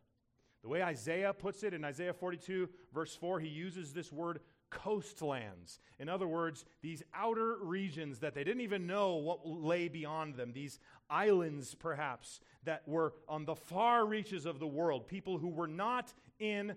The 0.62 0.68
way 0.68 0.82
Isaiah 0.82 1.32
puts 1.32 1.62
it 1.62 1.72
in 1.74 1.84
Isaiah 1.84 2.12
42, 2.12 2.68
verse 2.92 3.14
4, 3.14 3.40
he 3.40 3.48
uses 3.48 3.92
this 3.92 4.12
word 4.12 4.40
coastlands. 4.70 5.78
In 5.98 6.08
other 6.08 6.26
words, 6.26 6.64
these 6.82 7.02
outer 7.14 7.56
regions 7.62 8.18
that 8.20 8.34
they 8.34 8.44
didn't 8.44 8.62
even 8.62 8.86
know 8.86 9.14
what 9.14 9.46
lay 9.46 9.88
beyond 9.88 10.34
them, 10.34 10.52
these 10.52 10.78
islands 11.08 11.74
perhaps 11.74 12.40
that 12.64 12.86
were 12.86 13.14
on 13.28 13.44
the 13.44 13.54
far 13.54 14.04
reaches 14.04 14.46
of 14.46 14.58
the 14.58 14.66
world, 14.66 15.06
people 15.06 15.38
who 15.38 15.48
were 15.48 15.68
not 15.68 16.12
in 16.38 16.74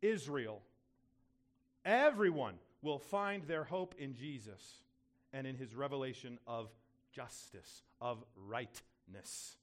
Israel. 0.00 0.62
Everyone 1.84 2.54
will 2.82 2.98
find 2.98 3.44
their 3.44 3.64
hope 3.64 3.94
in 3.98 4.14
Jesus 4.14 4.82
and 5.32 5.46
in 5.46 5.56
his 5.56 5.74
revelation 5.74 6.38
of 6.46 6.70
justice, 7.12 7.82
of 8.00 8.24
rightness 8.36 9.56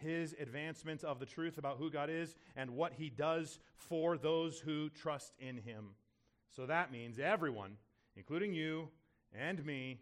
his 0.00 0.34
advancement 0.40 1.04
of 1.04 1.18
the 1.18 1.26
truth 1.26 1.58
about 1.58 1.78
who 1.78 1.90
God 1.90 2.10
is 2.10 2.34
and 2.56 2.70
what 2.70 2.92
he 2.92 3.10
does 3.10 3.58
for 3.76 4.18
those 4.18 4.58
who 4.58 4.90
trust 4.90 5.34
in 5.38 5.56
him. 5.56 5.90
So 6.54 6.66
that 6.66 6.90
means 6.90 7.18
everyone, 7.18 7.76
including 8.16 8.52
you 8.52 8.88
and 9.32 9.64
me, 9.64 10.00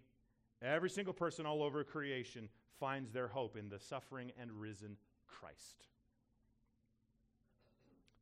every 0.63 0.91
single 0.91 1.13
person 1.13 1.47
all 1.47 1.63
over 1.63 1.85
creation 1.85 2.49
finds 2.81 3.13
their 3.13 3.29
hope 3.29 3.57
in 3.57 3.69
the 3.69 3.79
suffering 3.79 4.33
and 4.41 4.51
risen 4.53 4.97
Christ. 5.27 5.87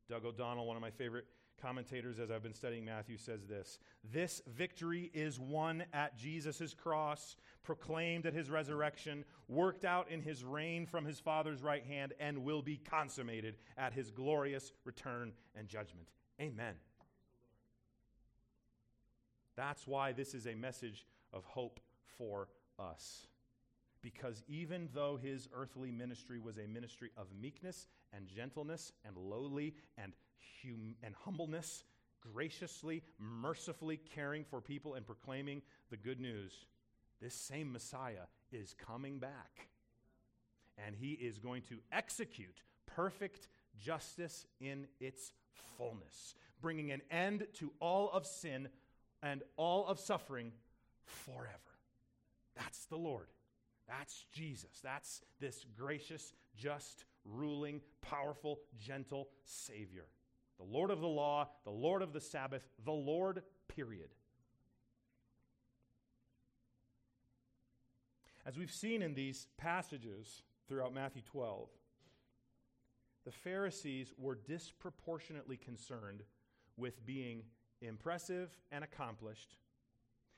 Doug 0.09 0.25
O'Donnell, 0.25 0.65
one 0.65 0.77
of 0.77 0.81
my 0.81 0.91
favorite 0.91 1.25
commentators 1.61 2.19
as 2.19 2.31
I've 2.31 2.43
been 2.43 2.53
studying 2.53 2.85
Matthew, 2.85 3.17
says 3.17 3.45
this 3.45 3.79
This 4.03 4.41
victory 4.47 5.11
is 5.13 5.39
won 5.39 5.83
at 5.93 6.17
Jesus' 6.17 6.73
cross, 6.73 7.35
proclaimed 7.63 8.25
at 8.25 8.33
his 8.33 8.49
resurrection, 8.49 9.25
worked 9.47 9.85
out 9.85 10.09
in 10.09 10.21
his 10.21 10.43
reign 10.43 10.85
from 10.85 11.05
his 11.05 11.19
Father's 11.19 11.61
right 11.61 11.85
hand, 11.85 12.13
and 12.19 12.43
will 12.43 12.61
be 12.61 12.77
consummated 12.77 13.55
at 13.77 13.93
his 13.93 14.11
glorious 14.11 14.71
return 14.85 15.33
and 15.55 15.67
judgment. 15.67 16.07
Amen. 16.39 16.75
That's 19.55 19.87
why 19.87 20.11
this 20.13 20.33
is 20.33 20.45
a 20.45 20.55
message 20.55 21.05
of 21.33 21.43
hope 21.43 21.79
for 22.17 22.47
us. 22.79 23.27
Because 24.03 24.43
even 24.47 24.87
though 24.93 25.17
his 25.17 25.49
earthly 25.53 25.91
ministry 25.91 26.39
was 26.39 26.57
a 26.57 26.67
ministry 26.67 27.09
of 27.17 27.27
meekness 27.41 27.87
and 28.13 28.27
gentleness 28.27 28.93
and 29.03 29.17
lowly 29.17 29.73
and 29.97 30.13
hum- 30.63 30.95
and 31.03 31.15
humbleness, 31.15 31.83
graciously, 32.33 33.03
mercifully 33.19 33.97
caring 33.97 34.43
for 34.43 34.61
people 34.61 34.95
and 34.95 35.05
proclaiming 35.05 35.61
the 35.89 35.97
good 35.97 36.19
news, 36.19 36.53
this 37.21 37.33
same 37.33 37.71
Messiah 37.71 38.27
is 38.51 38.73
coming 38.73 39.19
back. 39.19 39.69
And 40.77 40.95
he 40.95 41.13
is 41.13 41.39
going 41.39 41.63
to 41.63 41.79
execute 41.91 42.61
perfect 42.85 43.47
justice 43.79 44.45
in 44.59 44.87
its 44.99 45.31
fullness, 45.77 46.35
bringing 46.61 46.91
an 46.91 47.01
end 47.09 47.47
to 47.55 47.71
all 47.79 48.11
of 48.11 48.25
sin 48.25 48.69
and 49.23 49.41
all 49.55 49.87
of 49.87 49.99
suffering 49.99 50.51
forever. 51.03 51.49
That's 52.55 52.85
the 52.85 52.97
Lord. 52.97 53.27
That's 53.87 54.25
Jesus. 54.31 54.79
That's 54.83 55.21
this 55.39 55.65
gracious, 55.77 56.33
just, 56.55 57.05
ruling, 57.25 57.81
powerful, 58.01 58.59
gentle 58.77 59.29
Savior. 59.45 60.05
The 60.57 60.65
Lord 60.65 60.91
of 60.91 61.01
the 61.01 61.07
law, 61.07 61.49
the 61.63 61.71
Lord 61.71 62.01
of 62.01 62.13
the 62.13 62.21
Sabbath, 62.21 62.67
the 62.83 62.91
Lord, 62.91 63.43
period. 63.67 64.09
As 68.45 68.57
we've 68.57 68.71
seen 68.71 69.01
in 69.01 69.13
these 69.13 69.47
passages 69.57 70.43
throughout 70.67 70.93
Matthew 70.93 71.21
12, 71.21 71.69
the 73.25 73.31
Pharisees 73.31 74.13
were 74.17 74.35
disproportionately 74.35 75.57
concerned 75.57 76.23
with 76.77 77.05
being 77.05 77.43
impressive 77.81 78.57
and 78.71 78.83
accomplished, 78.83 79.55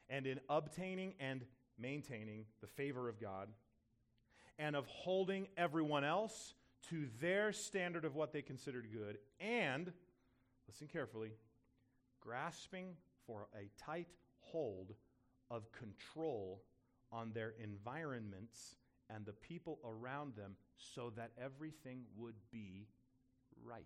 and 0.10 0.26
in 0.26 0.40
obtaining 0.50 1.14
and 1.20 1.46
maintaining 1.78 2.46
the 2.62 2.68
favor 2.68 3.08
of 3.08 3.22
God, 3.22 3.50
and 4.58 4.76
of 4.76 4.88
holding 4.88 5.48
everyone 5.56 6.04
else 6.04 6.56
to 6.90 7.08
their 7.22 7.52
standard 7.52 8.06
of 8.06 8.16
what 8.16 8.34
they 8.34 8.42
considered 8.42 8.88
good, 8.92 9.20
and, 9.40 9.94
listen 10.70 10.88
carefully, 10.88 11.32
grasping 12.22 12.90
for 13.26 13.48
a 13.56 13.72
tight 13.84 14.08
hold 14.40 14.94
of 15.50 15.72
control 15.72 16.62
on 17.12 17.32
their 17.34 17.56
environments 17.64 18.76
and 19.10 19.26
the 19.26 19.34
people 19.34 19.80
around 19.84 20.36
them 20.36 20.56
so 20.78 21.12
that 21.16 21.32
everything 21.44 22.04
would 22.16 22.36
be 22.52 22.86
right. 23.66 23.84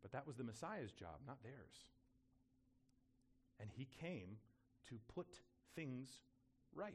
But 0.00 0.12
that 0.12 0.26
was 0.26 0.36
the 0.36 0.44
Messiah's 0.44 0.92
job, 0.92 1.20
not 1.26 1.42
theirs. 1.42 1.90
And 3.60 3.68
he 3.76 3.86
came 4.00 4.38
to 4.88 4.94
put 5.14 5.26
things 5.76 6.08
right. 6.74 6.94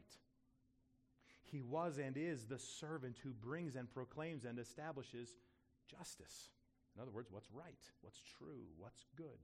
He 1.44 1.62
was 1.62 1.98
and 1.98 2.16
is 2.16 2.46
the 2.46 2.58
servant 2.58 3.18
who 3.22 3.30
brings 3.30 3.76
and 3.76 3.88
proclaims 3.88 4.44
and 4.44 4.58
establishes 4.58 5.36
justice. 5.86 6.50
In 6.94 7.02
other 7.02 7.10
words, 7.10 7.28
what's 7.30 7.50
right, 7.52 7.78
what's 8.00 8.20
true, 8.38 8.64
what's 8.78 9.04
good. 9.16 9.38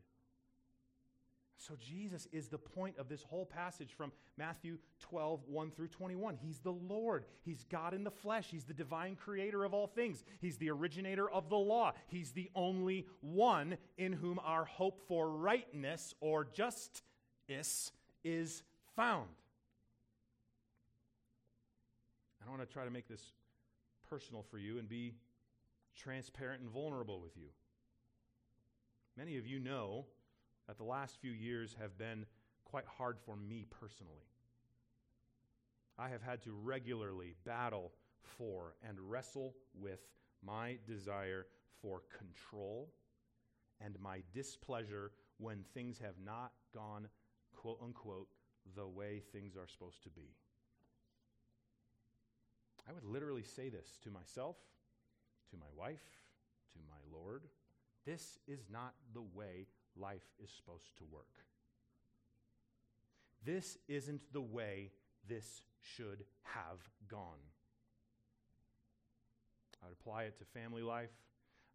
So, 1.59 1.75
Jesus 1.79 2.27
is 2.33 2.49
the 2.49 2.59
point 2.59 2.99
of 2.99 3.09
this 3.09 3.23
whole 3.23 3.47
passage 3.47 3.93
from 3.93 4.11
Matthew 4.37 4.79
12, 4.99 5.43
1 5.47 5.71
through 5.71 5.89
21. 5.89 6.37
He's 6.43 6.59
the 6.59 6.73
Lord. 6.73 7.25
He's 7.45 7.65
God 7.71 7.95
in 7.95 8.03
the 8.03 8.11
flesh. 8.11 8.49
He's 8.51 8.65
the 8.65 8.75
divine 8.75 9.15
creator 9.15 9.63
of 9.63 9.73
all 9.73 9.87
things. 9.87 10.25
He's 10.41 10.57
the 10.57 10.71
originator 10.71 11.31
of 11.31 11.49
the 11.49 11.57
law. 11.57 11.93
He's 12.09 12.33
the 12.33 12.51
only 12.57 13.07
one 13.21 13.77
in 13.97 14.13
whom 14.13 14.41
our 14.45 14.65
hope 14.65 15.03
for 15.07 15.31
rightness 15.31 16.15
or 16.21 16.45
justice 16.45 17.93
is 18.25 18.65
found. 18.97 19.29
I 22.45 22.51
want 22.51 22.61
to 22.61 22.67
try 22.67 22.85
to 22.85 22.91
make 22.91 23.07
this 23.07 23.23
personal 24.11 24.45
for 24.51 24.59
you 24.59 24.79
and 24.79 24.89
be 24.89 25.15
transparent 25.97 26.63
and 26.63 26.71
vulnerable 26.71 27.21
with 27.21 27.37
you. 27.37 27.49
Many 29.17 29.37
of 29.37 29.47
you 29.47 29.59
know 29.59 30.07
that 30.67 30.79
the 30.79 30.85
last 30.85 31.21
few 31.21 31.33
years 31.33 31.77
have 31.81 31.99
been 31.99 32.25
quite 32.65 32.87
hard 32.87 33.19
for 33.19 33.37
me 33.37 33.67
personally. 33.69 34.25
I 35.99 36.09
have 36.09 36.23
had 36.23 36.43
to 36.43 36.53
regularly 36.53 37.35
battle 37.45 37.93
for 38.23 38.75
and 38.87 38.99
wrestle 38.99 39.55
with 39.75 40.01
my 40.45 40.79
desire 40.87 41.47
for 41.81 42.03
control 42.17 42.93
and 43.85 43.99
my 44.01 44.23
displeasure 44.33 45.13
when 45.39 45.65
things 45.75 45.99
have 45.99 46.15
not 46.25 46.53
gone, 46.75 47.09
quote 47.55 47.79
unquote, 47.83 48.29
the 48.77 48.87
way 48.87 49.23
things 49.33 49.57
are 49.57 49.67
supposed 49.67 50.03
to 50.05 50.11
be. 50.11 50.35
I 52.89 52.93
would 52.93 53.05
literally 53.05 53.43
say 53.43 53.69
this 53.69 53.99
to 54.05 54.11
myself, 54.11 54.57
to 55.53 55.57
my 55.57 55.71
wife, 55.77 56.03
to 56.73 56.79
my 56.89 57.17
Lord. 57.17 57.43
This 58.05 58.39
is 58.49 58.65
not 58.71 58.95
the 59.15 59.23
way 59.23 59.69
life 59.97 60.27
is 60.43 60.51
supposed 60.51 60.97
to 60.99 61.05
work. 61.05 61.45
This 63.45 63.79
isn't 63.89 64.21
the 64.33 64.41
way 64.41 64.91
this 65.29 65.63
should 65.81 66.25
have 66.43 66.79
gone. 67.09 67.39
I 69.83 69.87
would 69.87 69.97
apply 70.01 70.25
it 70.25 70.39
to 70.39 70.45
family 70.45 70.83
life. 70.83 71.11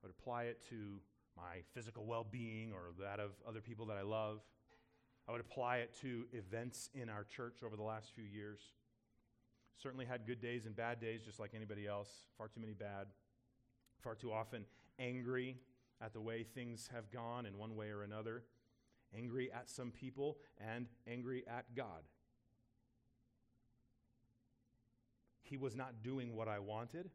I 0.01 0.07
would 0.07 0.15
apply 0.17 0.43
it 0.43 0.61
to 0.69 0.99
my 1.35 1.61
physical 1.73 2.05
well 2.05 2.25
being 2.29 2.71
or 2.71 2.93
that 2.99 3.19
of 3.19 3.31
other 3.47 3.61
people 3.61 3.85
that 3.87 3.97
I 3.97 4.01
love. 4.01 4.39
I 5.27 5.33
would 5.33 5.41
apply 5.41 5.77
it 5.77 5.95
to 6.01 6.23
events 6.31 6.89
in 6.93 7.09
our 7.09 7.25
church 7.25 7.57
over 7.65 7.75
the 7.75 7.83
last 7.83 8.11
few 8.15 8.23
years. 8.23 8.59
Certainly 9.81 10.05
had 10.05 10.25
good 10.25 10.41
days 10.41 10.65
and 10.65 10.75
bad 10.75 10.99
days, 11.01 11.21
just 11.23 11.39
like 11.39 11.51
anybody 11.53 11.85
else. 11.85 12.09
Far 12.37 12.47
too 12.47 12.61
many 12.61 12.73
bad. 12.73 13.07
Far 14.01 14.15
too 14.15 14.31
often 14.31 14.65
angry 14.99 15.57
at 16.01 16.13
the 16.13 16.21
way 16.21 16.43
things 16.43 16.89
have 16.93 17.11
gone 17.11 17.45
in 17.45 17.57
one 17.57 17.75
way 17.75 17.89
or 17.89 18.03
another, 18.03 18.43
angry 19.15 19.51
at 19.51 19.69
some 19.69 19.91
people, 19.91 20.37
and 20.59 20.87
angry 21.07 21.43
at 21.47 21.73
God. 21.75 22.03
He 25.41 25.57
was 25.57 25.75
not 25.75 26.03
doing 26.03 26.35
what 26.35 26.47
I 26.47 26.59
wanted, 26.59 27.09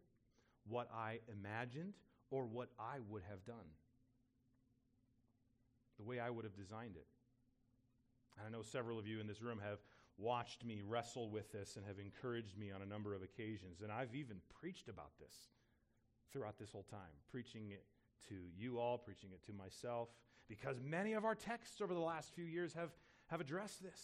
what 0.67 0.89
I 0.93 1.21
imagined, 1.31 1.95
or 2.31 2.47
what 2.47 2.71
I 2.79 2.99
would 3.11 3.23
have 3.29 3.45
done, 3.45 3.69
the 5.99 6.05
way 6.05 6.19
I 6.19 6.31
would 6.31 6.45
have 6.45 6.57
designed 6.57 6.97
it. 6.97 7.07
And 8.39 8.47
I 8.47 8.51
know 8.51 8.63
several 8.63 8.99
of 8.99 9.07
you 9.07 9.21
in 9.21 9.27
this 9.27 9.43
room 9.43 9.61
have 9.63 9.81
watched 10.17 10.65
me 10.65 10.81
wrestle 10.87 11.31
with 11.31 11.53
this 11.53 11.77
and 11.77 11.85
have 11.87 11.99
encouraged 11.99 12.57
me 12.57 12.71
on 12.71 12.81
a 12.81 12.87
number 12.87 13.15
of 13.15 13.23
occasions. 13.23 13.83
And 13.83 13.93
I've 13.93 14.15
even 14.15 14.39
preached 14.61 14.89
about 14.89 15.13
this 15.21 15.35
throughout 16.33 16.59
this 16.59 16.73
whole 16.73 16.87
time, 16.91 17.01
preaching 17.31 17.71
it 17.71 17.85
to 18.29 18.35
you 18.57 18.79
all, 18.79 18.99
preaching 18.99 19.31
it 19.33 19.45
to 19.47 19.53
myself, 19.53 20.09
because 20.49 20.77
many 20.81 21.13
of 21.13 21.25
our 21.25 21.35
texts 21.35 21.81
over 21.81 21.95
the 21.95 22.01
last 22.01 22.35
few 22.35 22.45
years 22.45 22.73
have, 22.75 22.91
have 23.29 23.41
addressed 23.41 23.83
this. 23.83 24.01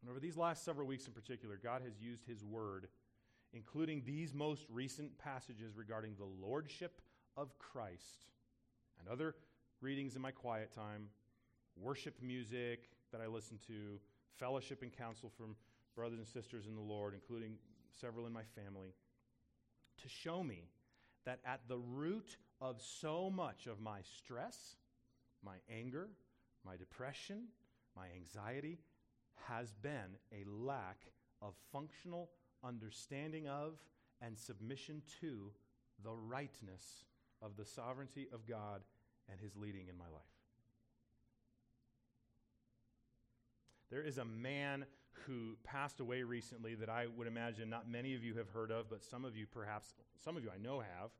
And 0.00 0.10
over 0.10 0.18
these 0.18 0.36
last 0.36 0.64
several 0.64 0.86
weeks 0.86 1.06
in 1.06 1.12
particular, 1.12 1.58
God 1.62 1.82
has 1.82 2.00
used 2.00 2.26
His 2.26 2.44
Word, 2.44 2.88
including 3.52 4.02
these 4.04 4.34
most 4.34 4.66
recent 4.70 5.16
passages 5.18 5.76
regarding 5.76 6.14
the 6.16 6.46
Lordship 6.46 7.00
of 7.36 7.56
Christ 7.58 8.26
and 8.98 9.08
other 9.08 9.34
readings 9.80 10.16
in 10.16 10.22
my 10.22 10.30
quiet 10.30 10.72
time, 10.74 11.06
worship 11.76 12.14
music 12.20 12.90
that 13.12 13.20
I 13.20 13.26
listen 13.26 13.58
to, 13.66 13.98
fellowship 14.38 14.82
and 14.82 14.92
counsel 14.92 15.30
from 15.36 15.54
brothers 15.94 16.18
and 16.18 16.26
sisters 16.26 16.66
in 16.66 16.74
the 16.74 16.80
Lord, 16.80 17.14
including 17.14 17.54
several 18.00 18.26
in 18.26 18.32
my 18.32 18.42
family, 18.56 18.94
to 20.02 20.08
show 20.08 20.42
me 20.42 20.68
that 21.24 21.40
at 21.44 21.60
the 21.68 21.78
root 21.78 22.36
of 22.60 22.80
so 22.80 23.30
much 23.30 23.66
of 23.66 23.80
my 23.80 24.00
stress, 24.02 24.76
my 25.44 25.56
anger, 25.70 26.08
my 26.64 26.76
depression, 26.76 27.48
my 27.96 28.06
anxiety 28.16 28.78
has 29.48 29.72
been 29.82 30.16
a 30.32 30.44
lack 30.48 31.06
of 31.40 31.54
functional 31.72 32.30
understanding 32.64 33.48
of 33.48 33.74
and 34.20 34.38
submission 34.38 35.02
to 35.20 35.50
the 36.04 36.12
rightness 36.12 37.04
of 37.40 37.56
the 37.56 37.64
sovereignty 37.64 38.28
of 38.32 38.46
God 38.46 38.82
and 39.28 39.40
his 39.40 39.56
leading 39.56 39.88
in 39.88 39.96
my 39.96 40.04
life. 40.04 40.22
There 43.90 44.02
is 44.02 44.18
a 44.18 44.24
man 44.24 44.86
who 45.26 45.56
passed 45.64 46.00
away 46.00 46.22
recently 46.22 46.74
that 46.74 46.88
I 46.88 47.06
would 47.16 47.26
imagine 47.26 47.70
not 47.70 47.88
many 47.88 48.14
of 48.14 48.24
you 48.24 48.34
have 48.34 48.48
heard 48.48 48.70
of, 48.70 48.90
but 48.90 49.02
some 49.02 49.24
of 49.24 49.36
you 49.36 49.46
perhaps, 49.46 49.94
some 50.22 50.36
of 50.36 50.44
you 50.44 50.50
I 50.54 50.58
know 50.58 50.80
have. 50.80 51.10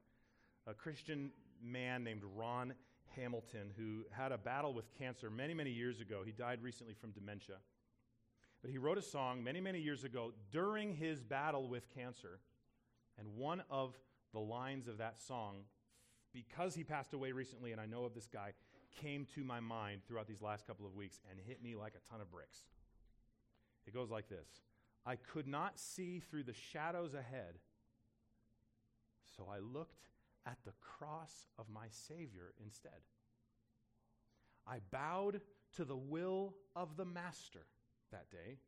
A 0.66 0.74
Christian 0.74 1.30
man 1.62 2.04
named 2.04 2.22
Ron 2.36 2.74
Hamilton 3.16 3.70
who 3.76 4.04
had 4.10 4.32
a 4.32 4.38
battle 4.38 4.74
with 4.74 4.86
cancer 4.98 5.30
many, 5.30 5.54
many 5.54 5.70
years 5.70 6.00
ago. 6.00 6.22
He 6.24 6.32
died 6.32 6.62
recently 6.62 6.94
from 6.94 7.10
dementia. 7.10 7.56
But 8.62 8.70
he 8.70 8.78
wrote 8.78 8.98
a 8.98 9.02
song 9.02 9.42
many, 9.42 9.60
many 9.60 9.80
years 9.80 10.04
ago 10.04 10.32
during 10.50 10.94
his 10.94 11.20
battle 11.22 11.68
with 11.68 11.92
cancer. 11.94 12.38
And 13.18 13.36
one 13.36 13.62
of 13.70 13.96
the 14.32 14.40
lines 14.40 14.88
of 14.88 14.98
that 14.98 15.20
song, 15.20 15.64
because 16.32 16.74
he 16.74 16.84
passed 16.84 17.12
away 17.12 17.32
recently 17.32 17.72
and 17.72 17.80
I 17.80 17.86
know 17.86 18.04
of 18.04 18.14
this 18.14 18.28
guy, 18.28 18.52
came 19.00 19.26
to 19.34 19.42
my 19.42 19.60
mind 19.60 20.02
throughout 20.06 20.28
these 20.28 20.42
last 20.42 20.66
couple 20.66 20.86
of 20.86 20.94
weeks 20.94 21.20
and 21.30 21.40
hit 21.40 21.62
me 21.62 21.74
like 21.74 21.94
a 21.94 22.10
ton 22.10 22.20
of 22.20 22.30
bricks. 22.30 22.64
It 23.86 23.94
goes 23.94 24.10
like 24.10 24.28
this 24.28 24.62
I 25.04 25.16
could 25.16 25.46
not 25.46 25.78
see 25.78 26.20
through 26.20 26.44
the 26.44 26.54
shadows 26.54 27.14
ahead, 27.14 27.58
so 29.36 29.48
I 29.52 29.58
looked 29.58 30.08
at 30.46 30.58
the 30.64 30.72
cross 30.80 31.46
of 31.58 31.66
my 31.68 31.86
Savior 31.90 32.52
instead. 32.62 33.00
I 34.66 34.78
bowed 34.90 35.40
to 35.76 35.84
the 35.84 35.96
will 35.96 36.54
of 36.76 36.96
the 36.96 37.04
Master 37.04 37.66
that 38.12 38.30
day, 38.30 38.58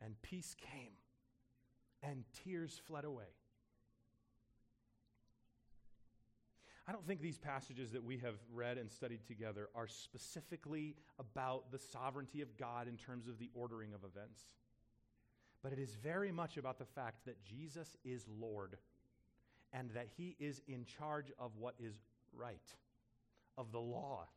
and 0.00 0.20
peace 0.22 0.54
came, 0.58 0.92
and 2.02 2.24
tears 2.44 2.80
fled 2.86 3.04
away. 3.04 3.34
I 6.88 6.92
don't 6.92 7.06
think 7.06 7.20
these 7.20 7.38
passages 7.38 7.90
that 7.92 8.04
we 8.04 8.18
have 8.18 8.36
read 8.54 8.78
and 8.78 8.90
studied 8.90 9.26
together 9.26 9.68
are 9.74 9.88
specifically 9.88 10.94
about 11.18 11.72
the 11.72 11.78
sovereignty 11.78 12.42
of 12.42 12.56
God 12.56 12.86
in 12.86 12.96
terms 12.96 13.26
of 13.26 13.38
the 13.38 13.50
ordering 13.54 13.92
of 13.92 14.04
events. 14.04 14.40
But 15.62 15.72
it 15.72 15.80
is 15.80 15.96
very 16.00 16.30
much 16.30 16.58
about 16.58 16.78
the 16.78 16.84
fact 16.84 17.24
that 17.26 17.42
Jesus 17.42 17.96
is 18.04 18.24
Lord 18.28 18.76
and 19.72 19.90
that 19.94 20.06
he 20.16 20.36
is 20.38 20.62
in 20.68 20.84
charge 20.84 21.32
of 21.40 21.56
what 21.58 21.74
is 21.80 21.98
right, 22.32 22.74
of 23.58 23.72
the 23.72 23.80
law, 23.80 24.28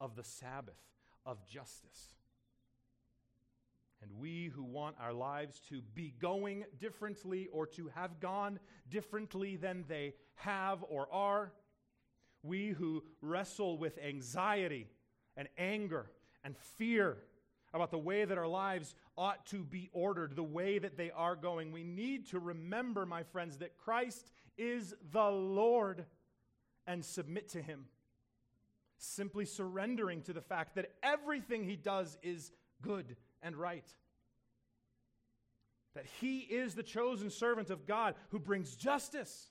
of 0.00 0.16
the 0.16 0.24
Sabbath, 0.24 0.80
of 1.26 1.46
justice. 1.46 2.14
And 4.00 4.10
we 4.18 4.46
who 4.46 4.64
want 4.64 4.96
our 4.98 5.12
lives 5.12 5.60
to 5.68 5.82
be 5.94 6.14
going 6.18 6.64
differently 6.78 7.48
or 7.52 7.66
to 7.68 7.88
have 7.94 8.20
gone 8.20 8.58
differently 8.88 9.56
than 9.56 9.84
they 9.86 10.14
have 10.36 10.82
or 10.88 11.08
are, 11.12 11.52
we 12.44 12.68
who 12.68 13.02
wrestle 13.20 13.78
with 13.78 13.98
anxiety 13.98 14.86
and 15.36 15.48
anger 15.58 16.10
and 16.44 16.56
fear 16.56 17.16
about 17.72 17.90
the 17.90 17.98
way 17.98 18.24
that 18.24 18.38
our 18.38 18.46
lives 18.46 18.94
ought 19.16 19.44
to 19.46 19.64
be 19.64 19.90
ordered, 19.92 20.36
the 20.36 20.42
way 20.42 20.78
that 20.78 20.96
they 20.96 21.10
are 21.10 21.34
going, 21.34 21.72
we 21.72 21.82
need 21.82 22.28
to 22.28 22.38
remember, 22.38 23.04
my 23.04 23.24
friends, 23.24 23.58
that 23.58 23.76
Christ 23.76 24.30
is 24.56 24.94
the 25.10 25.28
Lord 25.28 26.04
and 26.86 27.04
submit 27.04 27.48
to 27.50 27.62
Him. 27.62 27.86
Simply 28.98 29.44
surrendering 29.44 30.22
to 30.22 30.32
the 30.32 30.40
fact 30.40 30.76
that 30.76 30.92
everything 31.02 31.64
He 31.64 31.74
does 31.74 32.16
is 32.22 32.52
good 32.80 33.16
and 33.42 33.56
right. 33.56 33.86
That 35.96 36.06
He 36.20 36.40
is 36.40 36.74
the 36.74 36.82
chosen 36.84 37.30
servant 37.30 37.70
of 37.70 37.86
God 37.86 38.14
who 38.30 38.38
brings 38.38 38.76
justice 38.76 39.48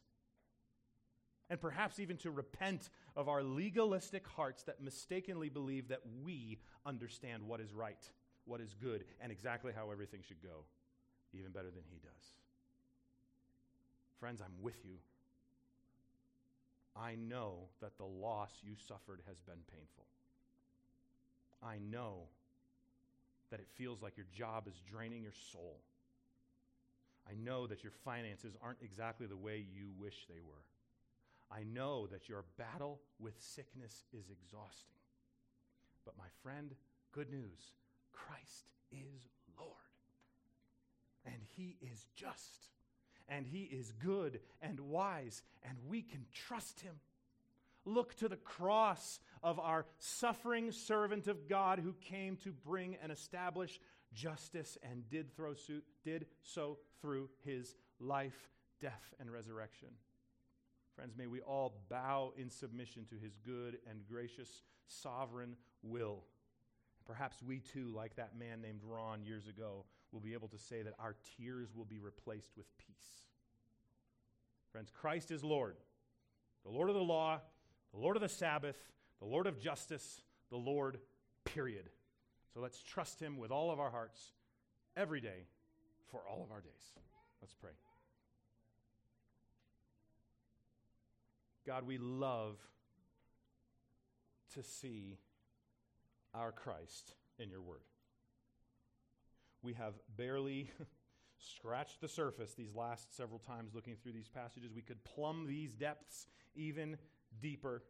and 1.50 1.60
perhaps 1.60 2.00
even 2.00 2.18
to 2.18 2.32
repent 2.32 2.89
of 3.16 3.28
our 3.28 3.44
legalistic 3.44 4.28
hearts 4.28 4.64
that 4.64 4.82
mistakenly 4.82 5.50
believe 5.50 5.88
that 5.89 6.02
we 6.24 6.60
understand 6.86 7.44
what 7.48 7.60
is 7.60 7.74
right, 7.74 8.10
what 8.46 8.62
is 8.62 8.74
good, 8.82 9.04
and 9.22 9.32
exactly 9.32 9.72
how 9.76 9.91
everything 9.91 10.22
should 10.28 10.41
go, 10.41 10.66
even 11.34 11.52
better 11.52 11.70
than 11.70 11.84
He 11.89 12.00
does. 12.00 12.26
Friends, 14.20 14.41
I'm 14.41 14.62
with 14.62 14.86
you. 14.86 14.98
I 16.96 17.16
know 17.16 17.70
that 17.82 17.98
the 17.98 18.06
loss 18.06 18.52
you 18.62 18.76
suffered 18.88 19.22
has 19.28 19.39
been 19.41 19.62
painful. 19.72 20.06
I 21.62 21.78
know 21.80 22.28
that 23.50 23.60
it 23.60 23.68
feels 23.76 24.02
like 24.02 24.18
your 24.18 24.28
job 24.36 24.68
is 24.68 24.82
draining 24.89 25.24
your 25.24 25.34
soul. 25.52 25.80
I 27.30 27.36
know 27.36 27.68
that 27.68 27.84
your 27.84 27.94
finances 28.04 28.56
aren't 28.62 28.82
exactly 28.82 29.28
the 29.28 29.38
way 29.38 29.66
you 29.74 29.89
wish 29.98 30.26
they 30.28 30.39
were. 30.39 30.64
I 31.54 31.64
know 31.64 32.08
that 32.08 32.28
your 32.28 32.45
battle 32.58 32.99
with 33.20 33.39
sickness 33.39 34.06
is 34.12 34.30
exhausting. 34.30 34.95
But 36.06 36.18
my 36.18 36.28
friend, 36.41 36.74
good 37.12 37.30
news 37.30 37.72
Christ 38.12 38.70
is 38.91 39.28
Lord. 39.60 39.72
And 41.26 41.41
He 41.56 41.78
is 41.82 42.06
just. 42.16 42.70
And 43.30 43.45
He 43.45 43.64
is 43.64 43.93
good 44.04 44.39
and 44.62 44.80
wise. 44.80 45.43
And 45.64 45.78
we 45.88 46.01
can 46.01 46.26
trust 46.34 46.82
Him. 46.82 46.95
Look 47.86 48.16
to 48.18 48.28
the 48.30 48.38
cross 48.38 49.20
of 49.43 49.60
our 49.60 49.86
suffering 49.97 50.72
servant 50.72 51.28
of 51.28 51.49
God 51.49 51.80
who 51.80 51.93
came 51.93 52.38
to 52.38 52.51
bring 52.51 52.97
and 53.04 53.12
establish 53.12 53.80
justice 54.14 54.78
and 54.89 55.10
did, 55.10 55.36
throw 55.36 55.54
did 56.06 56.26
so 56.43 56.78
through 57.01 57.30
his 57.43 57.76
life, 57.99 58.49
death, 58.80 59.14
and 59.20 59.32
resurrection. 59.32 59.89
Friends, 60.96 61.16
may 61.18 61.28
we 61.28 61.41
all 61.41 61.74
bow 61.89 62.34
in 62.38 62.50
submission 62.50 63.06
to 63.06 63.16
his 63.16 63.36
good 63.46 63.80
and 63.89 64.06
gracious 64.08 64.62
sovereign 64.88 65.56
will. 65.82 66.24
Perhaps 67.06 67.41
we 67.41 67.60
too, 67.60 67.91
like 67.96 68.16
that 68.16 68.38
man 68.38 68.62
named 68.62 68.82
Ron 68.84 69.24
years 69.24 69.48
ago, 69.48 69.86
will 70.12 70.20
be 70.20 70.34
able 70.34 70.48
to 70.50 70.58
say 70.58 70.84
that 70.84 70.94
our 71.00 71.16
tears 71.38 71.70
will 71.76 71.86
be 71.86 72.00
replaced 72.00 72.52
with 72.56 72.68
peace. 72.78 73.24
Friends, 74.72 74.91
Christ 74.91 75.32
is 75.32 75.44
Lord, 75.44 75.76
the 76.64 76.72
Lord 76.72 76.89
of 76.89 76.96
the 76.96 77.02
law, 77.02 77.41
the 77.91 78.00
Lord 78.00 78.16
of 78.16 78.22
the 78.22 78.30
Sabbath, 78.30 78.78
the 79.20 79.26
Lord 79.26 79.48
of 79.48 79.60
justice, 79.60 80.22
the 80.50 80.58
Lord, 80.58 81.00
period. 81.46 81.89
So 82.54 82.60
let's 82.60 82.82
trust 82.82 83.20
him 83.20 83.38
with 83.38 83.52
all 83.52 83.72
of 83.72 83.80
our 83.80 83.89
hearts 83.89 84.34
every 84.96 85.22
day 85.22 85.48
for 86.12 86.22
all 86.30 86.44
of 86.44 86.52
our 86.52 86.62
days. 86.62 86.91
Let's 87.41 87.56
pray. 87.56 87.72
God, 91.66 91.88
we 91.88 91.97
love 91.97 92.57
to 94.53 94.64
see 94.64 95.18
our 96.34 96.51
Christ 96.51 97.14
in 97.39 97.49
your 97.49 97.61
word. 97.61 97.84
We 99.61 99.74
have 99.74 99.93
barely 100.18 100.70
scratched 101.38 102.01
the 102.01 102.07
surface 102.07 102.53
these 102.53 102.76
last 102.76 103.16
several 103.16 103.39
times 103.39 103.74
looking 103.74 103.95
through 103.95 104.11
these 104.11 104.28
passages. 104.28 104.72
We 104.74 104.82
could 104.82 105.03
plumb 105.03 105.47
these 105.47 105.74
depths 105.74 106.28
even 106.55 106.97
deeper 107.41 107.84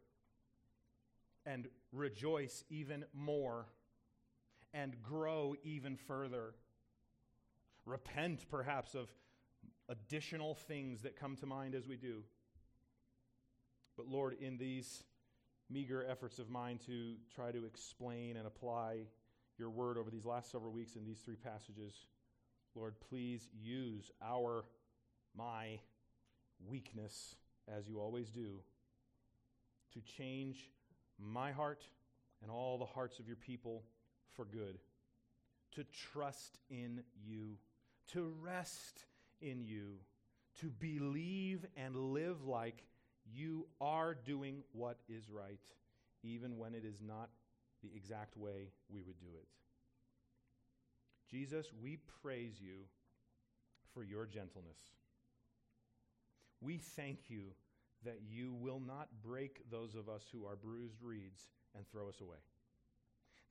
and 1.46 1.68
rejoice 1.92 2.64
even 2.70 3.06
more 3.14 3.66
and 4.74 5.02
grow 5.02 5.56
even 5.64 5.98
further. 5.98 6.54
Repent, 7.86 8.46
perhaps, 8.50 8.96
of 8.96 9.10
additional 9.90 10.56
things 10.56 11.02
that 11.02 11.16
come 11.16 11.36
to 11.38 11.46
mind 11.46 11.76
as 11.76 11.88
we 11.88 11.98
do. 11.98 12.24
But 13.96 14.08
Lord, 14.08 14.36
in 14.40 14.58
these 14.58 15.04
meager 15.70 16.06
efforts 16.10 16.40
of 16.40 16.50
mine 16.50 16.80
to 16.86 17.16
try 17.34 17.52
to 17.52 17.66
explain 17.66 18.38
and 18.38 18.48
apply 18.48 19.02
your 19.58 19.70
word 19.70 19.98
over 19.98 20.10
these 20.10 20.26
last 20.26 20.52
several 20.52 20.72
weeks 20.72 20.96
in 20.96 21.06
these 21.06 21.20
three 21.20 21.36
passages, 21.36 22.06
Lord, 22.76 22.96
please 23.10 23.48
use 23.54 24.12
our, 24.22 24.66
my 25.38 25.80
weakness, 26.68 27.36
as 27.68 27.88
you 27.88 28.00
always 28.00 28.30
do, 28.30 28.60
to 29.94 30.02
change 30.02 30.72
my 31.20 31.52
heart 31.52 31.84
and 32.42 32.52
all 32.52 32.78
the 32.78 32.86
hearts 32.86 33.20
of 33.20 33.28
your 33.28 33.36
people 33.36 33.84
for 34.36 34.46
good, 34.46 34.80
to 35.76 35.84
trust 36.12 36.58
in 36.70 37.04
you, 37.24 37.58
to 38.08 38.34
rest 38.42 39.06
in 39.42 39.64
you, 39.64 39.98
to 40.60 40.68
believe 40.68 41.66
and 41.78 41.96
live 41.96 42.46
like 42.46 42.84
you 43.32 43.68
are 43.80 44.14
doing 44.14 44.64
what 44.72 44.98
is 45.08 45.30
right, 45.30 45.60
even 46.24 46.58
when 46.58 46.74
it 46.74 46.84
is 46.86 47.00
not 47.06 47.30
the 47.82 47.90
exact 47.96 48.38
way 48.38 48.70
we 48.90 49.02
would 49.02 49.20
do 49.20 49.28
it. 49.38 49.48
Jesus, 51.30 51.72
we 51.82 51.98
praise 52.22 52.62
you 52.62 52.86
for 53.94 54.04
your 54.04 54.26
gentleness. 54.26 54.78
We 56.62 56.78
thank 56.78 57.30
you 57.30 57.54
that 58.06 58.20
you 58.28 58.54
will 58.54 58.80
not 58.80 59.08
break 59.24 59.70
those 59.72 59.96
of 59.96 60.10
us 60.10 60.24
who 60.32 60.46
are 60.46 60.56
bruised 60.56 61.02
reeds 61.02 61.48
and 61.76 61.88
throw 61.90 62.08
us 62.08 62.22
away. 62.22 62.38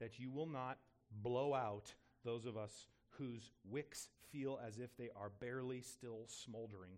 That 0.01 0.19
you 0.19 0.31
will 0.31 0.47
not 0.47 0.79
blow 1.23 1.55
out 1.55 1.93
those 2.25 2.47
of 2.47 2.57
us 2.57 2.87
whose 3.11 3.51
wicks 3.69 4.09
feel 4.31 4.59
as 4.67 4.79
if 4.79 4.97
they 4.97 5.11
are 5.17 5.31
barely 5.41 5.81
still 5.81 6.25
smoldering 6.27 6.93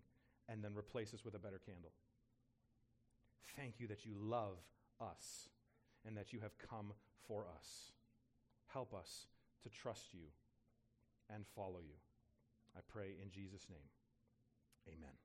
and 0.47 0.63
then 0.63 0.73
replace 0.77 1.13
us 1.13 1.25
with 1.25 1.35
a 1.35 1.39
better 1.39 1.59
candle. 1.65 1.91
Thank 3.55 3.79
you 3.79 3.87
that 3.87 4.05
you 4.05 4.13
love 4.17 4.57
us 5.01 5.49
and 6.05 6.15
that 6.17 6.33
you 6.33 6.39
have 6.41 6.57
come 6.57 6.93
for 7.27 7.45
us. 7.57 7.91
Help 8.67 8.93
us 8.93 9.27
to 9.63 9.69
trust 9.69 10.13
you 10.13 10.27
and 11.33 11.45
follow 11.55 11.79
you. 11.79 11.95
I 12.75 12.81
pray 12.87 13.15
in 13.21 13.31
Jesus' 13.31 13.67
name. 13.69 13.89
Amen. 14.87 15.24